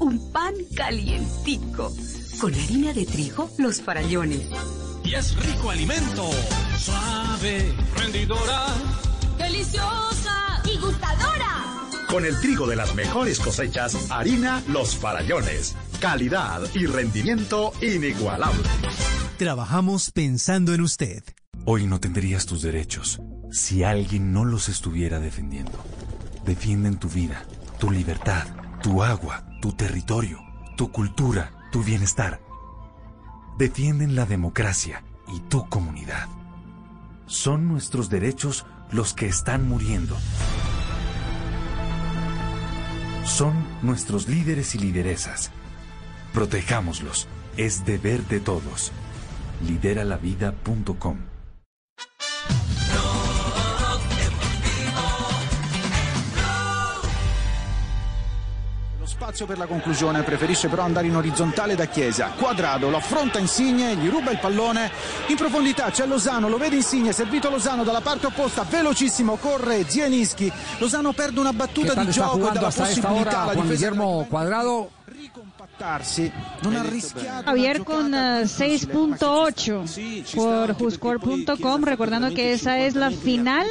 [0.00, 1.90] un pan calientico,
[2.40, 4.48] con harina de trigo, los farallones.
[5.04, 6.30] Y es rico alimento,
[6.78, 8.66] suave, rendidora,
[9.38, 11.64] deliciosa y gustadora.
[12.08, 15.74] Con el trigo de las mejores cosechas, harina Los Farallones.
[16.00, 18.62] Calidad y rendimiento inigualable.
[19.38, 21.24] Trabajamos pensando en usted.
[21.64, 25.82] Hoy no tendrías tus derechos si alguien no los estuviera defendiendo.
[26.44, 27.44] Defienden tu vida,
[27.78, 28.46] tu libertad,
[28.82, 30.38] tu agua, tu territorio,
[30.76, 32.40] tu cultura, tu bienestar.
[33.58, 36.28] Defienden la democracia y tu comunidad.
[37.26, 40.16] Son nuestros derechos los que están muriendo.
[43.24, 45.50] Son nuestros líderes y lideresas.
[46.32, 47.28] Protejámoslos.
[47.56, 48.92] Es deber de todos.
[49.66, 51.18] Lideralavida.com
[59.26, 62.30] spazio per la conclusione preferisce però andare in orizzontale da Chiesa.
[62.36, 64.88] Quadrado lo affronta Insigne, gli ruba il pallone.
[65.26, 70.52] In profondità c'è Lozano, lo vede Insigne, servito Lozano dalla parte opposta, velocissimo, corre Zielinski.
[70.78, 74.95] Lozano perde una ¿Qué battuta di gioco e hasta esta possibilità alla difesa Guillermo Cuadrado?
[77.44, 83.66] Javier con eh, 6.8 por Juscor.com, recordando que esa es la final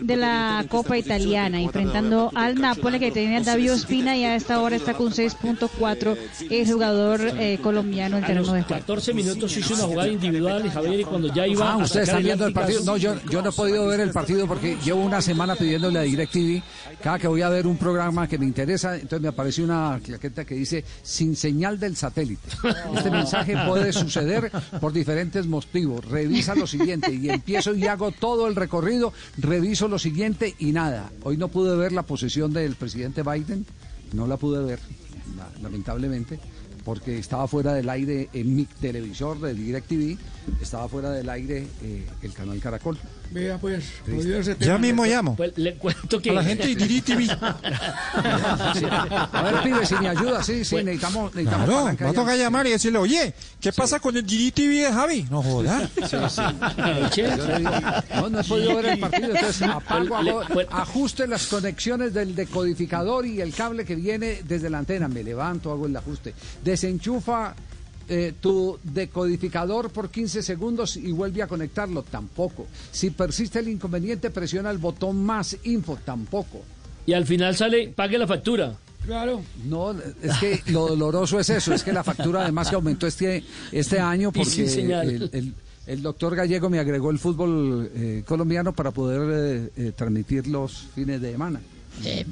[0.00, 4.76] de la Copa Italiana, enfrentando al Napoli que tenía David Ospina y a esta hora
[4.76, 6.16] está con 6.4
[6.50, 8.80] el jugador eh, colombiano en terreno de juego.
[8.80, 12.46] 14 minutos hizo una jugada individual Javier y cuando ya iba Ah, ustedes están viendo
[12.46, 12.82] el partido.
[12.84, 16.02] No, yo, yo no he podido ver el partido porque llevo una semana pidiéndole a
[16.02, 16.62] DirecTV.
[17.02, 20.44] Cada que voy a ver un programa que me interesa, entonces me aparece una claqueta
[20.44, 22.48] que dice sin señal del satélite.
[22.96, 24.50] Este mensaje puede suceder
[24.80, 26.04] por diferentes motivos.
[26.04, 31.10] Revisa lo siguiente y empiezo y hago todo el recorrido, reviso lo siguiente y nada.
[31.22, 33.66] Hoy no pude ver la posesión del presidente Biden,
[34.12, 34.80] no la pude ver,
[35.36, 36.38] la- lamentablemente
[36.84, 40.18] porque estaba fuera del aire en mi televisor de DirecTV,
[40.60, 42.98] estaba fuera del aire eh, el canal Caracol.
[43.30, 43.84] Vea pues,
[44.60, 45.36] Ya mismo llamo.
[45.36, 46.88] Pues le cuento que A la gente de.
[46.88, 48.84] Sí.
[48.90, 52.66] A ver, pibe, si me ayuda, sí, sí, necesitamos, necesitamos Claro, va a tocar llamar
[52.66, 55.26] y decirle, oye, ¿qué pasa con el DirecTV de Javi?
[55.30, 55.90] No jodas.
[57.16, 57.70] Yo le digo,
[58.16, 63.26] No, no he podido ver el partido, entonces apago, hago, ajuste las conexiones del decodificador
[63.26, 65.08] y el cable que viene desde la antena.
[65.08, 66.34] Me levanto, hago el ajuste.
[66.62, 67.54] Desenchufa
[68.08, 72.02] eh, tu decodificador por 15 segundos y vuelve a conectarlo.
[72.02, 72.66] Tampoco.
[72.90, 75.98] Si persiste el inconveniente, presiona el botón más info.
[76.04, 76.62] Tampoco.
[77.06, 78.76] Y al final sale, pague la factura.
[79.04, 79.42] Claro.
[79.66, 83.44] No, es que lo doloroso es eso, es que la factura además que aumentó este,
[83.70, 85.54] este año Y sin porque el, el-
[85.86, 90.86] el doctor Gallego me agregó el fútbol eh, colombiano para poder eh, eh, transmitir los
[90.94, 91.60] fines de semana.
[92.04, 92.26] Eh,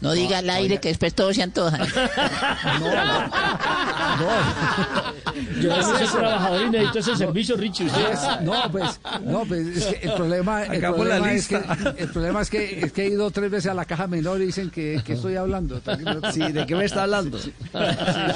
[0.00, 1.78] no diga al aire que después todo se antoja.
[5.60, 7.86] Yo no soy trabajador y necesito ese servicio, Richie.
[8.42, 11.60] No, pues, no, pues es que el problema, el problema es que
[11.96, 14.46] el problema es que es que he ido tres veces a la caja menor y
[14.46, 15.80] dicen que, que estoy hablando.
[16.32, 17.38] Sí, ¿de qué me está hablando?
[17.38, 17.80] Sí, sí, sí,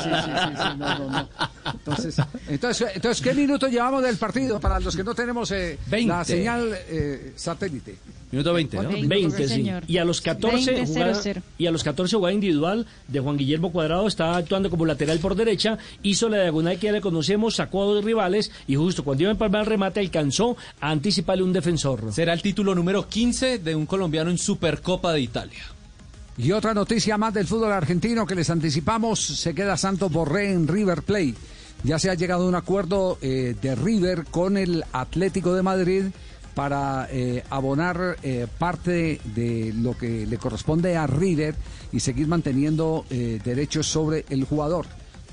[0.05, 0.11] sí,
[0.57, 1.29] sí, no, no, no.
[1.73, 2.17] Entonces,
[2.49, 6.25] entonces, entonces, ¿qué minutos llevamos del partido para los que no tenemos eh, la 20.
[6.25, 7.97] señal eh, satélite?
[8.31, 8.91] Minuto 20, ¿no?
[9.09, 9.71] 20, sí.
[9.87, 11.43] Y a los 14 20, jugada, 0-0.
[11.57, 15.35] y a los 14 jugada individual de Juan Guillermo Cuadrado está actuando como lateral por
[15.35, 19.23] derecha, hizo la diagonal que ya le conocemos, sacó a dos rivales y justo cuando
[19.23, 22.13] iba a empalmar el remate alcanzó a anticiparle un defensor.
[22.13, 25.63] Será el título número 15 de un colombiano en Supercopa de Italia.
[26.37, 30.69] Y otra noticia más del fútbol argentino que les anticipamos, se queda Santos Borré en
[30.69, 31.35] River Plate.
[31.83, 36.05] Ya se ha llegado a un acuerdo eh, de River con el Atlético de Madrid
[36.59, 41.55] para eh, abonar eh, parte de lo que le corresponde a River
[41.93, 44.87] y seguir manteniendo eh, derechos sobre el jugador.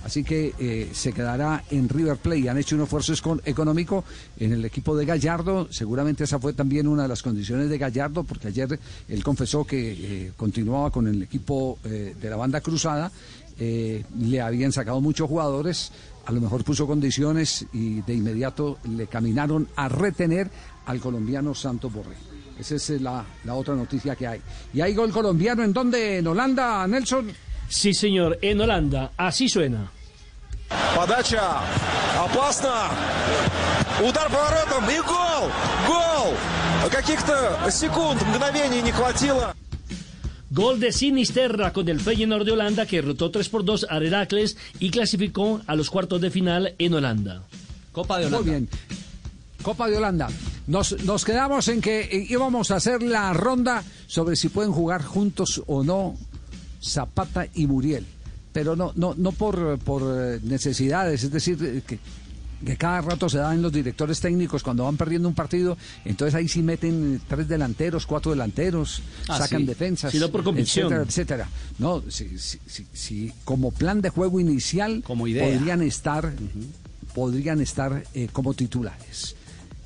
[0.03, 2.47] Así que se quedará en River Plate.
[2.47, 4.03] Han hecho un esfuerzo económico
[4.37, 5.67] en el equipo de Gallardo.
[5.71, 10.31] Seguramente esa fue también una de las condiciones de Gallardo, porque ayer él confesó que
[10.37, 13.11] continuaba con el equipo de la banda cruzada.
[13.57, 15.91] Le habían sacado muchos jugadores,
[16.25, 20.51] a lo mejor puso condiciones y de inmediato le caminaron a retener
[20.86, 22.16] al colombiano Santos Borré.
[22.58, 24.40] Esa es eh, la, la otra noticia que hay.
[24.74, 26.18] ¿Y hay gol colombiano en dónde?
[26.18, 27.32] ¿En Holanda, Nelson?
[27.68, 29.12] Sí, señor, en Holanda.
[29.16, 29.90] Así suena.
[30.94, 31.62] Подача
[32.18, 32.90] опасна.
[34.00, 35.50] Удар поворотом и гол!
[35.86, 36.36] Гол!
[36.90, 39.54] Каких-то секунд, мгновений не хватило.
[40.50, 44.56] Gol de Sinisterra con el Feyenoord de Holanda que derrotó 3 por 2 a Heracles
[44.80, 47.44] y clasificó a los cuartos de final en Holanda.
[47.92, 48.68] Copa Muy bien.
[49.62, 50.28] Copa de Holanda.
[50.67, 55.03] Nos, nos quedamos en que eh, íbamos a hacer la ronda sobre si pueden jugar
[55.03, 56.15] juntos o no
[56.83, 58.05] Zapata y Muriel.
[58.51, 61.99] Pero no, no, no por, por eh, necesidades, es decir, eh, que
[62.65, 66.33] que cada rato se da en los directores técnicos cuando van perdiendo un partido, entonces
[66.33, 69.65] ahí sí meten tres delanteros, cuatro delanteros, Ah, sacan sí.
[69.67, 71.49] defensas, Sí, no por etcétera, etcétera.
[71.77, 75.45] No, si, si- si- si como plan de juego inicial Como idea.
[75.45, 76.33] podrían estar,
[77.13, 79.35] podrían estar eh, como titulares.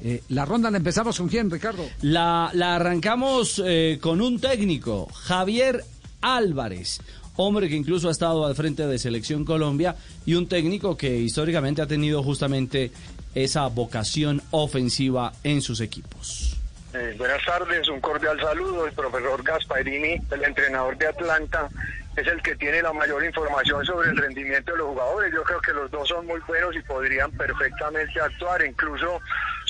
[0.02, 1.86] Eh, la ronda la empezamos con quién, Ricardo.
[2.02, 5.84] La, la arrancamos eh, con un técnico, Javier
[6.22, 7.02] Álvarez,
[7.36, 9.96] hombre que incluso ha estado al frente de Selección Colombia
[10.26, 12.92] y un técnico que históricamente ha tenido justamente
[13.36, 16.56] esa vocación ofensiva en sus equipos.
[16.94, 18.88] Eh, buenas tardes, un cordial saludo.
[18.88, 21.70] El profesor Gasparini, el entrenador de Atlanta,
[22.16, 25.32] es el que tiene la mayor información sobre el rendimiento de los jugadores.
[25.32, 28.66] Yo creo que los dos son muy buenos y podrían perfectamente actuar.
[28.66, 29.22] Incluso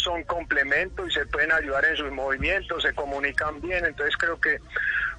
[0.03, 3.85] son complementos y se pueden ayudar en sus movimientos, se comunican bien.
[3.85, 4.59] Entonces creo que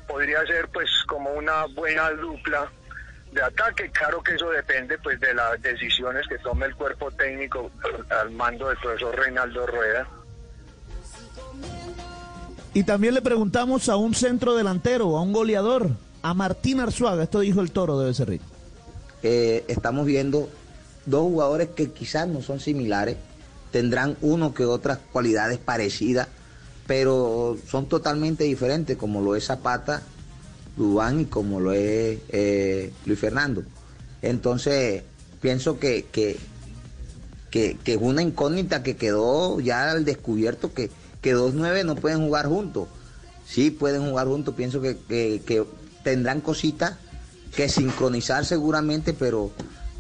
[0.07, 2.71] podría ser pues como una buena dupla
[3.33, 3.91] de ataque.
[3.91, 7.71] Claro que eso depende pues de las decisiones que tome el cuerpo técnico
[8.11, 10.09] al mando del profesor Reinaldo Rueda.
[12.73, 15.89] Y también le preguntamos a un centro delantero, a un goleador,
[16.23, 17.25] a Martín Arzuaga.
[17.25, 18.45] Esto dijo el toro, debe ser rico.
[19.23, 20.49] eh, estamos viendo
[21.07, 23.17] dos jugadores que quizás no son similares,
[23.71, 26.29] tendrán uno que otras cualidades parecidas,
[26.87, 30.03] pero son totalmente diferentes, como lo es Zapata,
[30.77, 33.63] Dubán y como lo es eh, Luis Fernando.
[34.23, 35.03] Entonces,
[35.41, 36.37] pienso que, que,
[37.51, 40.91] que, es una incógnita que quedó ya al descubierto que,
[41.21, 42.89] que dos nueve no pueden jugar juntos.
[43.47, 45.65] Sí pueden jugar juntos, pienso que, que- que
[46.05, 46.95] tendrán cositas
[47.55, 49.51] que sincronizar seguramente, pero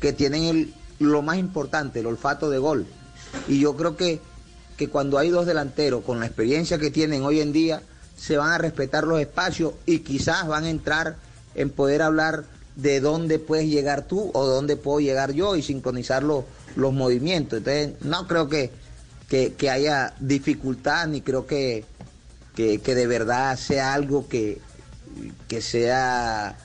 [0.01, 2.87] que tienen el, lo más importante, el olfato de gol.
[3.49, 4.21] Y yo creo que,
[4.77, 7.83] que cuando hay dos delanteros con la experiencia que tienen hoy en día,
[8.17, 11.17] se van a respetar los espacios y quizás van a entrar
[11.55, 12.45] en poder hablar
[12.77, 16.45] de dónde puedes llegar tú o dónde puedo llegar yo y sincronizar los,
[16.77, 17.59] los movimientos.
[17.59, 18.71] Entonces, no creo que,
[19.29, 21.85] que, que haya dificultad ni creo que,
[22.55, 24.61] que, que de verdad sea algo que,
[25.49, 26.57] que sea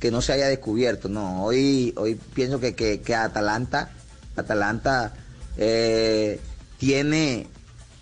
[0.00, 1.08] que no se haya descubierto.
[1.08, 3.90] No, hoy, hoy pienso que, que, que Atalanta,
[4.36, 5.14] Atalanta
[5.56, 6.40] eh,
[6.78, 7.46] tiene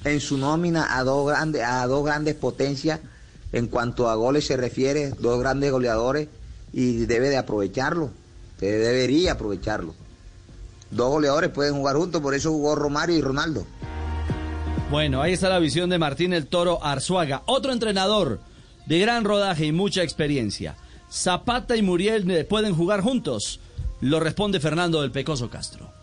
[0.05, 3.01] en su nómina a dos grandes, a dos grandes potencias
[3.53, 6.29] en cuanto a goles se refiere, dos grandes goleadores
[6.73, 8.11] y debe de aprovecharlo,
[8.59, 9.95] debería aprovecharlo.
[10.91, 13.67] Dos goleadores pueden jugar juntos, por eso jugó Romario y Ronaldo.
[14.91, 18.41] Bueno, ahí está la visión de Martín el Toro Arzuaga, otro entrenador
[18.87, 20.77] de gran rodaje y mucha experiencia.
[21.11, 23.61] Zapata y Muriel pueden jugar juntos.
[24.01, 26.02] Lo responde Fernando del Pecoso Castro.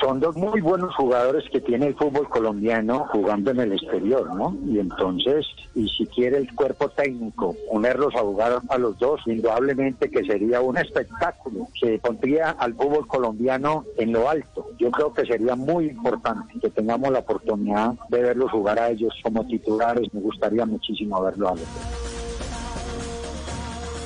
[0.00, 4.56] Son dos muy buenos jugadores que tiene el fútbol colombiano jugando en el exterior, ¿no?
[4.66, 10.10] Y entonces, y si quiere el cuerpo técnico ponerlos a jugar a los dos, indudablemente
[10.10, 14.70] que sería un espectáculo que pondría al fútbol colombiano en lo alto.
[14.78, 19.12] Yo creo que sería muy importante que tengamos la oportunidad de verlos jugar a ellos
[19.22, 20.12] como titulares.
[20.14, 22.10] Me gustaría muchísimo verlo a los dos.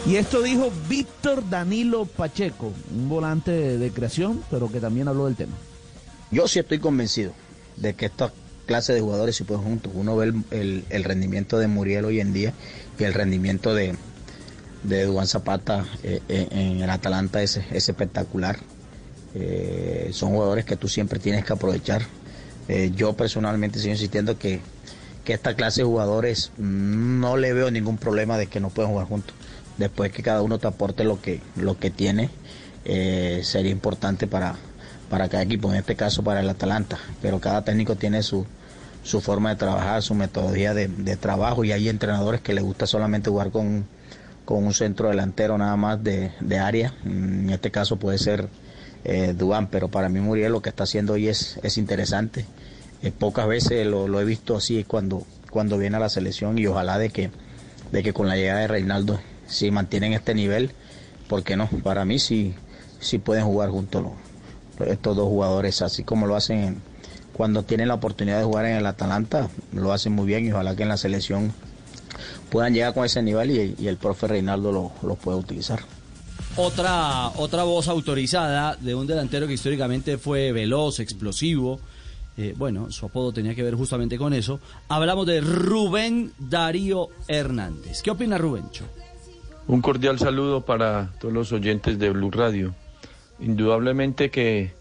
[0.06, 5.36] Y esto dijo Víctor Danilo Pacheco, un volante de creación, pero que también habló del
[5.36, 5.54] tema.
[6.34, 7.32] Yo sí estoy convencido
[7.76, 8.32] de que esta
[8.66, 9.92] clase de jugadores se pueden juntos.
[9.94, 12.52] Uno ve el, el- rendimiento de Muriel hoy en día
[12.98, 13.94] y el rendimiento de,
[14.82, 18.58] de Duan Zapata eh, eh, en el Atalanta es, es espectacular.
[19.36, 22.02] Eh, son jugadores que tú siempre tienes que aprovechar.
[22.96, 24.58] Yo personalmente sigo insistiendo que,
[25.24, 28.90] que esta clase de jugadores mm, no le veo ningún problema de que no puedan
[28.90, 29.36] jugar juntos.
[29.78, 32.28] Después que cada uno te aporte lo que, lo que tiene,
[32.84, 34.56] sería importante para,
[35.14, 36.98] para cada equipo, en este caso para el Atalanta.
[37.22, 38.44] Pero cada técnico tiene su,
[39.04, 43.30] su forma de trabajar, su metodología de, trabajo y hay entrenadores que les gusta solamente
[43.30, 43.86] jugar con,
[44.44, 46.94] con un centro delantero nada más de, de área.
[47.04, 48.48] Mm, En este caso puede ser
[49.04, 49.36] eh,
[49.70, 52.44] pero para mí Muriel lo que está haciendo hoy es, es interesante.
[53.00, 56.66] Eh, pocas veces lo, lo he visto así cuando, cuando viene a la selección y
[56.66, 57.30] ojalá de que,
[57.92, 60.72] de que con la llegada de Reinaldo si mantienen este nivel,
[61.28, 61.68] ¿por qué no?
[61.84, 62.56] Para mí sí,
[62.98, 64.23] sí pueden jugar juntos los-
[64.86, 66.82] estos dos jugadores, así como lo hacen en-
[67.32, 70.76] cuando tienen la oportunidad de jugar en el Atalanta, lo hacen muy bien y ojalá
[70.76, 71.52] que en la selección
[72.50, 75.80] puedan llegar con ese nivel y, y el profe Reinaldo lo, lo pueda utilizar.
[76.56, 81.80] Otra, otra voz autorizada de un delantero que históricamente fue veloz, explosivo.
[82.36, 84.60] eh, bueno, su apodo tenía que ver justamente con eso.
[84.88, 88.02] Hablamos de Rubén Darío Hernández.
[88.02, 88.84] ¿Qué opina Rubencho?
[89.66, 92.74] Un cordial saludo para todos los oyentes de Blue Radio.
[93.40, 94.72] Indudablemente que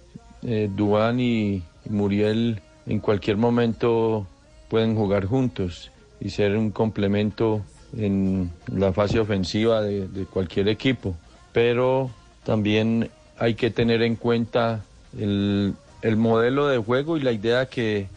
[0.44, 4.26] eh, Dubán y, Muriel en cualquier momento
[4.70, 7.62] pueden jugar juntos y ser un complemento
[7.98, 11.16] en la fase ofensiva de, cualquier equipo.
[11.52, 12.10] Pero
[12.46, 14.86] también hay que tener en cuenta
[15.18, 18.08] el el modelo de juego y la idea que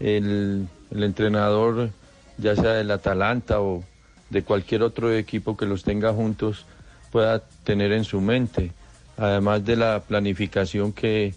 [0.00, 1.90] el, el entrenador,
[2.38, 3.82] ya sea del Atalanta o
[4.30, 6.64] de cualquier otro equipo que los tenga juntos,
[7.10, 8.70] pueda tener en su mente,
[9.16, 11.34] además de la planificación que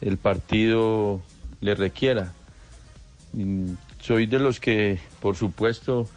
[0.00, 1.20] el partido
[1.60, 2.32] le requiera.
[3.32, 6.08] Mm, Soy de los que, por supuesto,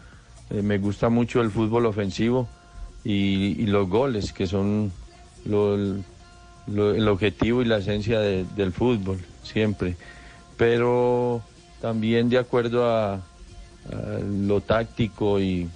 [0.52, 2.48] eh, me gusta mucho el fútbol ofensivo
[3.04, 4.92] y, los goles, que son
[5.46, 9.96] el objetivo y la esencia de- del fútbol, siempre.
[10.58, 11.42] Pero
[11.82, 13.22] también de acuerdo a, a
[14.24, 15.68] lo táctico y,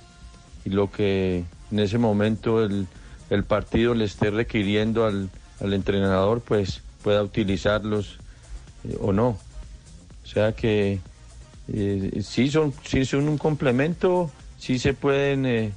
[0.63, 2.85] y lo que en ese momento el,
[3.29, 5.29] el partido le esté requiriendo al,
[5.61, 8.17] al entrenador, pues pueda utilizarlos
[8.83, 9.37] eh, o no.
[10.23, 10.99] O sea que
[11.71, 15.71] eh, sí, son, sí son un complemento, sí se pueden eh,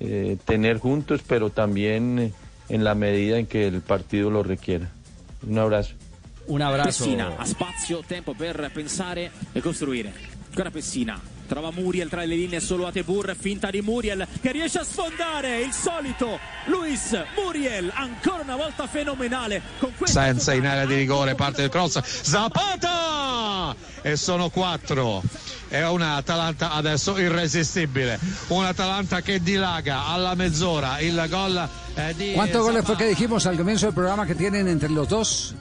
[0.00, 2.32] eh, tener juntos, pero también eh,
[2.68, 4.90] en la medida en que el partido lo requiera.
[5.46, 5.94] Un abrazo.
[6.46, 7.04] Un abrazo.
[7.04, 10.12] Pessina ha spazio, tempo per pensare e costruire.
[10.50, 11.20] Ancora Pessina.
[11.50, 15.60] Trova Muriel tra le linee solo a Tebur, finta di Muriel che riesce a sfondare
[15.62, 19.60] il solito Luis Muriel, ancora una volta fenomenale
[20.04, 22.00] senza in area di rigore parte il cross.
[22.04, 23.74] Zapata!
[24.00, 25.24] E sono quattro.
[25.66, 28.20] È una Atalanta adesso irresistibile.
[28.50, 31.00] Un Atalanta che dilaga alla mezz'ora.
[31.00, 34.68] Il gol eh, di ¿Cuántos goles fue que dijimos al comienzo del programa que tienen
[34.68, 35.56] entre los dos?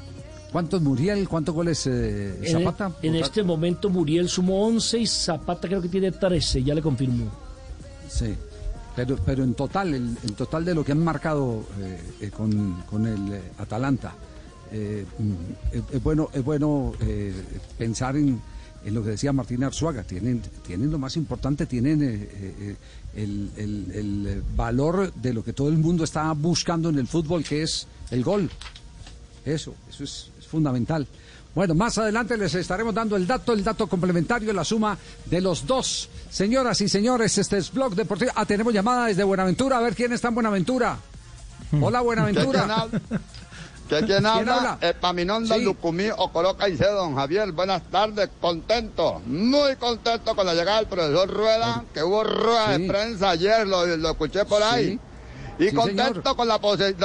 [0.51, 1.27] ¿Cuántos Muriel?
[1.29, 2.91] ¿Cuántos goles eh, En, Zapata?
[3.01, 7.25] en este momento Muriel sumó 11 y Zapata creo que tiene 13, ya le confirmó.
[8.09, 8.33] Sí.
[8.95, 12.81] Pero, pero en total, el, en total de lo que han marcado eh, eh, con,
[12.89, 14.13] con el eh, Atalanta,
[14.71, 16.93] mm, es, bueno, es bueno
[17.77, 18.41] pensar en,
[18.83, 20.03] en lo que decía Martín Arzuaga.
[20.03, 25.77] Tienen, tienen lo más importante, tienen el, el- el, valor de lo que todo el
[25.77, 28.49] mundo está buscando en el fútbol, que es el gol.
[29.45, 31.07] Eso, eso es, es fundamental.
[31.55, 35.65] Bueno, más adelante les estaremos dando el dato, el dato complementario, la suma de los
[35.65, 36.09] dos.
[36.29, 38.31] Señoras y señores, este es Blog Deportivo.
[38.35, 39.77] Ah, tenemos llamada desde Buenaventura.
[39.77, 40.97] A ver quién está en Buenaventura.
[41.81, 42.59] Hola, Buenaventura.
[42.61, 43.01] ¿Quién habla?
[43.89, 44.55] ¿Que quién habla?
[44.55, 44.77] habla?
[44.81, 45.61] Epaminonda Sí.
[45.63, 47.51] Lucumí Ocoro Caicedo, don Javier.
[47.51, 52.83] Buenas tardes, contento, muy contento con la llegada del profesor Rueda, que hubo rueda Sí.
[52.83, 54.99] de prensa ayer, lo, lo escuché por ahí.
[55.57, 56.35] Y Sí, contento señor.
[56.35, 56.59] con la,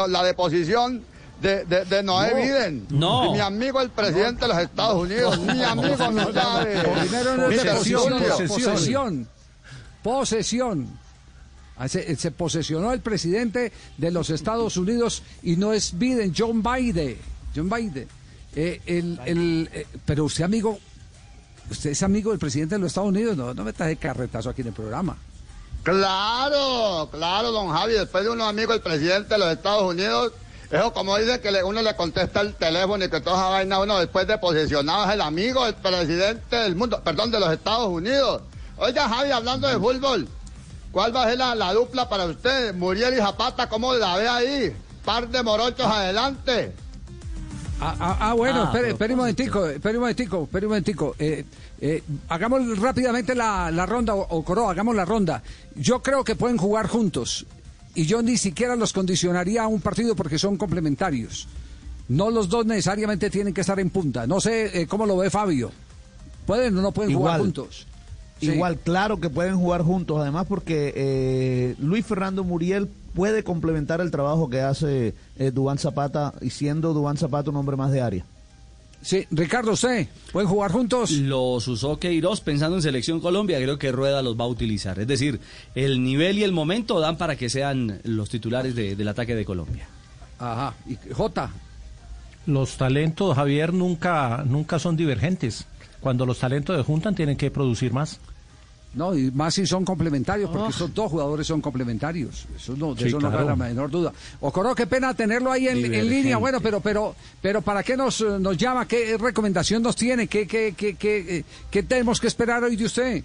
[0.08, 1.02] la deposición
[1.44, 2.36] de, de, de Noé No.
[2.36, 2.86] Biden.
[2.90, 3.24] No.
[3.26, 6.82] Y mi amigo el presidente de los Estados Unidos, mi amigo no sabe.
[7.00, 7.72] Primero no es Mr.
[7.76, 9.28] posesión, posesión.
[10.02, 10.98] Posesión.
[11.76, 16.62] Ah, Se, se posesionó el presidente de los Estados Unidos y no es Biden, John
[16.62, 17.18] Biden.
[17.54, 18.08] John Biden.
[18.56, 20.78] Eh, el- el, eh, pero usted, amigo,
[21.70, 24.60] usted es amigo del presidente de los Estados Unidos, no, no me traje carretazo aquí
[24.62, 25.16] en el programa.
[25.82, 30.32] Claro, claro, don Javi, después de unos amigos del presidente de los Estados Unidos,
[30.70, 33.98] eso como dice que uno le contesta el teléfono y que toda esa vaina, uno
[33.98, 38.42] después de posesionado es el amigo del presidente del mundo, perdón, de los Estados Unidos.
[38.76, 40.26] Oiga, Javi, hablando de fútbol,
[40.90, 42.74] ¿cuál va a ser la, la dupla para usted?
[42.74, 44.76] Muriel y Zapata, ¿cómo la ve ahí?
[45.04, 46.72] Par de morochos adelante.
[47.80, 50.70] Ah, ah, ah, bueno, Ah, espere, pero- espere un momentico, espere un momentico, espere un
[50.70, 51.14] momentico.
[51.18, 51.44] Eh,
[51.80, 55.42] eh, hagamos rápidamente la, la ronda, o, o Coro, hagamos la ronda.
[55.74, 57.44] Yo creo que pueden jugar juntos
[57.94, 61.46] y yo ni siquiera los condicionaría a un partido porque son complementarios.
[62.08, 64.26] No los dos necesariamente tienen que estar en punta.
[64.26, 65.70] No sé eh, cómo lo ve Fabio.
[66.46, 67.86] ¿Pueden o no pueden jugar juntos?
[68.40, 68.50] Sí.
[68.50, 74.10] Igual, claro que pueden jugar juntos, además porque eh, Luis Fernando Muriel puede complementar el
[74.10, 78.26] trabajo que hace eh, Dubán Zapata y siendo Dubán Zapata un hombre más de área.
[79.04, 81.10] Sí, Ricardo, ¿usted pueden jugar juntos?
[81.10, 84.98] Los usó Queiroz pensando en Selección Colombia, creo que Rueda los va a utilizar.
[84.98, 85.40] Es decir,
[85.74, 89.44] el nivel y el momento dan para que sean los titulares de- del ataque de
[89.44, 89.86] Colombia.
[90.38, 90.74] Ajá.
[90.88, 91.50] ¿Y Jota?
[92.46, 95.66] Los talentos, Javier, nunca, nunca son divergentes.
[96.00, 98.20] Cuando los talentos se juntan, tienen que producir más.
[98.94, 100.70] No, y más si son complementarios, porque Ah.
[100.70, 102.46] estos dos jugadores son complementarios.
[102.56, 103.46] Eso no, de Sí, eso no claro.
[103.46, 104.12] cabe la menor duda.
[104.40, 106.36] Ocoro, qué pena tenerlo ahí en, línea.
[106.36, 108.86] Bueno, pero, pero, pero ¿para qué nos, nos llama?
[108.86, 110.28] ¿Qué recomendación nos tiene?
[110.28, 113.24] ¿Qué, qué, qué, qué, eh, qué tenemos que esperar hoy de usted?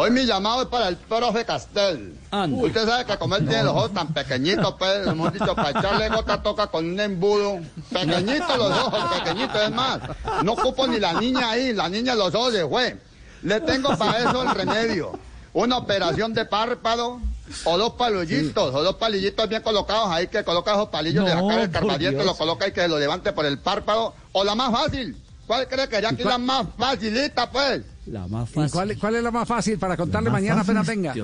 [0.00, 2.14] Hoy mi llamado es para el profe Castel.
[2.52, 6.08] Usted sabe que como él tiene los ojos tan pequeñitos, pues, hemos dicho, para echarle
[6.08, 7.58] gota toca con un embudo.
[7.92, 9.98] Pequeñitos los ojos, pequeñitos, es más.
[10.44, 12.96] No ocupo ni la niña ahí, la niña los ojos se fue.
[13.42, 15.18] Le tengo para eso el remedio.
[15.52, 17.20] Una operación de párpado
[17.64, 21.46] o dos palillitos, o dos palillitos bien colocados ahí, que coloca esos palillos de No,
[21.46, 24.14] acá del por carbadiente, lo coloca y que lo levante por el párpado.
[24.32, 25.16] O la más fácil.
[25.46, 27.82] ¿Cuál cree que sería aquí la más facilita, pues?
[28.06, 31.14] La más ¿Y cuál, cuál es la más fácil para contarle mañana apenas venga?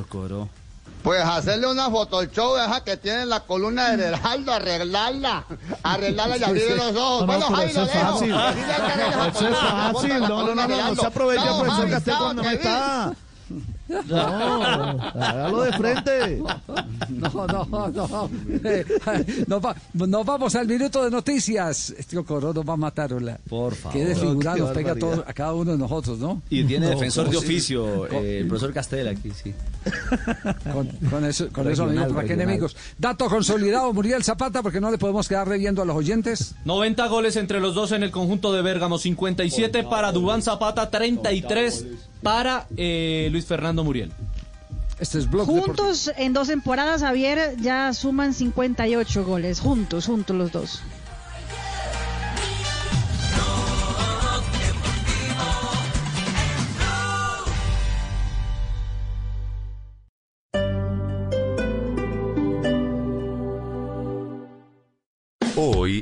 [1.05, 5.45] Pues hacerle una foto al show, deja que tiene la columna de Heraldo, arreglarla,
[5.83, 7.27] arreglarla y abrirle los ojos.
[7.27, 8.25] No, no, bueno, Javi, eso lo es dejo.
[8.25, 10.21] esa Eso es fácil.
[10.21, 13.13] No, no, no, no, se Chao, profesor Javi, Castel, chao, cuando no que está.
[13.89, 16.43] No, hágalo de frente.
[17.11, 17.89] No, no,
[19.48, 19.61] no.
[19.61, 21.90] Va- nos vamos al minuto de noticias.
[21.98, 23.39] Este Coro nos va a matar, hola.
[23.48, 23.93] Por favor.
[23.98, 25.16] Qué desfigurado nos pega a, barbaridad.
[25.19, 26.40] todos- a cada uno de nosotros, ¿no?
[26.48, 27.47] Y tiene No, defensor de ¿cómo sí?
[27.47, 29.55] oficio, eh, el profesor Castel aquí, sí.
[30.73, 32.77] Con, con eso, con eso Regional, amigos, ¿para qué enemigos?
[32.98, 36.55] Dato consolidado, Muriel Zapata, porque no le podemos quedar reviendo a los oyentes.
[36.65, 41.86] 90 goles entre los dos en el conjunto de Bérgamo, 57 para Dubán Zapata, 33
[42.25, 44.11] para eh, Luis Fernando Muriel.
[44.99, 49.61] Este es Blog Juntos en dos temporadas, Javier, ya suman 58 goles.
[49.61, 50.83] Juntos, juntos los dos.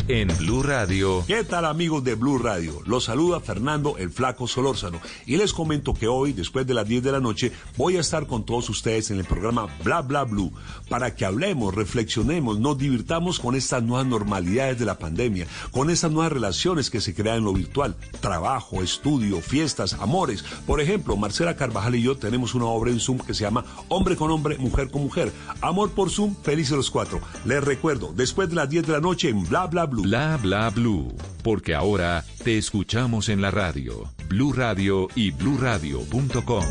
[0.08, 1.24] En Blue Radio.
[1.26, 2.80] ¿Qué tal amigos de Blue Radio?
[2.86, 7.02] Los saluda Fernando el Flaco Solórzano y les comento que hoy, después de las 10
[7.02, 10.52] de la noche, voy a estar con todos ustedes en el programa Bla Bla Blue
[10.88, 16.10] para que hablemos, reflexionemos, nos divirtamos con estas nuevas normalidades de la pandemia, con estas
[16.10, 20.44] nuevas relaciones que se crean en lo virtual, trabajo, estudio, fiestas, amores.
[20.66, 24.16] Por ejemplo, Marcela Carvajal y yo tenemos una obra en Zoom que se llama Hombre
[24.16, 25.32] con Hombre, Mujer con Mujer.
[25.60, 27.20] Amor por Zoom, felices los cuatro.
[27.44, 30.02] Les recuerdo, después de las 10 de la noche en Bla Bla Blue.
[30.02, 31.14] Bla Bla Blue.
[31.42, 34.10] Porque ahora te escuchamos en la radio.
[34.28, 36.64] Blue Radio y bluradio.com.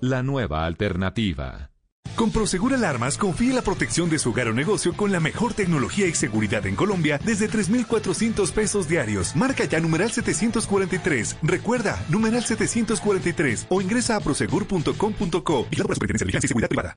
[0.00, 1.70] La nueva alternativa.
[2.16, 6.06] Con Prosegur Alarmas confíe la protección de su hogar o negocio con la mejor tecnología
[6.06, 9.34] y seguridad en Colombia desde 3,400 pesos diarios.
[9.34, 11.38] Marca ya numeral 743.
[11.42, 16.96] Recuerda, numeral 743 o ingresa a prosegur.com.co y la Superintendencia de y Seguridad Privada.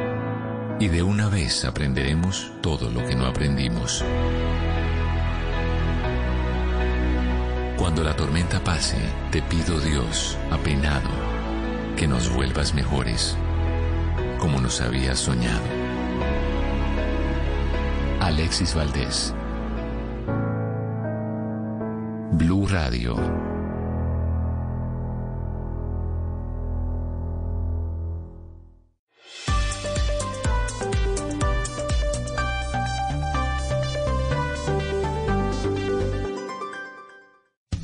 [0.81, 4.03] y de una vez aprenderemos todo lo que no aprendimos.
[7.77, 8.97] Cuando la tormenta pase,
[9.29, 11.11] te pido Dios, apenado,
[11.95, 13.37] que nos vuelvas mejores,
[14.39, 15.61] como nos habías soñado.
[18.19, 19.35] Alexis Valdés.
[22.31, 23.50] Blue Radio.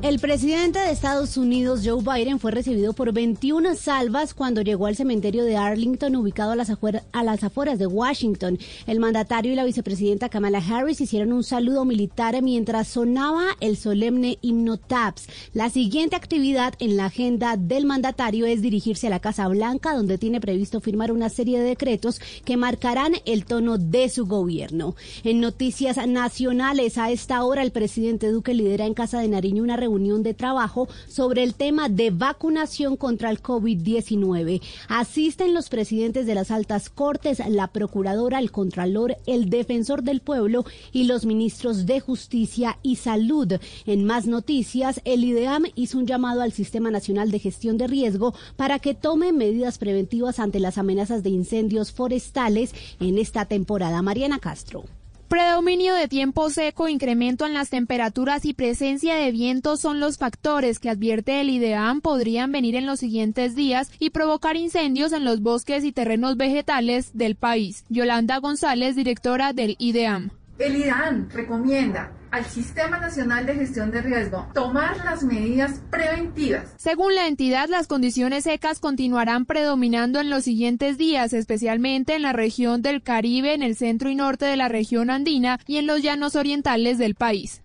[0.00, 4.94] El presidente de Estados Unidos, Joe Biden, fue recibido por 21 salvas cuando llegó al
[4.94, 8.60] cementerio de Arlington, ubicado a las, afueras de Washington.
[8.86, 14.38] El mandatario y la vicepresidenta Kamala Harris hicieron un saludo militar mientras sonaba el solemne
[14.40, 15.26] himno TAPS.
[15.52, 20.16] La siguiente actividad en la agenda del mandatario es dirigirse a la Casa Blanca, donde
[20.16, 24.94] tiene previsto firmar una serie de decretos que marcarán el tono de su gobierno.
[25.24, 29.76] En noticias nacionales, a esta hora el presidente Duque lidera en Casa de Nariño una
[29.76, 34.62] reunión de trabajo sobre el tema de vacunación contra el COVID-19.
[34.88, 40.64] Asisten los presidentes de las altas cortes, la procuradora, el contralor, el defensor del pueblo
[40.92, 43.54] y los ministros de justicia y salud.
[43.86, 48.34] En más noticias, el IDEAM hizo un llamado al Sistema Nacional de Gestión de Riesgo
[48.56, 54.00] para que tome medidas preventivas ante las amenazas de incendios forestales en esta temporada.
[54.00, 54.84] Mariana Castro.
[55.28, 60.78] Predominio de tiempo seco, incremento en las temperaturas y presencia de viento son los factores
[60.78, 65.42] que advierte el IDEAM podrían venir en los siguientes días y provocar incendios en los
[65.42, 67.84] bosques y terrenos vegetales del país.
[67.90, 70.30] Yolanda González, directora del IDEAM.
[70.58, 76.64] El IDAN recomienda al Sistema Nacional de Gestión de Riesgo tomar las medidas preventivas.
[76.76, 82.32] Según la entidad, las condiciones secas continuarán predominando en los siguientes días, especialmente en la
[82.32, 86.02] región del Caribe, en el centro y norte de la región andina y en los
[86.02, 87.62] llanos orientales del país.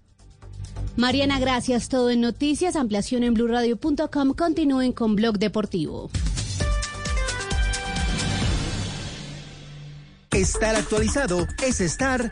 [0.96, 1.90] Mariana, gracias.
[1.90, 2.76] Todo en noticias.
[2.76, 4.34] Ampliación en blurradio.com.
[4.34, 6.10] Continúen con Blog Deportivo.
[10.32, 12.32] Estar actualizado es estar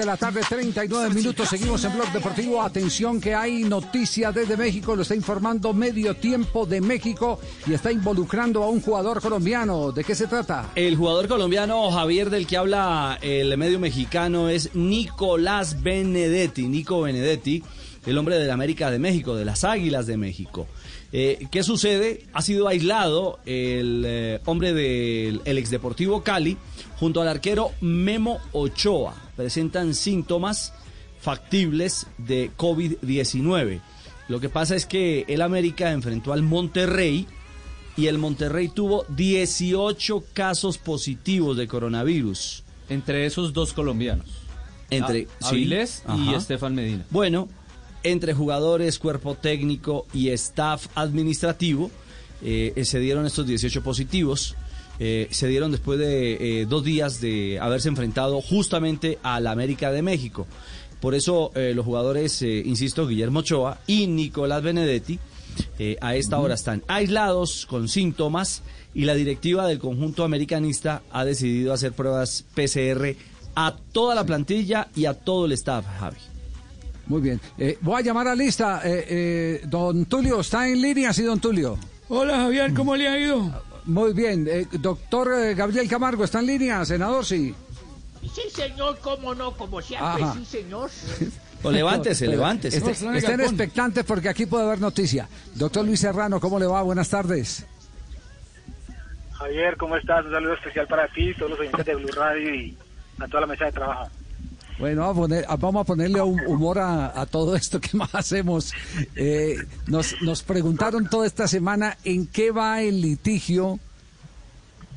[0.00, 1.46] De la tarde, 39 minutos.
[1.46, 2.62] Seguimos en Blog Deportivo.
[2.62, 4.96] Atención que hay noticia desde México.
[4.96, 9.92] Lo está informando Medio Tiempo de México y está involucrando a un jugador colombiano.
[9.92, 10.70] ¿De qué se trata?
[10.74, 16.66] El jugador colombiano Javier del que habla el medio mexicano es Nicolás Benedetti.
[16.66, 17.62] Nico Benedetti,
[18.06, 20.66] el hombre de la América de México, de las Águilas de México.
[21.12, 22.24] Eh, ¿Qué sucede?
[22.32, 26.56] Ha sido aislado el eh, hombre del el exdeportivo Cali
[26.98, 29.29] junto al arquero Memo Ochoa.
[29.40, 30.74] Presentan síntomas
[31.18, 33.80] factibles de COVID-19.
[34.28, 37.26] Lo que pasa es que el América enfrentó al Monterrey
[37.96, 42.64] y el Monterrey tuvo 18 casos positivos de coronavirus.
[42.90, 44.26] Entre esos dos colombianos.
[44.90, 47.06] Entre A- Avilés y Estefan Medina.
[47.08, 47.48] Bueno,
[48.02, 51.90] entre jugadores, cuerpo técnico y staff administrativo
[52.42, 54.54] eh, se dieron estos 18 positivos.
[55.00, 60.02] Eh, se dieron después de eh, dos días de haberse enfrentado justamente al América de
[60.02, 60.46] México.
[61.00, 65.18] Por eso eh, los jugadores, eh, insisto, Guillermo Ochoa y Nicolás Benedetti,
[65.78, 68.62] eh, a esta hora están aislados con síntomas
[68.94, 73.16] y la directiva del conjunto americanista ha decidido hacer pruebas PCR
[73.54, 76.18] a toda la plantilla y a todo el staff, Javi.
[77.06, 77.40] Muy bien.
[77.58, 78.82] Eh, voy a llamar a lista.
[78.84, 81.12] Eh, eh, don Tulio, ¿está en línea?
[81.12, 81.76] Sí, don Tulio.
[82.08, 83.50] Hola Javier, ¿cómo le ha ido?
[83.84, 84.46] Muy bien.
[84.48, 86.84] Eh, doctor eh, Gabriel Camargo, ¿está en línea?
[86.84, 87.54] Senador, sí.
[88.22, 90.34] Sí, señor, cómo no, como siempre, Ajá.
[90.34, 90.90] sí, señor.
[91.62, 92.78] O levántese, levántese.
[92.78, 95.28] este- estén expectantes porque aquí puede haber noticia.
[95.54, 96.82] Doctor Luis Serrano, ¿cómo le va?
[96.82, 97.66] Buenas tardes.
[99.32, 100.24] Javier, ¿cómo estás?
[100.26, 102.76] Un saludo especial para ti, todos los oyentes de Blue Radio y
[103.18, 104.08] a toda la mesa de trabajo.
[104.80, 108.72] Bueno, vamos a, poner- vamos a ponerle humor a, a todo esto que más hacemos.
[109.14, 113.78] Eh, nos, nos preguntaron toda esta semana en qué va el litigio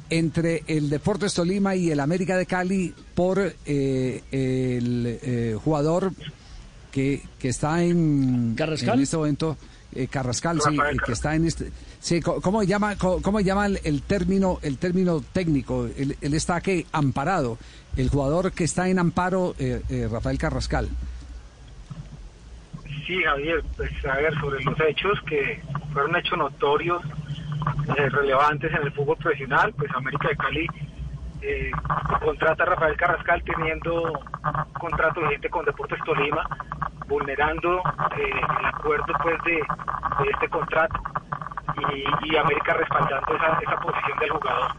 [0.10, 6.12] entre el Deportes Tolima y el América de Cali por eh, el eh, jugador
[6.92, 8.98] que, que está en, ¿Carrascal?
[8.98, 9.58] en este momento.
[9.94, 11.72] eh, Carrascal, sí, que está en este.
[12.00, 15.88] Sí, ¿cómo llama, cómo llama el, el término, el término técnico?
[15.98, 17.58] Él, él está que amparado.
[17.96, 20.90] El jugador que está en amparo, eh, eh, Rafael Carrascal.
[23.06, 25.62] Sí, Javier, pues a ver, sobre los hechos que
[25.92, 27.04] fueron hechos notorios,
[27.98, 30.68] eh, relevantes en el fútbol profesional, pues América de Cali
[31.44, 31.72] eh,
[32.22, 34.14] contrata a Rafael Carrascal teniendo
[34.80, 36.48] contrato vigente con Deportes Tolima,
[37.08, 37.80] vulnerando
[38.18, 39.62] eh, el acuerdo pues de,
[40.32, 41.00] este contrato
[42.22, 44.72] y, América respaldando esa, esa posición del jugador.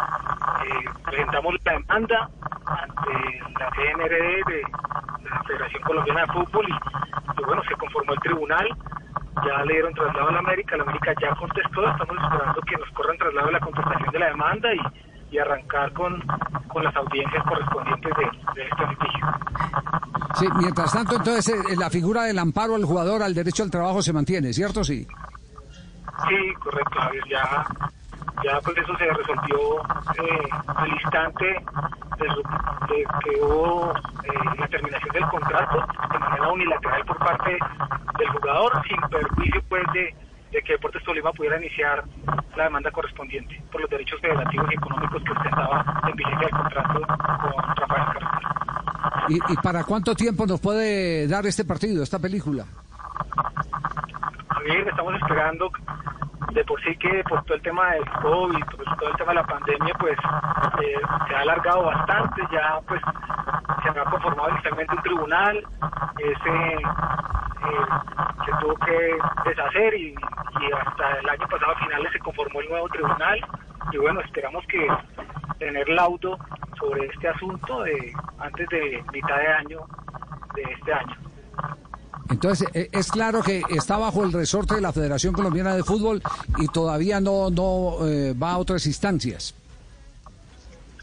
[0.65, 2.31] Eh, presentamos la demanda
[2.65, 4.63] ante la CNRD de
[5.29, 8.69] la Federación Colombiana de Fútbol y, bueno, se conformó el tribunal,
[9.45, 12.91] ya le dieron traslado a la América, la América ya contestó, estamos esperando que nos
[12.91, 14.81] corran traslado la contestación de la demanda y,
[15.35, 16.21] y arrancar con,
[16.69, 18.25] con las audiencias correspondientes de,
[18.55, 19.27] de este litigio.
[20.37, 24.01] Sí, mientras tanto, entonces, eh, la figura del amparo al jugador al derecho al trabajo
[24.01, 24.85] se mantiene, ¿cierto?
[24.85, 25.07] Sí.
[26.29, 27.25] Sí, correcto, Javier.
[27.29, 27.67] Ya,
[28.45, 29.81] ya pues eso se resolvió
[30.23, 31.45] eh, al instante
[32.19, 32.27] de,
[32.95, 33.91] de que hubo
[34.23, 37.59] eh, la terminación del contrato de manera unilateral por parte
[38.19, 40.15] del jugador, sin perjuicio pues de,
[40.55, 42.05] de que Deportes Tolima pudiera iniciar
[42.57, 47.01] la demanda correspondiente por los derechos federativos y económicos que ostentaba en vigencia del contrato
[47.01, 49.25] con Rafael Carrascal.
[49.29, 52.67] ¿Y, y para cuánto tiempo nos puede dar este partido, esta película?
[54.65, 55.71] Javier, estamos esperando
[56.53, 59.35] de por sí que por todo el tema del COVID, por todo el tema de
[59.35, 60.19] la pandemia, pues
[60.83, 63.01] eh, se ha alargado bastante, ya pues
[63.83, 65.67] se ha conformado inicialmente un tribunal,
[66.19, 67.85] ese eh,
[68.47, 72.69] se tuvo que deshacer y, y hasta el año pasado a finales se conformó el
[72.71, 73.41] nuevo tribunal
[73.93, 74.89] y bueno, esperamos que
[75.59, 76.39] tener laudo
[76.79, 79.81] sobre este asunto de antes de mitad de año
[80.55, 81.17] de este año.
[82.31, 86.23] Entonces, eh, es claro que está bajo el resorte de la Federación Colombiana de Fútbol
[86.57, 89.55] y todavía no, no eh, va a otras instancias.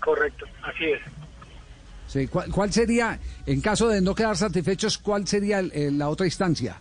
[0.04, 1.02] Correcto, así es.
[2.08, 6.10] Sí, ¿cuál, cuál sería, en caso de no quedar satisfechos, cuál sería el- el- la
[6.10, 6.78] otra instancia?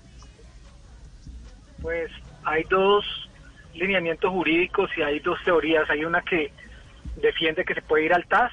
[1.83, 2.11] Pues
[2.45, 3.05] hay dos
[3.75, 5.89] lineamientos jurídicos y hay dos teorías.
[5.91, 6.51] Hay una que
[7.23, 8.53] defiende que se puede ir al TAS,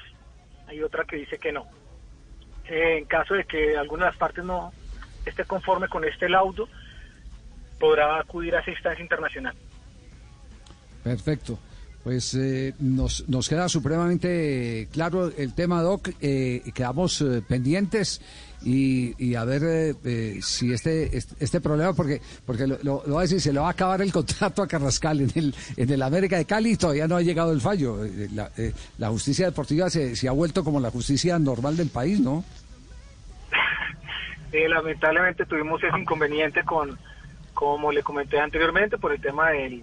[0.66, 1.66] hay otra que dice que no.
[2.70, 4.70] eh, en caso de que alguna de las partes no
[5.28, 6.68] esté conforme con este laudo,
[7.78, 9.54] podrá acudir a esa instancia internacional.
[11.02, 11.58] Perfecto.
[12.04, 16.08] Pues eh, nos, nos queda supremamente claro el tema, Doc.
[16.20, 18.20] Eh, quedamos eh, pendientes
[18.64, 23.20] y, a ver eh, eh, si este, este, este problema, porque porque lo, voy a
[23.20, 26.38] decir, se le va a acabar el contrato a Carrascal en el, en el América
[26.38, 27.98] de Cali todavía no ha llegado el fallo.
[28.32, 28.50] La,
[28.96, 32.44] la justicia deportiva se, se ha vuelto como la justicia normal del país, ¿no?
[34.52, 36.98] Eh, lamentablemente tuvimos ese inconveniente con,
[37.54, 39.82] como le comenté anteriormente, por el tema del,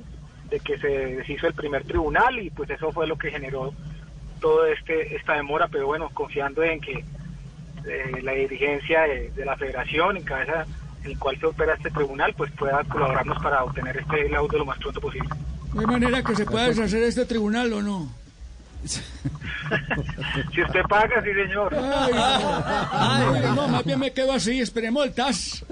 [0.50, 3.74] de que se deshizo el primer tribunal y pues eso fue lo que generó
[4.40, 7.04] todo este esta demora, pero bueno, confiando en que
[7.88, 10.66] eh, la dirigencia de, de la federación en cabeza
[11.04, 14.66] en el cual se opera este tribunal, pues pueda colaborarnos para obtener este laudo lo
[14.66, 15.30] más pronto posible.
[15.74, 18.25] ¿No hay manera que se pueda deshacer este tribunal o no?
[20.53, 21.74] Si usted paga, sí señor.
[21.74, 22.64] Ay, no.
[22.91, 25.66] Ay, no, más bien me quedo así, esperemos el TAS.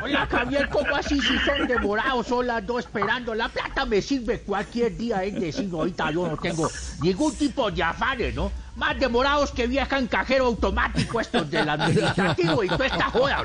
[0.00, 2.26] Hola Javier, ¿cómo así si son demorados?
[2.26, 3.34] Son las dos esperando.
[3.34, 6.70] La plata me sirve cualquier día, es decir, ahorita yo no tengo
[7.00, 8.52] ningún tipo de afanes, ¿no?
[8.76, 13.42] Más demorados que viajan cajero automático estos del administrativo y toda esta joda.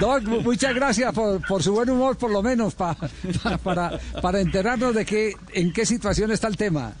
[0.00, 2.94] Doc, mu- muchas gracias por, por su buen humor, por lo menos, pa-
[3.42, 6.92] pa- para, para enterarnos de qué, en qué situación está el tema.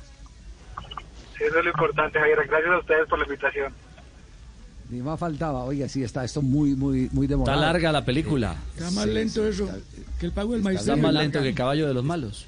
[1.38, 2.38] Eso es lo importante, Javier.
[2.48, 3.72] Gracias a ustedes por la invitación.
[4.90, 5.64] Ni más faltaba.
[5.64, 7.56] Oiga, sí, está esto muy, muy, muy demorado.
[7.58, 8.56] Está larga la película.
[8.76, 9.68] Está más lento eso
[10.18, 10.80] que el pago del maíz.
[10.80, 12.46] Está más lento que el caballo de los malos.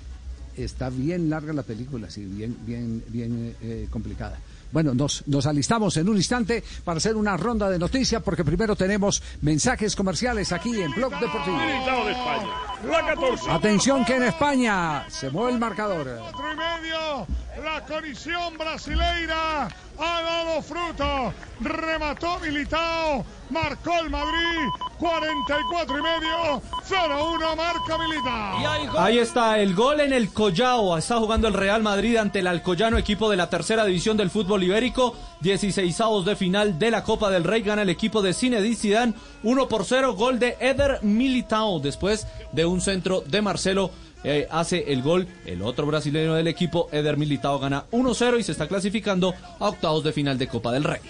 [0.56, 4.38] Está bien larga la película, sí, bien, bien, bien eh, complicada.
[4.72, 8.74] Bueno, nos, nos alistamos en un instante para hacer una ronda de noticias porque primero
[8.74, 11.56] tenemos mensajes comerciales aquí en Blog Deportivo.
[11.58, 12.48] Militao de España.
[12.90, 13.50] La 14.
[13.50, 16.18] Atención que en España se mueve el marcador.
[16.18, 17.26] Cuatro y medio.
[17.60, 19.68] La colisión brasileira
[19.98, 21.34] ha dado fruto.
[21.60, 23.24] Remató Militao.
[23.50, 24.68] Marcó el Madrid.
[24.98, 26.62] 44 y medio.
[26.88, 28.98] 0-1 marca Militao.
[28.98, 30.96] Ahí está el gol en el Collao.
[30.96, 34.62] Está jugando el Real Madrid ante el Alcoyano, equipo de la tercera división del fútbol
[34.62, 35.14] ibérico.
[35.40, 37.60] 16 de final de la Copa del Rey.
[37.60, 40.14] Gana el equipo de Zinedine Zidane 1 por 0.
[40.14, 41.80] Gol de Eder Militao.
[41.80, 43.90] Después de un centro de Marcelo.
[44.24, 48.52] Eh, hace el gol el otro brasileño del equipo, Eder Militao, gana 1-0 y se
[48.52, 51.00] está clasificando a octavos de final de Copa del Rey.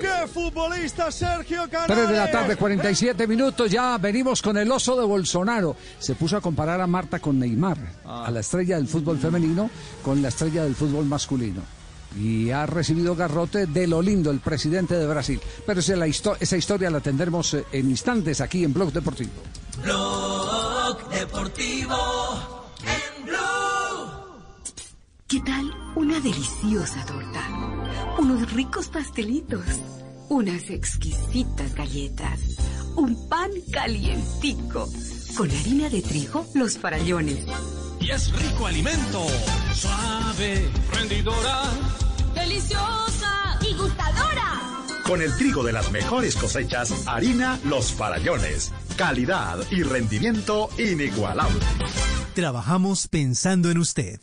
[0.00, 1.96] ¡Qué futbolista Sergio Canales!
[1.96, 3.70] 3 de la tarde, 47 minutos.
[3.70, 5.76] Ya venimos con el oso de Bolsonaro.
[5.98, 9.70] Se puso a comparar a Marta con Neymar, a la estrella del fútbol femenino
[10.02, 11.62] con la estrella del fútbol masculino.
[12.18, 15.40] Y ha recibido garrote de lo lindo el presidente de Brasil.
[15.66, 19.30] Pero esa, la histo- esa historia la tendremos eh, en instantes aquí en Blog Deportivo.
[19.82, 21.96] Blog Deportivo
[22.82, 23.34] en Blue.
[25.26, 28.14] ¿Qué tal una deliciosa torta?
[28.18, 29.64] Unos ricos pastelitos,
[30.28, 32.38] unas exquisitas galletas,
[32.94, 34.88] un pan calientico,
[35.36, 37.44] con harina de trigo, los farallones.
[38.04, 39.26] Y es rico alimento,
[39.72, 41.62] suave, rendidora,
[42.34, 44.60] deliciosa y gustadora.
[45.06, 48.72] Con el trigo de las mejores cosechas, harina Los Farallones.
[48.98, 51.60] Calidad y rendimiento inigualable.
[52.34, 54.20] Trabajamos pensando en usted.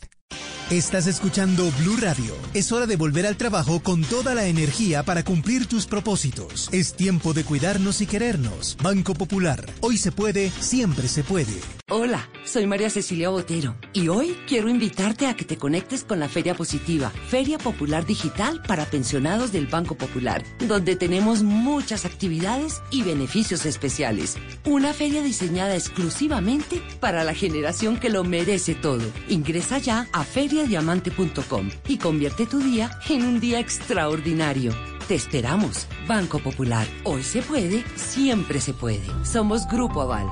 [0.72, 2.34] Estás escuchando Blue Radio.
[2.54, 6.70] Es hora de volver al trabajo con toda la energía para cumplir tus propósitos.
[6.72, 8.78] Es tiempo de cuidarnos y querernos.
[8.82, 9.68] Banco Popular.
[9.82, 11.60] Hoy se puede, siempre se puede.
[11.90, 16.30] Hola, soy María Cecilia Botero y hoy quiero invitarte a que te conectes con la
[16.30, 23.02] Feria Positiva, Feria Popular Digital para pensionados del Banco Popular, donde tenemos muchas actividades y
[23.02, 24.38] beneficios especiales.
[24.64, 29.04] Una feria diseñada exclusivamente para la generación que lo merece todo.
[29.28, 30.24] Ingresa ya a
[30.62, 34.72] feriadiamante.com y convierte tu día en un día extraordinario.
[35.08, 36.86] Te esperamos, Banco Popular.
[37.04, 39.02] Hoy se puede, siempre se puede.
[39.24, 40.28] Somos Grupo Aval.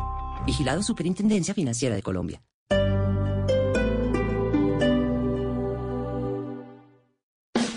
[0.47, 2.41] Vigilado Superintendencia Financiera de Colombia.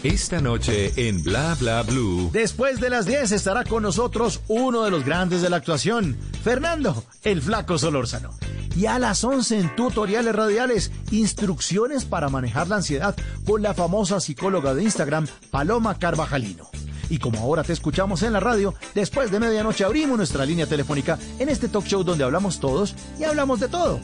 [0.03, 2.29] Esta noche en Bla Bla Blue.
[2.33, 7.05] Después de las 10 estará con nosotros uno de los grandes de la actuación, Fernando,
[7.23, 8.31] el flaco Solórzano.
[8.75, 13.15] Y a las 11 en tutoriales radiales, instrucciones para manejar la ansiedad
[13.45, 16.69] con la famosa psicóloga de Instagram, Paloma Carvajalino.
[17.09, 21.17] Y como ahora te escuchamos en la radio, después de medianoche abrimos nuestra línea telefónica
[21.39, 24.01] en este talk show donde hablamos todos y hablamos de todo.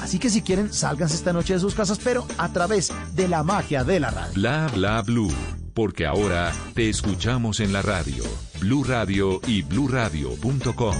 [0.00, 3.42] Así que si quieren, sálganse esta noche de sus casas, pero a través de la
[3.42, 4.32] magia de la radio.
[4.34, 5.32] Bla Bla Blue.
[5.74, 8.24] Porque ahora te escuchamos en la radio.
[8.60, 10.96] Blue Radio y bluradio.com.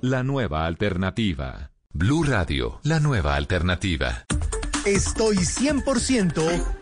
[0.00, 1.70] La nueva alternativa.
[1.92, 4.24] Blue Radio, la nueva alternativa.
[4.86, 6.81] Estoy 100%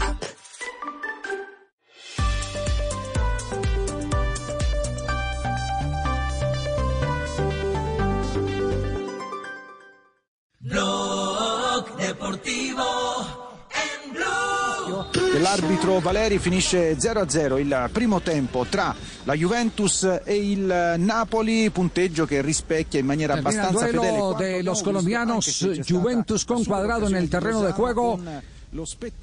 [15.51, 22.41] L'arbitro Valeri finisce 0-0 il primo tempo tra la Juventus e il Napoli, punteggio che
[22.41, 24.33] rispecchia in maniera abbastanza fedele.
[24.37, 28.17] de los colombianos, Juventus con Cuadrado en el terreno de juego.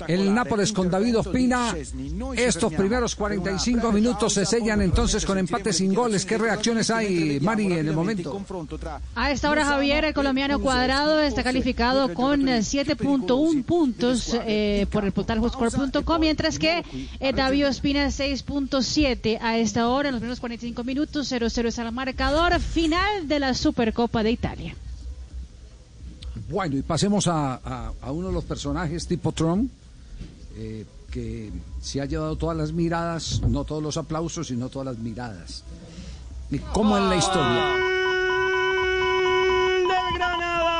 [0.06, 1.74] El Nápoles con David Ospina.
[2.36, 6.26] Estos primeros 45 minutos se sellan entonces con empate sin goles.
[6.26, 8.40] ¿Qué reacciones hay, Mari, en el momento?
[9.14, 15.04] A esta hora, Javier, el colombiano cuadrado está calificado con eh, 7.1 puntos eh, por
[15.04, 16.84] el portal Huscore.com, mientras que
[17.20, 21.92] eh, David Ospina 6.7 a esta hora, en los primeros 45 minutos, 0-0 es el
[21.92, 24.76] marcador final de la Supercopa de Italia.
[26.48, 27.54] Bueno, y pasemos a,
[28.02, 29.70] a- uno de los personajes tipo Trump,
[30.56, 34.98] eh, que se ha llevado todas las miradas, no todos los aplausos, sino todas las
[34.98, 35.62] miradas.
[36.50, 37.64] ¿Y cómo en la historia?
[39.88, 40.78] del Granada.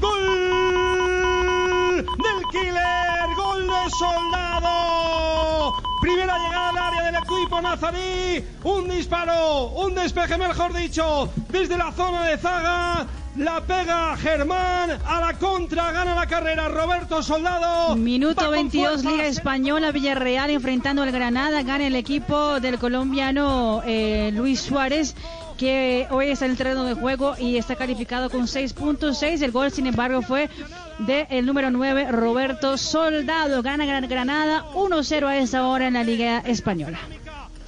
[0.00, 5.74] Gol del Killer, gol de Soldado.
[6.00, 8.44] Primera llegada al área del equipo nazarí.
[8.64, 13.06] Un disparo, un despeje, mejor dicho, desde la zona de Zaga.
[13.36, 17.96] La pega Germán a la contra, gana la carrera Roberto Soldado.
[17.96, 21.62] Minuto Va con 22, fuerza, Liga Española, Villarreal enfrentando al Granada.
[21.62, 25.14] Gana el equipo del colombiano eh, Luis Suárez,
[25.56, 29.40] que hoy está en el terreno de juego y está calificado con 6.6.
[29.40, 30.50] El gol, sin embargo, fue
[30.98, 33.62] del número 9, Roberto Soldado.
[33.62, 36.98] Gana Gran Granada 1-0 a esa hora en la Liga Española.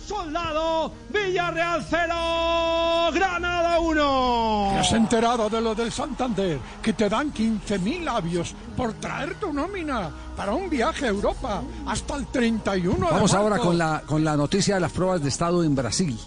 [0.07, 4.69] Soldado, Villarreal 0, Granada 1.
[4.73, 6.59] ¿Te has enterado de lo del Santander?
[6.83, 12.17] Que te dan 15.000 labios por traer tu nómina para un viaje a Europa hasta
[12.17, 15.65] el 31 de Vamos ahora con la, con la noticia de las pruebas de estado
[15.65, 16.19] en Brasil.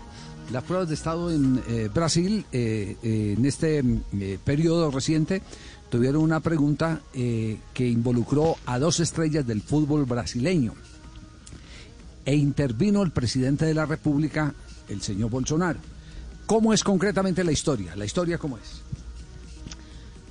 [0.52, 5.42] Las pruebas de estado en eh, Brasil, eh, eh, en este mm, eh, periodo reciente,
[5.90, 10.74] tuvieron una pregunta eh, que involucró a dos estrellas del fútbol brasileño.
[12.28, 14.54] E intervino el presidente de la República,
[14.90, 15.80] el señor Bolsonaro.
[16.46, 17.96] ¿Cómo es concretamente la historia?
[17.96, 18.82] ¿La historia cómo es?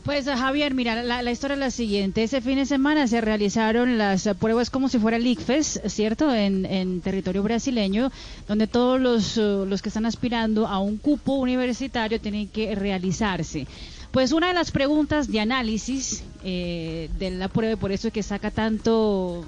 [0.05, 2.23] Pues eh, Javier, mira, la, historia es la siguiente.
[2.23, 6.35] Ese fin de semana se realizaron las eh, pruebas como si fuera el ICFES, ¿cierto?
[6.35, 8.13] En, territorio brasileño,
[8.47, 13.67] donde todos los, eh, los que están aspirando a un cupo universitario tienen que realizarse.
[14.11, 18.51] Pues una de las preguntas de análisis de la prueba, por eso es que saca
[18.51, 19.47] tanto...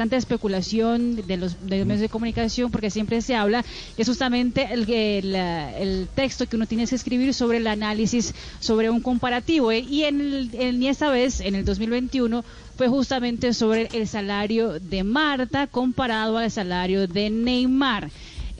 [0.00, 3.62] tanta especulación de los, de los medios de comunicación porque siempre se habla
[3.98, 8.88] es justamente el, el, el texto que uno tiene que escribir sobre el análisis sobre
[8.88, 9.80] un comparativo ¿eh?
[9.80, 12.42] y en, el, en- esta vez en el 2021
[12.78, 18.08] fue justamente sobre el salario de Marta comparado al salario de Neymar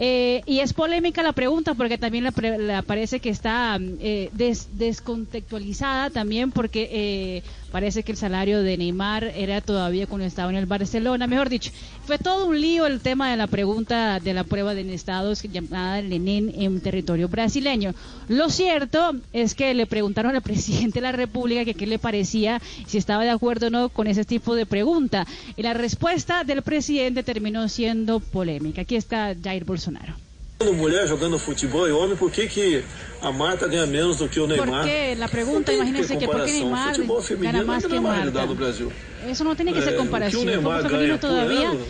[0.02, 4.30] Eh, y es polémica la pregunta porque también la pre- la parece que está eh,
[4.32, 10.50] des- descontextualizada también porque eh, parece que el salario de Neymar era todavía cuando estaba
[10.50, 11.26] en el Barcelona.
[11.26, 11.70] Mejor dicho,
[12.04, 16.00] fue todo un lío el tema de la pregunta de la prueba de estados llamada
[16.02, 17.94] Lenin en territorio brasileño.
[18.28, 22.60] Lo cierto es que le preguntaron al presidente de la República que qué le parecía,
[22.86, 25.26] si estaba de acuerdo o no con ese tipo de pregunta.
[25.56, 28.82] Y la respuesta del presidente terminó siendo polémica.
[28.82, 30.29] Aquí está Jair Bolsonaro.
[30.68, 32.84] Mulher jogando futebol e homem, por que, que
[33.22, 34.82] a Marta ganha menos do que o Neymar?
[34.82, 36.98] Porque la pregunta, Não tem imagínense que por qué comparação.
[37.00, 38.46] Neymar gana más é que a Marta.
[38.54, 38.92] Brasil.
[39.26, 40.42] Eso no tiene que ser Eh, comparación.
[40.44, 41.80] que o fútbol Neymar ganha por todavía ano,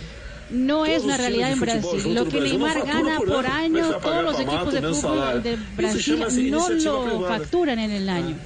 [0.50, 2.14] no es os realidad en Brasil.
[2.14, 6.68] Lo que Neymar gana por año, todos los equipos de fútbol de Brasil no
[7.06, 8.36] lo facturan en el año.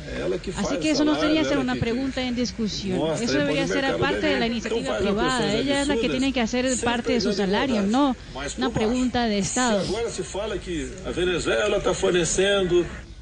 [0.42, 3.00] Que faz Así que eso no debería ser una pregunta en discusión.
[3.20, 5.52] Eso debería ser aparte de la iniciativa privada.
[5.52, 8.16] Ella es la que tiene que hacer parte de su salario, no
[8.58, 9.82] una pregunta de Estado.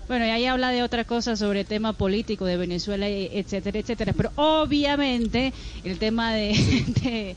[0.08, 4.12] Bueno, y ahí habla de otra cosa sobre tema político de Venezuela, etcétera, etcétera.
[4.14, 5.52] Pero obviamente
[5.84, 6.48] el tema de,
[7.02, 7.36] de-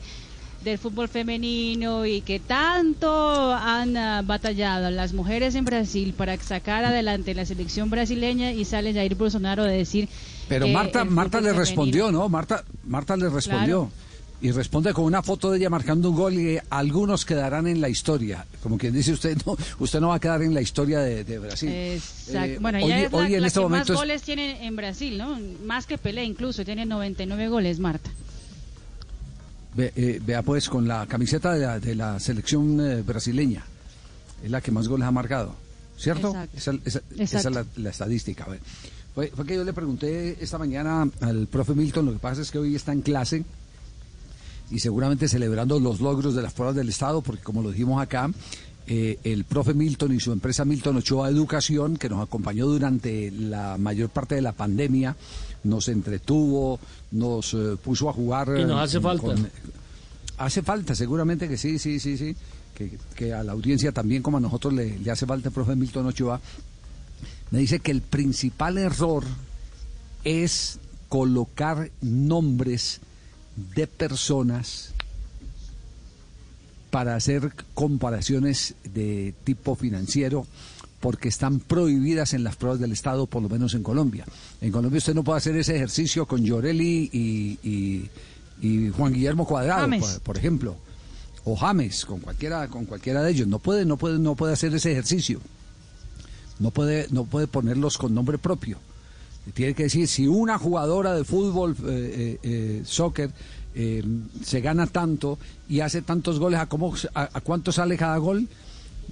[0.70, 6.84] del fútbol femenino y que tanto han ah, batallado las mujeres en Brasil para sacar
[6.84, 10.08] adelante la selección brasileña y sale Jair Bolsonaro a decir
[10.48, 12.28] Pero Marta, Marta le femenino- respondió, ¿no?
[12.28, 13.90] Marta, Marta le respondió.
[14.42, 17.88] y responde con una foto de ella marcando un gol y algunos quedarán en la
[17.88, 18.44] historia.
[18.62, 21.38] Como quien dice usted, no, usted no va a quedar en la historia de, de
[21.38, 21.70] Brasil.
[21.70, 22.38] Exacto.
[22.52, 24.22] Eh, bueno, hoy- ella es la, hoy en la este que momento más es- goles
[24.22, 25.38] tiene en Brasil, ¿no?
[25.64, 28.10] Más que Pelé incluso, tiene 99 goles, Marta.
[29.76, 33.64] Ve- eh, vea pues con la camiseta de la, de la selección eh, brasileña.
[34.42, 35.54] Es la que más goles ha marcado.
[35.98, 36.28] ¿Cierto?
[36.28, 36.56] Exacto.
[36.56, 37.22] Esa, esa- Exacto.
[37.22, 38.46] esa es la, la estadística.
[39.14, 42.50] Fue, fue que yo le pregunté esta mañana al profe Milton, lo que pasa es
[42.50, 43.44] que hoy está en clase
[44.70, 48.30] y seguramente celebrando los logros de las pruebas del Estado, porque como lo dijimos acá,
[48.88, 53.76] eh, el profe Milton y su empresa Milton Ochoa Educación, que nos acompañó durante la
[53.78, 55.16] mayor parte de la pandemia,
[55.64, 56.78] nos entretuvo,
[57.10, 58.48] nos eh, puso a jugar.
[58.56, 59.34] Y nos eh, hace falta.
[60.38, 62.36] hace falta, seguramente que sí, sí, sí, sí.
[62.74, 65.74] Que, que a la audiencia también, como a nosotros, le, le hace falta el profe
[65.74, 66.40] Milton Ochoa.
[67.50, 69.24] Me dice que el principal error
[70.22, 73.00] es colocar nombres
[73.74, 74.92] de personas
[76.96, 80.46] para hacer comparaciones de tipo financiero
[80.98, 84.24] porque están prohibidas en las pruebas del Estado, por lo menos en Colombia.
[84.62, 88.10] En Colombia usted no puede hacer ese ejercicio con Llorelli y, y-
[88.62, 89.82] y Juan Guillermo Cuadrado,
[90.20, 90.74] por ejemplo,
[91.44, 93.46] o James, con cualquiera, con cualquiera de ellos.
[93.46, 95.42] No puede, no puede, no puede hacer ese ejercicio.
[96.58, 98.78] No puede, no puede ponerlos con nombre propio.
[99.52, 103.30] Tiene que decir, si una jugadora de fútbol, eh, eh, eh, soccer,
[103.78, 104.02] eh,
[104.42, 105.38] se gana tanto
[105.68, 108.48] y hace tantos goles, ¿a, cómo, a, cuánto sale cada gol?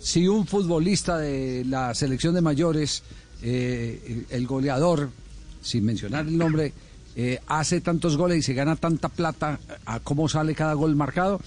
[0.00, 3.02] Si un futbolista de la selección de mayores,
[3.42, 5.10] eh, el goleador,
[5.60, 6.72] sin mencionar el nombre,
[7.14, 11.40] eh, hace tantos goles y se gana tanta plata, ¿a cómo sale cada gol marcado?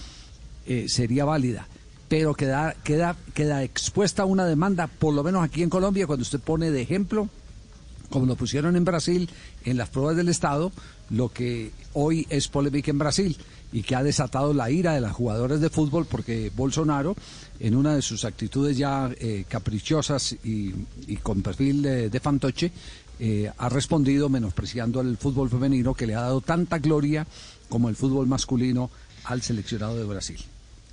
[0.66, 1.66] Eh, sería válida.
[2.08, 6.22] Pero queda, queda, queda expuesta a una demanda, por lo menos aquí en Colombia, cuando
[6.22, 7.28] usted pone de ejemplo
[8.10, 9.28] como lo pusieron en Brasil
[9.64, 10.72] en las pruebas del Estado,
[11.10, 13.36] lo que hoy es polémica en Brasil
[13.72, 17.16] y que ha desatado la ira de las jugadoras de fútbol porque Bolsonaro,
[17.60, 20.74] en una de sus actitudes ya eh, caprichosas y,
[21.06, 22.72] y con perfil de, fantoche,
[23.20, 27.26] eh, ha respondido menospreciando al fútbol femenino que le ha dado tanta gloria
[27.68, 28.90] como el fútbol masculino
[29.24, 30.38] al seleccionado de Brasil,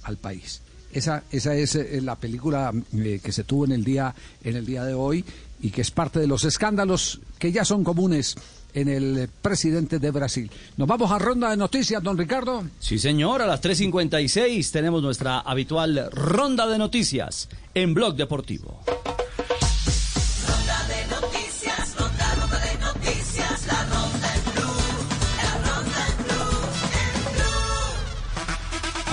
[0.04, 0.62] al país.
[0.92, 4.66] Esa, esa es eh, la película eh, que se tuvo en el día en el
[4.66, 5.26] día de hoy
[5.62, 8.36] y que es parte de los escándalos que ya son comunes
[8.76, 10.52] en el presidente de Brasil.
[10.78, 12.64] Nos vamos a ronda de noticias, don Ricardo.
[12.80, 18.82] Sí, señor, a las 3.56 tenemos nuestra habitual ronda de noticias en Blog Deportivo.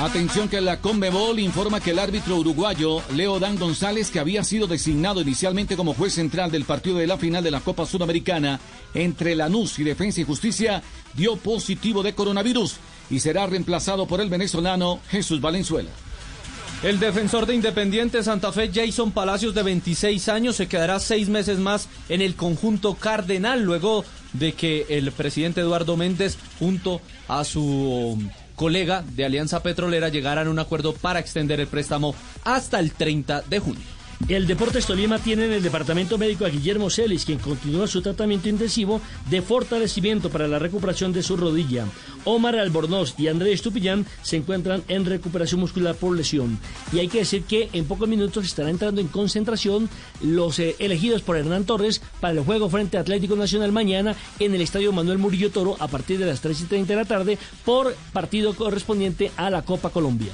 [0.02, 4.66] Atención que la Conmebol informa que el árbitro uruguayo Leo Dan González, que había sido
[4.66, 8.58] designado inicialmente como juez central del partido de la final de la Copa Sudamericana
[8.94, 10.82] entre Lanús y Defensa y Justicia,
[11.14, 12.78] dio positivo de coronavirus
[13.10, 15.90] y será reemplazado por el venezolano Jesús Valenzuela.
[16.82, 21.60] El defensor de Independiente Santa Fe, Jason Palacios, de 26 años, se quedará seis meses
[21.60, 28.18] más en el conjunto cardenal, luego de que el presidente Eduardo Méndez, junto a su
[28.54, 32.14] colega de Alianza Petrolera, llegaran a un acuerdo para extender el préstamo
[32.44, 34.01] hasta el 30 de junio.
[34.28, 38.48] El Deportes Tolima tiene en el departamento médico a Guillermo Celis, quien continúa su tratamiento
[38.48, 41.86] intensivo de fortalecimiento para la recuperación de su rodilla.
[42.24, 46.58] Omar Albornoz y Andrés Estupillán se encuentran en recuperación muscular por lesión.
[46.92, 49.90] Y hay que decir que en pocos minutos estará entrando en concentración
[50.22, 54.54] los eh, elegidos por Hernán Torres para el juego frente a Atlético Nacional mañana en
[54.54, 57.38] el Estadio Manuel Murillo Toro a partir de las 3 y 30 de la tarde
[57.64, 60.32] por partido correspondiente a la Copa Colombia.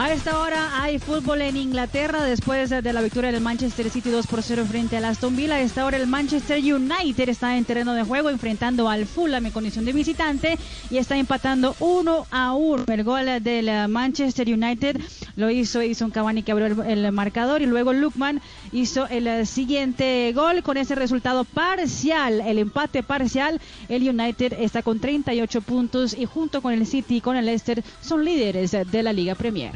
[0.00, 4.28] A esta hora hay fútbol en Inglaterra después de la victoria del Manchester City 2
[4.28, 5.56] por 0 frente al Aston Villa.
[5.56, 9.50] A esta hora el Manchester United está en terreno de juego enfrentando al Fulham en
[9.50, 10.56] condición de visitante
[10.88, 12.84] y está empatando 1 a 1.
[12.86, 15.00] El gol del Manchester United
[15.34, 20.32] lo hizo Edison Cavani que abrió el, el marcador y luego Lukman hizo el siguiente
[20.32, 23.60] gol con ese resultado parcial, el empate parcial.
[23.88, 27.82] El United está con 38 puntos y junto con el City y con el Leicester
[28.00, 29.72] son líderes de la Liga Premier.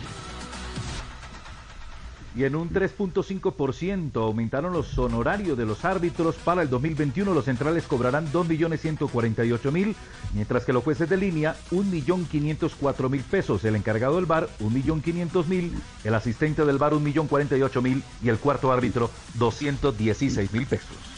[2.35, 7.35] Y en un 3.5% aumentaron los honorarios de los árbitros para el 2021.
[7.35, 9.95] Los centrales cobrarán 2.148.000,
[10.35, 13.65] mientras que los jueces de línea 1.504.000 pesos.
[13.65, 15.71] El encargado del bar 1.500.000,
[16.05, 21.12] el asistente del bar 1.048.000 y el cuarto árbitro 216.000 pesos.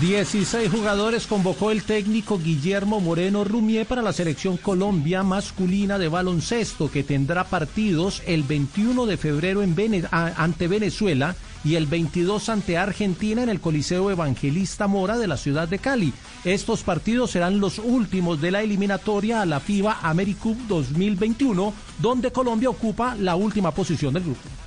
[0.00, 6.90] 16 jugadores convocó el técnico Guillermo Moreno Rumier para la selección Colombia masculina de baloncesto
[6.90, 9.64] que tendrá partidos el 21 de febrero
[10.10, 11.34] ante Venezuela
[11.64, 16.12] y el 22 ante Argentina en el Coliseo Evangelista Mora de la ciudad de Cali.
[16.44, 22.68] Estos partidos serán los últimos de la eliminatoria a la FIBA AmeriCup 2021, donde Colombia
[22.68, 24.57] ocupa la última posición del grupo.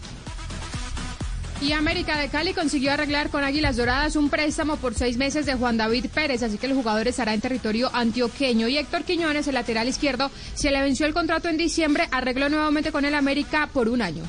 [1.61, 5.53] Y América de Cali consiguió arreglar con Águilas Doradas un préstamo por seis meses de
[5.53, 8.67] Juan David Pérez, así que el jugador estará en territorio antioqueño.
[8.67, 12.91] Y Héctor Quiñones, el lateral izquierdo, se le venció el contrato en diciembre, arregló nuevamente
[12.91, 14.23] con el América por un año.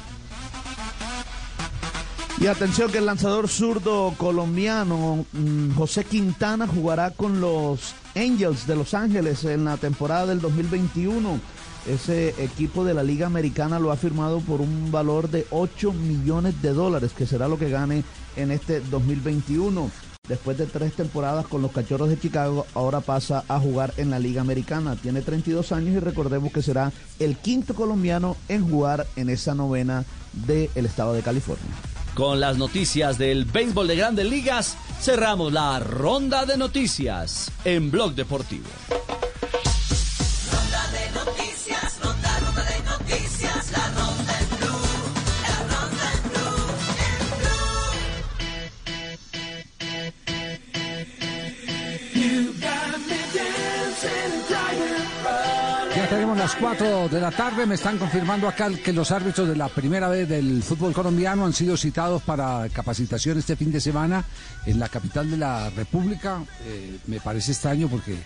[2.39, 8.77] Y atención que el lanzador zurdo colombiano mm, José Quintana jugará con los Angels de
[8.77, 11.41] Los Ángeles en la temporada del 2021.
[11.87, 16.63] Ese equipo de la Liga Americana lo ha firmado por un valor de 8 millones
[16.63, 18.05] de dólares, que será lo que gane
[18.37, 19.91] en este 2021.
[20.29, 24.21] Después de tres temporadas con los Cachorros de Chicago, ahora pasa a jugar en la
[24.21, 24.95] Liga Americana.
[24.95, 30.05] Tiene 32 años y recordemos que será el quinto colombiano en jugar en esa novena
[30.33, 31.67] del estado de California.
[32.15, 38.15] Con las noticias del béisbol de grandes ligas, cerramos la ronda de noticias en Blog
[38.15, 38.69] Deportivo.
[55.95, 57.66] Ya tenemos las 4 de la tarde.
[57.66, 61.53] Me están confirmando acá que los árbitros de la primera vez del fútbol colombiano han
[61.53, 64.24] sido citados para capacitación este fin de semana
[64.66, 66.43] en la capital de la República.
[66.65, 68.16] Eh, me parece extraño porque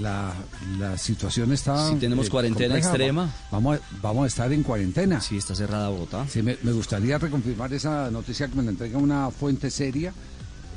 [0.00, 0.32] la,
[0.78, 1.88] la situación está.
[1.88, 3.22] Si tenemos cuarentena extrema.
[3.24, 5.20] Va- Vamos a, vamos a estar en cuarentena.
[5.20, 6.26] Sí, está cerrada Bogotá.
[6.28, 10.12] Sí, me, me gustaría reconfirmar esa noticia que me la entrega una fuente seria,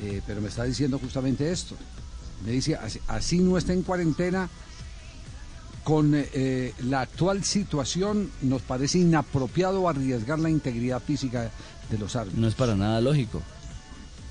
[0.03, 1.75] eh, pero me está diciendo justamente esto.
[2.45, 4.49] Me dice, así, así no está en cuarentena,
[5.83, 11.49] con eh, la actual situación nos parece inapropiado arriesgar la integridad física
[11.89, 12.39] de los árbitros.
[12.41, 13.41] No es para nada lógico.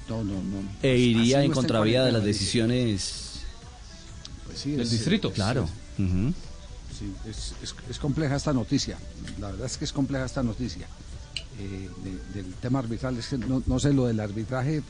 [0.09, 0.59] No, no, no.
[0.83, 3.41] E Así iría no en contravía de las decisiones
[4.45, 5.28] Pues sí, del es- distrito.
[5.28, 5.65] es- Claro.
[5.99, 6.05] es-.
[6.99, 8.99] Sí, es, es- es compleja esta noticia.
[9.41, 10.87] La verdad es que es compleja esta noticia.
[11.59, 14.83] Eh, de- del tema arbitral, es que no, no sé, lo del arbitraje,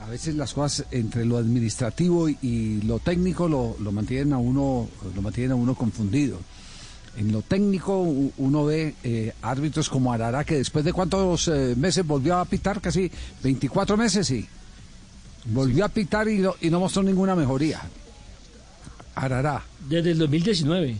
[0.00, 4.88] a veces las cosas entre lo administrativo y, lo técnico lo, lo mantienen a uno,
[5.14, 6.38] lo mantienen a uno confundido.
[7.16, 12.06] En lo técnico uno ve eh, árbitros como Arara que después de cuántos eh, meses
[12.06, 13.10] volvió a pitar, casi
[13.42, 14.46] 24 meses, sí.
[15.46, 17.80] Volvió a pitar y no, y no mostró ninguna mejoría.
[19.14, 19.64] Arará.
[19.88, 20.96] Desde el 2019.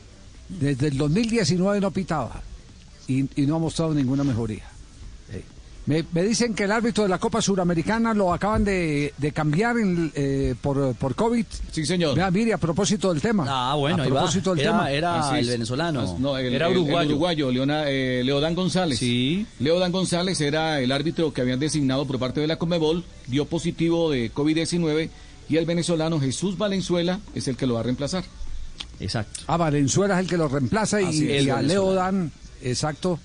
[0.49, 2.43] Desde el 2019 no pitaba
[3.07, 4.70] y, y no ha mostrado ninguna mejoría.
[5.91, 9.77] Me, me dicen que el árbitro de la Copa Suramericana lo acaban de, de cambiar
[9.77, 11.45] en, eh, por, por COVID.
[11.73, 12.17] Sí, señor.
[12.33, 13.45] Mire, a propósito del tema.
[13.49, 14.19] Ah, bueno, a ahí va.
[14.21, 14.91] propósito del Era- tema.
[14.93, 15.49] era Así el es.
[15.49, 16.01] venezolano.
[16.03, 17.09] As- No, el, Era el- el uruguayo.
[17.11, 19.01] uruguayo, Leona- eh, Leodán González.
[19.01, 19.45] Sí.
[19.59, 24.13] Leodán González era el árbitro que habían designado por parte de la Conmebol, dio positivo
[24.13, 25.11] de COVID-19
[25.49, 28.23] y el venezolano Jesús Valenzuela es el que lo va a reemplazar.
[29.01, 29.41] Exacto.
[29.49, 31.95] Ah, Valenzuela es el que lo reemplaza y, y a Leo venezolano.
[31.97, 33.19] Dan, exacto.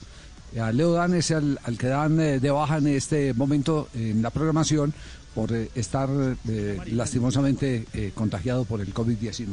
[0.62, 4.22] A Leo Dan es el, al que dan eh, de baja en este momento en
[4.22, 4.94] la programación
[5.34, 6.10] por eh, estar
[6.48, 9.48] eh, lastimosamente eh, contagiado por el COVID-19.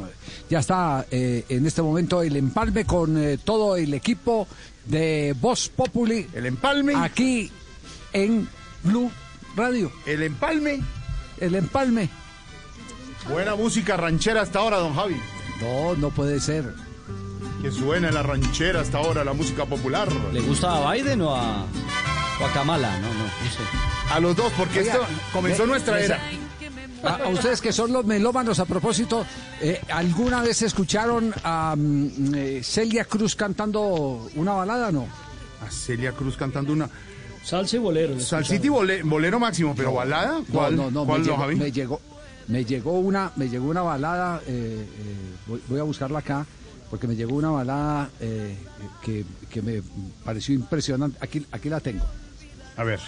[0.48, 4.46] Ya está eh, en este momento el empalme con eh, todo el equipo
[4.86, 6.28] de Voz Populi.
[6.32, 6.94] El empalme.
[6.94, 7.50] Aquí
[8.12, 8.48] en
[8.84, 9.10] Blue
[9.56, 9.90] Radio.
[10.06, 10.80] El empalme.
[11.38, 12.08] El empalme.
[13.28, 15.16] Buena música ranchera hasta ahora, don Javi.
[15.60, 16.72] No, no puede ser.
[17.62, 20.09] Que suena la ranchera hasta ahora, la música popular.
[20.32, 21.62] ¿Le gusta a Biden o a,
[22.40, 22.98] o a Kamala?
[22.98, 24.12] No, no, no sé.
[24.12, 26.20] A los dos, porque Oiga, esto comenzó ve- nuestra era.
[27.05, 29.24] A, a ustedes que son los melómanos a propósito,
[29.60, 35.06] eh, ¿alguna vez escucharon a mm, eh, Celia Cruz cantando una balada no?
[35.64, 36.89] A Celia Cruz cantando una.
[37.44, 38.18] Salsa y bolero.
[38.20, 40.40] Salsita y bole- bolero máximo, pero No, balada.
[40.52, 40.76] ¿Cuál?
[40.76, 41.56] No, no, ¿Cuál, me, llegó, Javi?
[41.56, 42.01] me llegó,
[42.48, 45.14] me llegó una, me llegó una balada, eh, eh,
[45.47, 46.44] voy, voy a buscarla acá,
[46.93, 48.55] porque me llegó una balada eh,
[49.02, 49.81] que, que me
[50.27, 51.16] pareció impresionante.
[51.23, 52.05] Aquí, aquí la tengo.
[52.77, 53.01] A ver.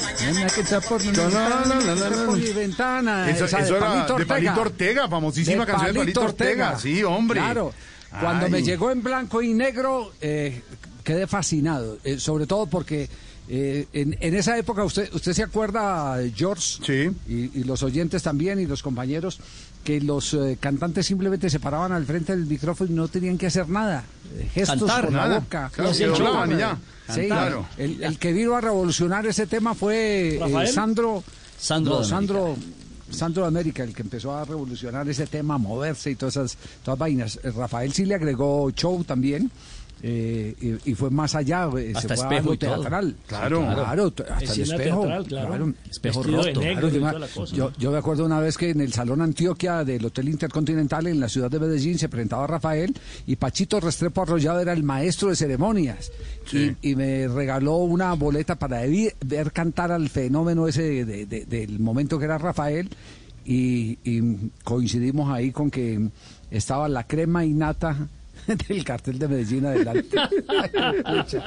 [0.00, 0.46] Mañana.
[0.48, 5.66] Que está por mi No, no, ventana, esa eso de Palito de Palito Ortega, famosísima
[5.66, 6.78] canción de Palito Ortega.
[6.78, 7.40] Sí, hombre.
[7.40, 7.72] Claro.
[8.20, 8.52] Cuando Ay.
[8.52, 10.60] me llegó en blanco y negro, eh,
[11.02, 13.08] quedé fascinado, eh, sobre todo porque
[13.54, 18.58] eh, en, en esa época, usted, usted se acuerda, George, y, y los oyentes también,
[18.58, 19.38] y los compañeros,
[19.84, 23.48] que los eh, cantantes simplemente se paraban al frente del micrófono y no tenían que
[23.48, 24.04] hacer nada.
[24.38, 25.38] Eh, Gestos Cantar, con la nada.
[25.40, 25.70] boca.
[25.74, 26.78] Claro, y ya.
[27.12, 27.68] Sí, Cantar.
[27.76, 30.66] el, el que vino a revolucionar ese tema fue eh.
[30.68, 31.22] Sandro,
[31.58, 32.56] Sandro no, Sandro,
[33.10, 36.56] Sandro de América, el que empezó a revolucionar ese tema, a moverse y todas esas
[36.82, 37.38] todas vainas.
[37.42, 39.50] Eh, Rafael sí le agregó show también.
[40.04, 40.54] Eh,
[40.84, 42.80] y, y fue más allá, eh, Hasta se fue a espejo todo.
[42.80, 43.14] teatral.
[43.26, 43.60] Claro.
[43.60, 45.00] Claro, hasta el espejo.
[45.02, 45.74] teatral, claro.
[45.90, 46.60] espejo roto.
[46.60, 47.56] negro claro, y yo, cosa.
[47.56, 51.20] yo- yo me acuerdo una vez que en el Salón Antioquia del Hotel Intercontinental en
[51.20, 52.94] la ciudad de Medellín se presentaba Rafael
[53.26, 56.10] y Pachito Restrepo Arrollado era el maestro de ceremonias
[56.52, 58.80] y, y me regaló una boleta para
[59.24, 62.88] ver cantar al fenómeno ese de- de- del momento que era Rafael
[63.44, 66.08] y, y coincidimos ahí con que
[66.50, 68.08] estaba la crema innata
[68.68, 70.16] del cartel de Medellín adelante.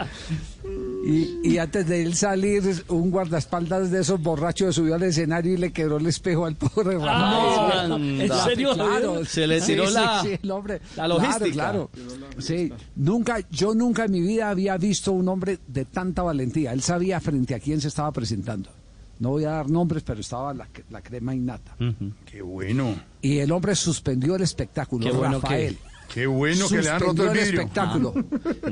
[1.08, 5.58] Y, y antes de él salir, un guardaespaldas de esos borrachos subió al escenario y
[5.58, 7.92] le quebró el espejo al pobre Rafael.
[7.92, 8.24] Anda.
[8.24, 9.24] ¿En serio, Claro.
[9.24, 10.82] Se le tiró Sí, la- sí, sí, el hombre.
[10.96, 11.52] la logística.
[11.52, 12.42] Claro, claro.
[12.42, 12.74] Sí.
[12.96, 16.74] Nunca, yo nunca en mi vida había visto un hombre de tanta valentía.
[16.74, 18.72] Él sabía frente a quién se estaba presentando.
[19.20, 21.76] No voy a dar nombres, pero estaba la, la crema innata.
[22.26, 22.96] Qué bueno.
[23.22, 25.06] Y el hombre suspendió el espectáculo.
[25.06, 25.76] Qué bueno Rafael.
[25.76, 27.62] que- Qué bueno que le han roto Suspendió el vidrio.
[27.62, 28.14] espectáculo.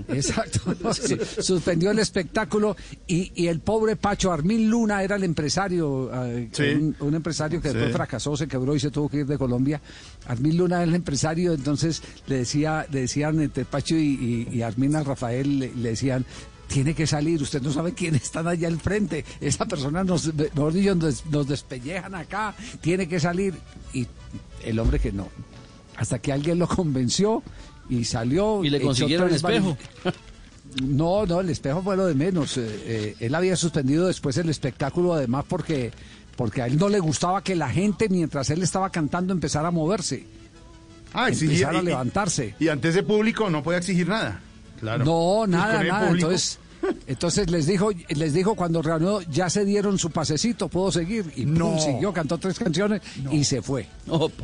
[0.09, 0.93] Exacto.
[0.93, 2.75] Sí, Suspendió el espectáculo
[3.07, 6.63] y, y el pobre Pacho Armín Luna era el empresario, eh, Sí.
[6.63, 9.81] un, un empresario que después fracasó, se quebró y se tuvo que ir de Colombia.
[10.27, 14.61] Armín Luna era el empresario, entonces le decía, le decían entre Pacho y, y, y
[14.61, 16.25] Armín a Rafael, le, le decían
[16.67, 20.73] tiene que salir, usted no sabe quiénes están allá al frente, esa persona nos, mejor
[20.73, 23.53] dicho, nos, nos despellejan acá, tiene que salir.
[23.93, 24.07] Y
[24.63, 25.27] el hombre que no,
[26.03, 27.41] hasta que alguien lo convenció
[27.89, 28.63] y salió.
[28.63, 29.75] Y le consiguieron tres espejo.
[30.81, 32.57] No, no, el espejo fue lo de menos.
[32.57, 35.91] Eh, eh, él había suspendido después el espectáculo, además, porque,
[36.35, 39.71] porque a él no le gustaba que la gente, mientras él estaba cantando, empezara a
[39.71, 40.25] moverse.
[41.13, 42.55] Ah, exigía- empezara a y- y- levantarse.
[42.59, 44.41] Y ante ese público no podía exigir nada.
[44.79, 45.05] Claro.
[45.05, 46.07] No, Pues nada, el nada.
[46.07, 46.59] público- Entonces,
[47.07, 51.31] entonces les dijo, les dijo cuando reanudó, ya se dieron su pasecito, puedo seguir.
[51.35, 51.79] Y pum, No.
[51.79, 53.01] siguió, cantó tres canciones
[53.31, 53.87] y se fue.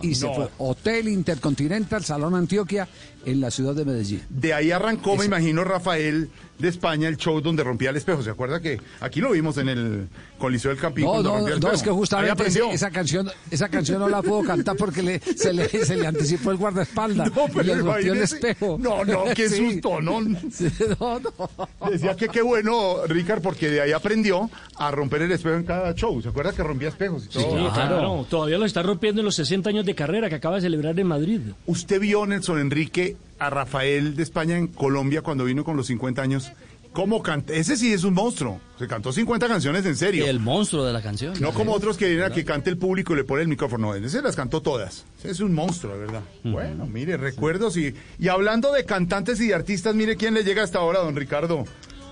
[0.02, 0.34] y se No.
[0.36, 0.50] fue.
[0.60, 2.88] Hotel Intercontinental, Salón Antioquia,
[3.26, 4.22] en la ciudad de Medellín.
[4.30, 8.22] De ahí arrancó, me imagino, Rafael de España, el show donde rompía el espejo.
[8.22, 11.60] ¿Se acuerda que aquí lo vimos en el Coliseo del Campín No, cuando no, el
[11.60, 15.20] no, es que justamente ese- esa canción, esa canción no la puedo cantar porque le,
[15.20, 18.78] se, le, se le anticipó el guardaespaldas No, y pero le rompió el espejo.
[18.78, 19.72] No, no, qué Sí.
[19.72, 20.20] susto, ¿no?
[20.52, 20.70] Sí,
[21.00, 21.90] no, no.
[21.90, 25.94] Decía que qué bueno, Ricard, porque de ahí aprendió a romper el espejo en cada
[25.96, 26.22] show.
[26.22, 27.72] ¿Se acuerda que rompía espejos y Sí, todo?
[27.74, 28.26] claro.
[28.30, 31.08] Todavía lo está rompiendo en los 60 años de carrera que acaba de celebrar en
[31.08, 31.40] Madrid.
[31.66, 33.09] ¿Usted vio, Nelson Enrique,
[33.40, 36.52] a Rafael de España en Colombia cuando vino con los 50 años?
[36.92, 37.54] ¿Cómo canta?
[37.54, 38.60] Ese sí es un monstruo.
[38.80, 40.26] Se cantó 50 canciones en serio.
[40.26, 41.36] El monstruo de la canción.
[41.40, 43.94] No como otros que vienen a que cante el público y le pone el micrófono.
[43.94, 45.06] Ese las cantó todas.
[45.20, 46.22] Ese es un monstruo, de verdad.
[46.44, 50.64] Bueno, mire, recuerdos y, y hablando de cantantes y de artistas, mire quién le llega
[50.64, 51.66] hasta ahora, don Ricardo.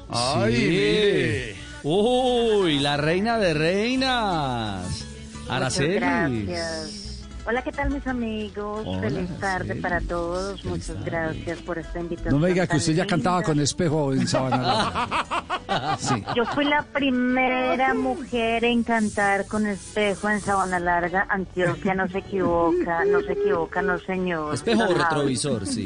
[0.10, 0.62] Ay, Sí.
[0.68, 1.56] mire.
[1.84, 5.06] Uy, la reina de reinas.
[5.50, 5.96] Araceli.
[5.96, 7.07] gracias.
[7.50, 8.84] Hola, ¿qué tal mis amigos?
[8.86, 10.66] Hola, Feliz tarde para todos.
[10.66, 12.34] Muchas gracias por esta invitación.
[12.34, 15.44] No me diga que usted ya cantaba con espejo en Sabana Larga.
[16.00, 16.24] Sí.
[16.34, 21.28] Yo fui la primera mujer en cantar con espejo en Sabana Larga.
[21.30, 24.54] Antioquia no se equivoca, no se equivoca, no señor.
[24.54, 25.04] Espejo o Don Javi.
[25.10, 25.86] retrovisor, sí.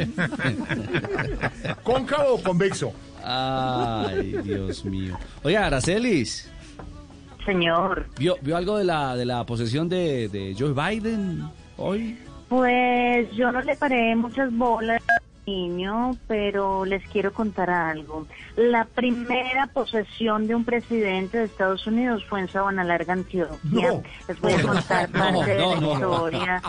[1.84, 2.94] ¿Cóncavo o convexo?
[3.24, 5.18] Ay, Dios mío.
[5.42, 6.51] Oiga, Aracelis.
[7.46, 8.08] Señor.
[8.18, 11.44] ¿Vio, vio algo de la, de la posesión de, de Joe Biden
[11.78, 12.18] hoy?
[12.50, 15.24] Pues yo no le paré muchas bolas al
[15.54, 18.28] niño, pero les quiero contar algo.
[18.58, 23.58] La primera posesión de un presidente de Estados Unidos fue en Sabana Larga, Antioquia.
[23.64, 24.04] No.
[24.28, 26.62] Les voy a contar No, parte de la historia.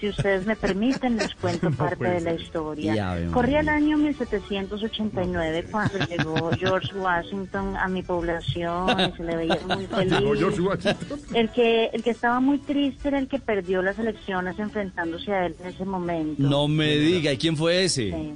[0.00, 2.94] Si ustedes me permiten, les cuento parte de la historia.
[2.94, 3.30] Ya.
[3.32, 9.58] Corría el año 1789 cuando llegó George Washington a mi población y se le veía
[9.66, 10.12] muy feliz.
[10.12, 11.20] Llegó George Washington.
[11.34, 15.46] El que, el que estaba muy triste era el que perdió las elecciones enfrentándose a
[15.46, 16.42] él en ese momento.
[16.42, 18.10] No me diga, ¿y quién fue ese?
[18.10, 18.34] Sí.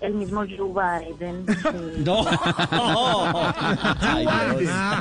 [0.00, 1.46] El mismo Joe Biden.
[1.46, 2.02] sí.
[2.04, 2.24] No.
[4.00, 4.26] Ay.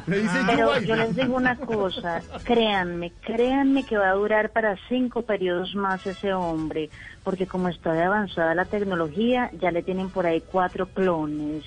[0.06, 5.76] Pero yo les digo una cosa, créanme, créanme que va a durar para cinco periodos
[5.76, 6.90] más ese hombre,
[7.24, 11.64] porque como está de avanzada la tecnología, ya le tienen por ahí cuatro clones.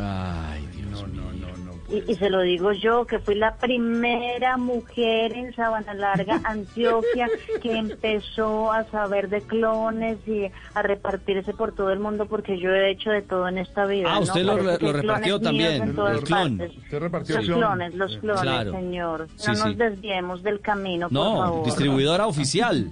[0.00, 1.63] Ay, Dios No, no, no, no.
[1.94, 7.28] Y, y se lo digo yo, que fui la primera mujer en Sabana Larga, Antioquia,
[7.62, 12.70] que empezó a saber de clones y a repartirse por todo el mundo, porque yo
[12.70, 14.08] he hecho de todo en esta vida.
[14.10, 14.20] Ah, ¿no?
[14.22, 16.58] usted lo, repartió clones también, en todas el clon.
[16.58, 16.76] partes.
[16.78, 17.58] Usted repartió Los clon.
[17.60, 18.72] clones, los clones, Claro.
[18.72, 19.28] señor.
[19.36, 19.62] Sí, no sí.
[19.64, 21.64] nos desviemos del camino, por No, favor.
[21.66, 22.90] distribuidora oficial.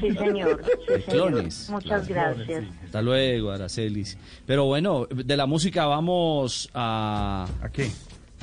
[0.00, 0.62] Sí, señor.
[0.64, 1.30] Sí, señor.
[1.30, 1.70] clones.
[1.70, 2.64] Muchas gracias.
[2.84, 4.16] Hasta luego, Aracelis.
[4.46, 7.46] Pero bueno, de la música vamos a...
[7.62, 7.90] ¿A qué?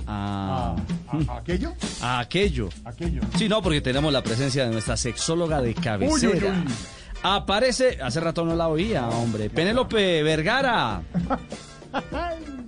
[0.07, 0.76] A,
[1.27, 1.73] ¿A aquello?
[2.02, 2.69] a aquello.
[2.84, 3.22] Aquello.
[3.38, 6.34] Sí, no, porque tenemos la presencia de nuestra sexóloga de cabecera.
[6.34, 6.73] Uy, uy, uy.
[7.23, 9.49] Aparece, hace rato no la oía, hombre.
[9.49, 11.02] Penélope Vergara.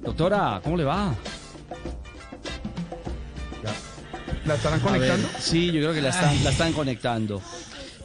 [0.01, 1.13] Doctora, ¿cómo le va?
[4.45, 5.27] ¿La estarán conectando?
[5.39, 7.41] sí, yo creo que la están, la están conectando.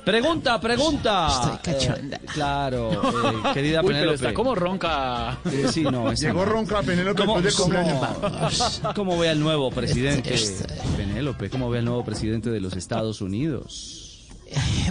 [0.05, 1.29] Pregunta, pregunta.
[1.29, 2.17] Estoy cachonda.
[2.17, 4.15] Eh, claro, eh, querida Uy, pero Penélope.
[4.17, 5.39] está como ronca.
[5.45, 6.53] Eh, sí, no, Llegó no.
[6.53, 8.81] ronca Penélope ¿Cómo, después del cumpleaños.
[8.83, 10.35] cómo- cómo ve al nuevo presidente?
[10.35, 10.83] Este, este.
[10.97, 13.99] Penélope, ¿cómo ve al nuevo presidente de los Estados Unidos?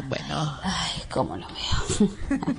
[0.08, 2.10] Bueno, Ay, ¿cómo lo veo?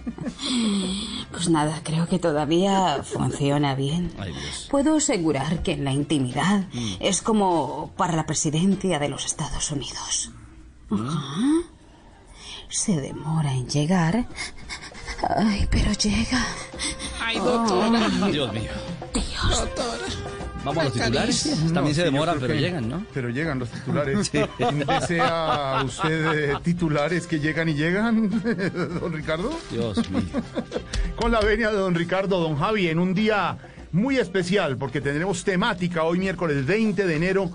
[1.33, 4.13] pues nada, creo que todavía funciona bien.
[4.19, 4.69] Ay, Dios.
[4.71, 6.95] Puedo asegurar que en la intimidad Mm.
[7.01, 10.31] es como para la presidencia de los Estados Unidos.
[10.91, 11.23] Ajá.
[12.73, 14.27] Se demora en llegar.
[15.37, 16.45] Ay, pero llega.
[17.21, 18.09] Ay, doctora.
[18.31, 18.71] Dios mío.
[19.13, 19.99] doctora.
[20.65, 21.43] Vamos a los titulares.
[21.75, 23.05] También No, se demoran, pero que- llegan, ¿no?
[23.13, 24.29] Pero llegan los titulares.
[24.33, 24.39] Sí.
[24.87, 28.31] ¿Desea usted eh, titulares que llegan y llegan,
[29.01, 29.51] don Ricardo?
[29.71, 30.23] Dios mío.
[31.17, 33.59] Con la venia de don Ricardo, don Javi, en un día
[33.91, 37.51] muy especial, porque tendremos temática hoy miércoles 20 de enero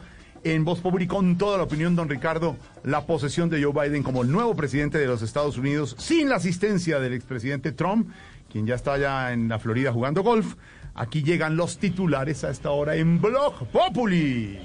[0.51, 4.23] en Voz Pública con toda la opinión, don Ricardo, la posesión de Joe Biden como
[4.23, 8.09] el nuevo presidente de los Estados Unidos, sin la asistencia del expresidente Trump,
[8.51, 10.55] quien ya está allá en la Florida jugando golf.
[10.95, 14.59] Aquí llegan los titulares a esta hora en Blog Populi.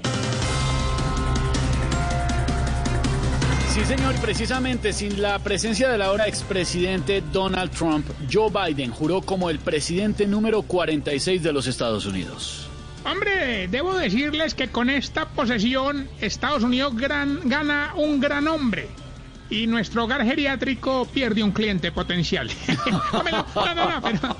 [3.73, 9.49] Sí, señor, precisamente sin la presencia del ahora expresidente Donald Trump, Joe Biden juró como
[9.49, 12.69] el presidente número 46 de los Estados Unidos.
[13.05, 18.87] Hombre, debo decirles que con esta posesión Estados Unidos gran- gana un gran hombre
[19.49, 22.49] y nuestro hogar geriátrico pierde un cliente potencial.
[23.55, 24.35] No, no, no, pero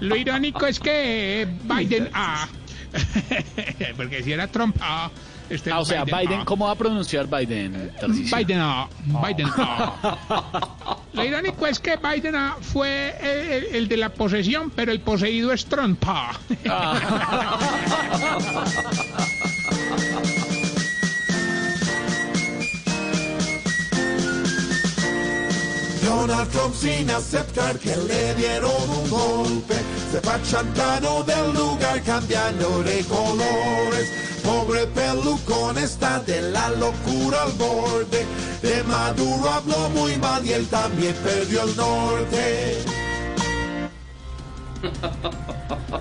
[0.00, 2.48] lo irónico es que Biden ah,
[3.96, 5.10] porque si era Trump ah,
[5.50, 6.44] este Ah, o sea, Biden, ah.
[6.44, 7.90] ¿cómo va a pronunciar Biden?
[8.36, 10.98] Biden ah, Biden ah.
[11.12, 15.00] Lo irónico es que Biden ah, fue el, el- el de la posesión, pero el
[15.00, 16.04] poseído es Trump.
[26.06, 29.74] Donald Trump sin aceptar que le dieron un golpe
[30.10, 34.12] se fue achantando del lugar cambiando de colores.
[34.42, 38.24] Pobre pelucón está de la locura al borde.
[38.62, 42.78] De Maduro habló muy mal y él también perdió el norte.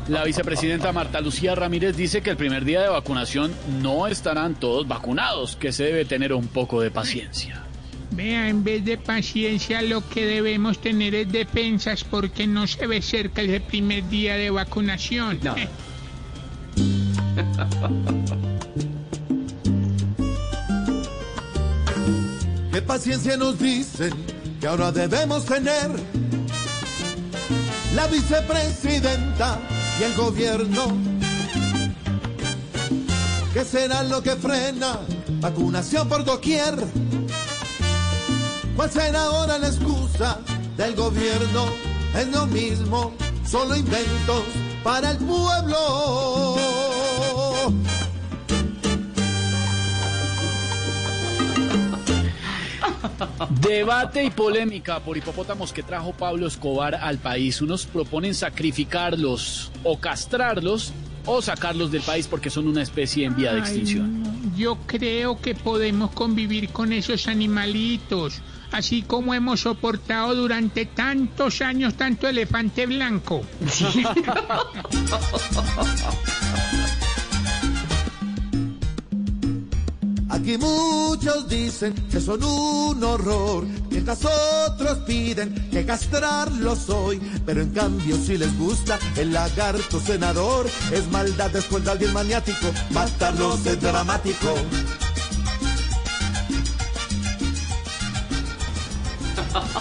[0.07, 4.87] La vicepresidenta Marta Lucía Ramírez dice que el primer día de vacunación no estarán todos
[4.87, 7.64] vacunados, que se debe tener un poco de paciencia.
[8.11, 13.01] Vea, en vez de paciencia lo que debemos tener es defensas porque no se ve
[13.01, 15.39] cerca el primer día de vacunación.
[15.57, 15.67] Eh,
[22.75, 24.11] ¿Qué paciencia nos dicen
[24.59, 25.91] que ahora debemos tener?
[27.95, 29.57] La vicepresidenta
[29.97, 30.87] y el gobierno.
[33.53, 34.99] ¿Qué será lo que frena?
[35.39, 36.75] Vacunación por doquier.
[38.75, 40.39] ¿Cuál será ahora la excusa
[40.75, 41.65] del gobierno?
[42.13, 43.13] Es lo mismo,
[43.47, 44.43] solo inventos
[44.83, 46.55] para el pueblo.
[53.61, 57.61] Debate y polémica por hipopótamos que trajo Pablo Escobar al país.
[57.61, 60.93] Unos proponen sacrificarlos o castrarlos
[61.25, 64.23] o sacarlos del país porque son una especie en vía de extinción.
[64.55, 68.41] Yo creo que podemos convivir con esos animalitos,
[68.71, 73.41] así como hemos soportado durante tantos años tanto elefante blanco.
[80.35, 87.21] Aquí muchos dicen que son un horror, mientras otros piden que castrarlos hoy.
[87.45, 92.67] Pero en cambio, si les gusta el lagarto senador, es maldad después de alguien maniático,
[92.91, 94.53] matarlos es dramático.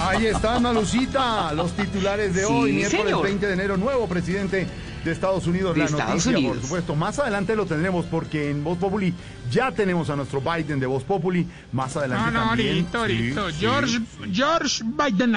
[0.07, 3.23] Ahí está, Malucita, los titulares de Sí, hoy, miércoles señor.
[3.25, 4.67] 20 de enero, nuevo presidente
[5.05, 5.73] de Estados Unidos.
[5.75, 6.57] De la Estados noticia, Unidos.
[6.57, 6.95] por supuesto.
[6.97, 9.15] Más adelante lo tendremos porque en Voz Populi
[9.51, 11.47] ya tenemos a nuestro Biden de Voz Populi.
[11.73, 12.87] Más adelante No, no, también.
[13.07, 13.57] Sí, sí.
[13.61, 14.01] George,
[14.33, 15.37] George Biden.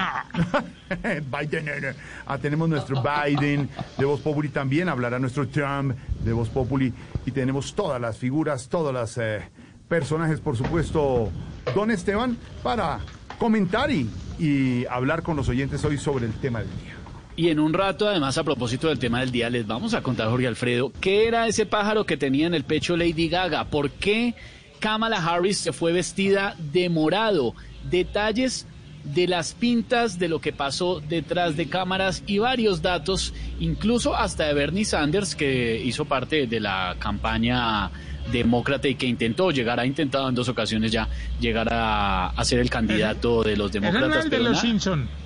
[1.31, 1.95] Biden.
[2.25, 4.89] Ah, tenemos nuestro Biden de Voz Populi también.
[4.89, 6.93] Hablará nuestro Trump de Voz Populi.
[7.25, 9.41] Y tenemos todas las figuras, todos los eh,
[9.87, 11.29] personajes, por supuesto,
[11.75, 12.99] don Esteban, para
[13.37, 16.95] comentar y, y hablar con los oyentes hoy sobre el tema del día.
[17.35, 20.29] Y en un rato, además, a propósito del tema del día, les vamos a contar,
[20.29, 24.33] Jorge Alfredo, qué era ese pájaro que tenía en el pecho Lady Gaga, por qué
[24.79, 27.53] Kamala Harris se fue vestida de morado,
[27.89, 28.65] detalles
[29.03, 34.47] de las pintas de lo que pasó detrás de cámaras y varios datos, incluso hasta
[34.47, 37.91] de Bernie Sanders, que hizo parte de la campaña
[38.31, 41.07] demócrata y que intentó llegar, ha intentado en dos ocasiones ya
[41.39, 44.17] llegar a, a ser el candidato de los demócratas.
[44.19, 44.59] es el de los.
[44.59, 45.07] Simpson.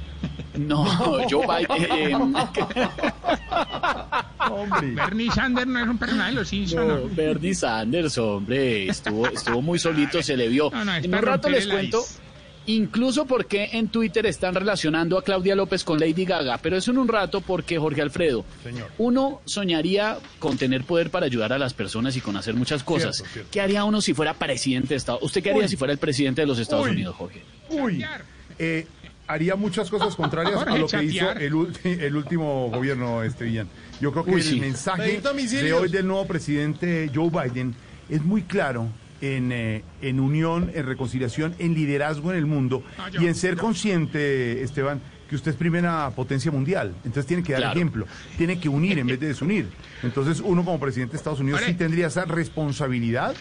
[0.55, 0.85] No,
[1.29, 2.33] Joe Biden.
[4.95, 6.87] Bernie Sanders no es un personaje de los Simpson.
[6.87, 7.09] No, no.
[7.09, 10.69] Bernie Sanders, hombre, estuvo, estuvo muy solito, se le vio.
[10.71, 12.19] No, no, es en un rato les cuento ice.
[12.67, 16.97] Incluso porque en Twitter están relacionando a Claudia López con Lady Gaga, pero eso en
[16.99, 18.89] un rato porque Jorge Alfredo, Señor.
[18.97, 23.15] uno soñaría con tener poder para ayudar a las personas y con hacer muchas cosas.
[23.17, 23.49] Cierto, cierto.
[23.51, 25.69] ¿Qué haría uno si fuera presidente de Estados ¿Usted qué haría Uy.
[25.69, 26.91] si fuera el presidente de los Estados Uy.
[26.91, 27.41] Unidos, Jorge?
[27.69, 28.05] Uy,
[28.59, 28.85] eh,
[29.27, 33.67] haría muchas cosas contrarias a lo que hizo el, ulti- el último gobierno, este Villan.
[33.99, 34.59] Yo creo que Uy, el sí.
[34.59, 37.73] mensaje de hoy del nuevo presidente Joe Biden
[38.09, 38.87] es muy claro
[39.21, 43.35] en, eh, en unión, en reconciliación, en liderazgo en el mundo Ah, yo- y en
[43.35, 44.99] ser yo- consciente, Esteban,
[45.29, 46.93] que usted es primera potencia mundial.
[47.05, 47.75] Entonces tiene que dar Claro.
[47.79, 48.05] ejemplo,
[48.37, 49.67] tiene que unir en vez de desunir.
[50.03, 53.35] Entonces uno como presidente de Estados Unidos sí tendría esa responsabilidad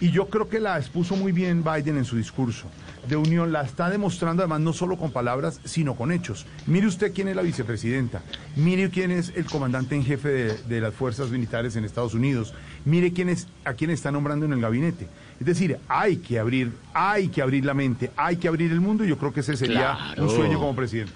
[0.00, 2.66] y yo creo que la expuso muy bien Biden en su discurso
[3.08, 3.52] de unión.
[3.52, 6.46] La está demostrando además no solo con palabras, sino con hechos.
[6.66, 8.22] Mire usted quién es la vicepresidenta.
[8.56, 12.54] Mire quién es el comandante en jefe de, de las fuerzas militares en Estados Unidos.
[12.84, 15.08] Mire quién es, a quién está nombrando en el gabinete.
[15.40, 19.04] Es decir, hay que abrir, hay que abrir la mente, hay que abrir el mundo
[19.04, 20.24] y yo creo que ese sería Claro.
[20.24, 21.12] un sueño como presidente.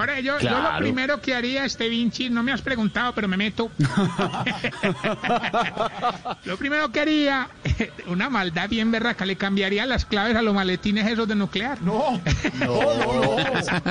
[0.00, 0.72] Ahora, yo, yo Claro.
[0.72, 3.70] lo primero que haría, este Vinci, no me has preguntado, pero me meto.
[6.44, 7.48] lo primero que haría,
[8.06, 11.80] una maldad bien berraca, le cambiaría las claves a los maletines esos de nuclear.
[11.82, 12.20] No,
[12.60, 13.38] No,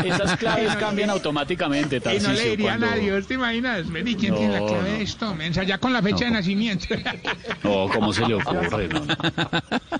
[0.03, 3.89] esas claves cambian automáticamente, Y no le dirían cuando- a Dios, ¿te imaginas?
[3.89, 4.97] Vení, ¿quién tiene la No, clave no.
[4.97, 5.35] de esto?
[5.35, 6.87] Mensa, ya con la fecha de nacimiento.
[7.63, 8.87] No, ¿cómo se le ocurre?
[8.87, 9.15] No, no.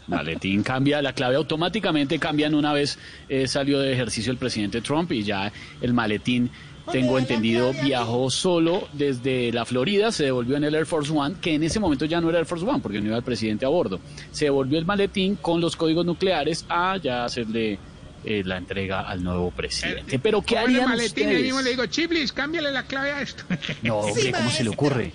[0.07, 5.11] Maletín cambia, la clave automáticamente cambian una vez eh, salió de ejercicio el presidente Trump
[5.11, 6.49] y ya el maletín,
[6.91, 11.53] tengo entendido, viajó solo desde la Florida, se devolvió en el Air Force One, que
[11.53, 13.69] en ese momento ya no era Air Force One porque no iba el presidente a
[13.69, 13.99] bordo.
[14.31, 17.77] Se devolvió el maletín con los códigos nucleares a ya hacerle
[18.25, 20.17] eh, la entrega al nuevo presidente.
[20.19, 21.65] Pero ¿qué harían maletín mismo le ustedes?
[21.77, 23.43] digo, Chiblis, cámbiale la clave a esto.
[23.83, 25.11] No, Sí, hombre, ¿cómo se le ocurre?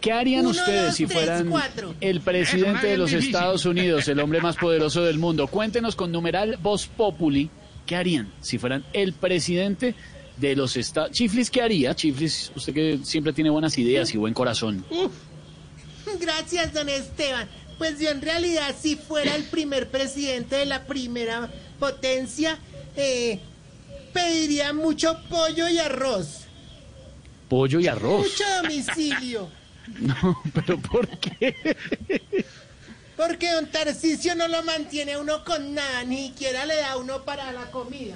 [0.00, 1.52] ¿Qué harían Uno, ustedes dos, si fueran
[2.00, 3.34] el Es presidente de los difícil.
[3.34, 5.48] Estados Unidos, el hombre más poderoso del mundo?
[5.48, 7.50] Cuéntenos con numeral Voz Populi.
[7.88, 9.94] ¿Qué harían si fueran el presidente
[10.36, 11.96] de los Estados Chiflis, ¿qué haría?
[11.96, 14.84] Chiflis, usted que siempre tiene buenas ideas y buen corazón.
[16.20, 17.48] Gracias, don Esteban.
[17.78, 21.48] Pues yo en realidad, si fuera el primer presidente de la primera
[21.78, 22.58] potencia,
[22.94, 23.40] eh,
[24.12, 26.42] pediría mucho pollo y arroz.
[27.48, 28.20] Pollo y arroz.
[28.20, 29.48] Mucho domicilio.
[30.00, 31.74] No, pero ¿por qué?
[33.18, 37.24] Porque don Tarcisio no lo mantiene a uno con nada, ni siquiera le da uno
[37.24, 38.14] para la comida.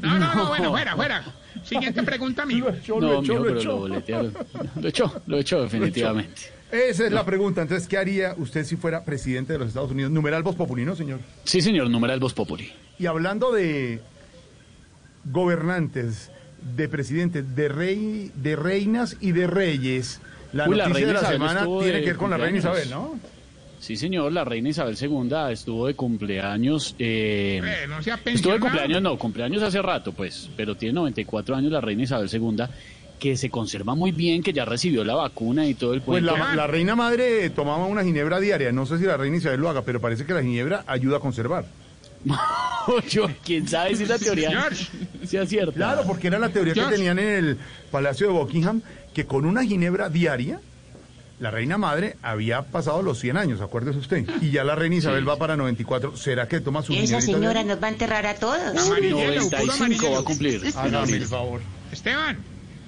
[0.00, 1.24] No, no, no, bueno, fuera, fuera.
[1.64, 2.68] Siguiente pregunta, amigo.
[3.00, 4.32] No, mijo, pero lo boletearon.
[4.80, 6.42] Lo echó, lo echó definitivamente.
[6.70, 7.62] Esa es la pregunta.
[7.62, 10.12] Entonces, ¿qué haría usted si fuera presidente de los Estados Unidos?
[10.12, 11.18] Numeral Voz Populi, ¿no, señor?
[11.42, 12.72] Sí, señor, numeral Voz Populi.
[13.00, 14.02] Y hablando de
[15.24, 16.30] gobernantes,
[16.76, 20.20] de presidentes, de rey, de reinas y de reyes,
[20.52, 22.58] la Uy, noticia de la Isabel semana tiene que ver con la reina.
[22.58, 23.18] Isabel, ¿no?
[23.84, 26.94] Sí, señor, la reina Isabel II estuvo de cumpleaños.
[26.98, 31.54] eh, Eh, no sea estuvo de cumpleaños, no, cumpleaños hace rato, pues, pero tiene 94
[31.54, 32.64] años la reina Isabel II,
[33.18, 36.34] que se conserva muy bien, que ya recibió la vacuna y todo el Pues cuento.
[36.36, 38.72] la, la reina madre tomaba una ginebra diaria.
[38.72, 41.20] No sé si la reina Isabel lo haga, pero parece que la ginebra ayuda a
[41.20, 41.66] conservar.
[43.10, 44.68] Yo, quién sabe si esa teoría
[45.26, 45.72] sea cierta.
[45.72, 47.58] Claro, porque era la teoría que tenían en el
[47.90, 48.80] Palacio de Buckingham,
[49.12, 50.58] que con una ginebra diaria,
[51.40, 54.24] la reina madre había pasado los 100 años, acuérdese usted.
[54.40, 56.16] Y ya la reina Isabel va para 94.
[56.16, 58.58] ¿Será que toma su Esa señora nos va a enterrar a todos.
[58.86, 60.62] Amarillelo, puro 95 va a cumplir.
[60.76, 61.22] Hágame abril.
[61.22, 61.60] el favor.
[61.92, 62.38] Esteban,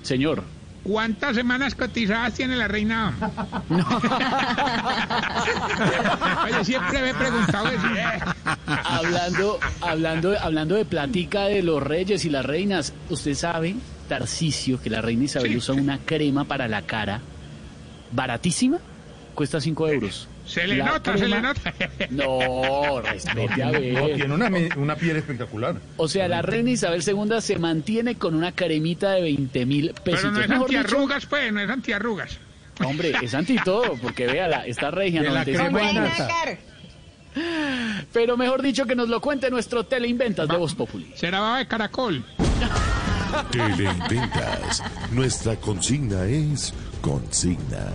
[0.03, 0.43] Señor,
[0.85, 3.13] ¿Cuántas semanas cotizadas tiene la reina?
[6.45, 7.83] Oye, siempre me he preguntado eso.
[8.85, 13.75] hablando, hablando, hablando de platica de los reyes y las reinas, usted sabe,
[14.09, 17.21] Tarcisio, que la reina Isabel usa una crema para la cara
[18.13, 18.79] baratísima,
[19.35, 20.29] cuesta 5 euros.
[20.47, 21.75] Se le La nota, se le nota.
[22.11, 23.95] No, respete a ver.
[23.95, 24.35] No, tiene
[24.77, 25.77] una, piel espectacular.
[25.97, 30.21] O sea, la reina Isabel II se mantiene con una cremita de 20 mil pesos.
[30.23, 32.39] Pero no es Mejor dicho, antiarrugas, pues, no es antiarrugas.
[32.85, 35.23] Hombre, es anti todo, porque véala, está regia.
[35.23, 36.13] De la 95 crema años.
[38.13, 41.13] Pero mejor dicho que nos lo cuente nuestro teleinventas de Voz Populi.
[41.15, 42.25] Será baba de caracol.
[43.51, 44.83] Teleinventas.
[45.11, 46.73] Nuestra consigna es
[47.07, 47.95] consigna.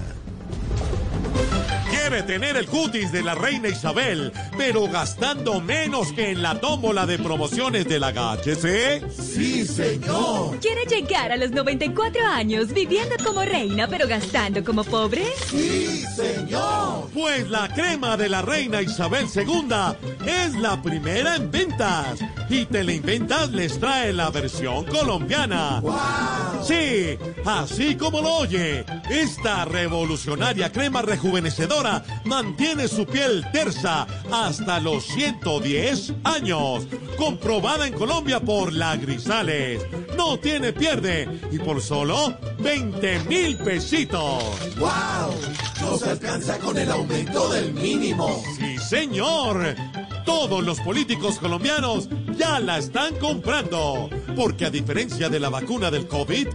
[2.01, 7.05] Quiere tener el cutis de la reina Isabel, pero gastando menos que en la tómbola
[7.05, 9.07] de promociones de la GHC.
[9.11, 10.57] Sí, señor.
[10.59, 15.25] ¿Quiere llegar a los 94 años viviendo como reina pero gastando como pobre?
[15.45, 17.07] Sí, señor.
[17.13, 19.69] Pues la crema de la reina Isabel II
[20.25, 22.19] es la primera en ventas.
[22.49, 25.83] Y Teleinventas les trae la versión colombiana.
[26.63, 28.85] Sí, así como lo oye.
[29.09, 31.90] Esta revolucionaria crema rejuvenecedora
[32.25, 36.87] mantiene su piel tersa hasta los 110 años.
[37.17, 39.85] Comprobada en Colombia por la Grisales.
[40.17, 44.43] No tiene pierde y por solo 20 mil pesitos.
[44.77, 45.33] ¡Wow!
[45.81, 48.43] No se alcanza con el aumento del mínimo.
[48.57, 49.75] Sí, señor.
[50.25, 54.09] Todos los políticos colombianos ya la están comprando.
[54.35, 56.47] Porque a diferencia de la vacuna del COVID,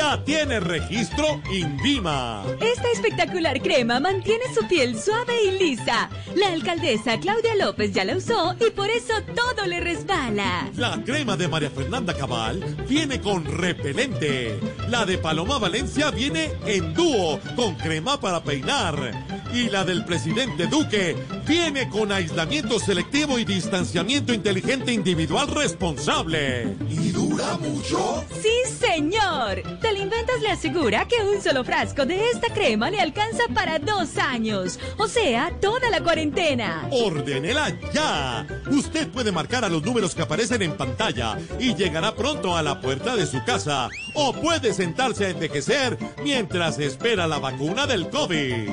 [0.00, 2.42] ya tiene registro INVIMA.
[2.58, 6.08] Esta espectacular crema mantiene su piel suave y lisa.
[6.36, 10.70] La alcaldesa Claudia López ya la usó y por eso todo le resbala.
[10.76, 14.58] La crema de María Fernanda Cabal viene con repelente.
[14.88, 19.12] La de Paloma Valencia viene en dúo con crema para peinar.
[19.52, 26.76] Y la del presidente Duque viene con aislamiento selectivo y distanciamiento inteligente individual responsable.
[26.88, 28.24] ¿Y dura mucho?
[28.40, 29.62] Sí, señor.
[29.90, 34.78] Teleinventas le asegura que un solo frasco de esta crema le alcanza para dos años.
[34.98, 36.88] O sea, toda la cuarentena.
[36.92, 38.46] ¡Ordénela ya!
[38.70, 42.80] Usted puede marcar a los números que aparecen en pantalla y llegará pronto a la
[42.80, 43.88] puerta de su casa.
[44.14, 48.70] O puede sentarse a envejecer mientras espera la vacuna del COVID.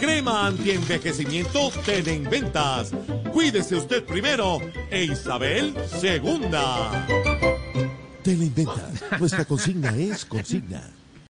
[0.00, 2.92] Crema antienvejecimiento Teleinventas.
[3.34, 4.60] Cuídese usted primero
[4.90, 7.06] e Isabel segunda.
[8.22, 9.02] Teleinventas.
[9.18, 10.82] Nuestra consigna es consigna.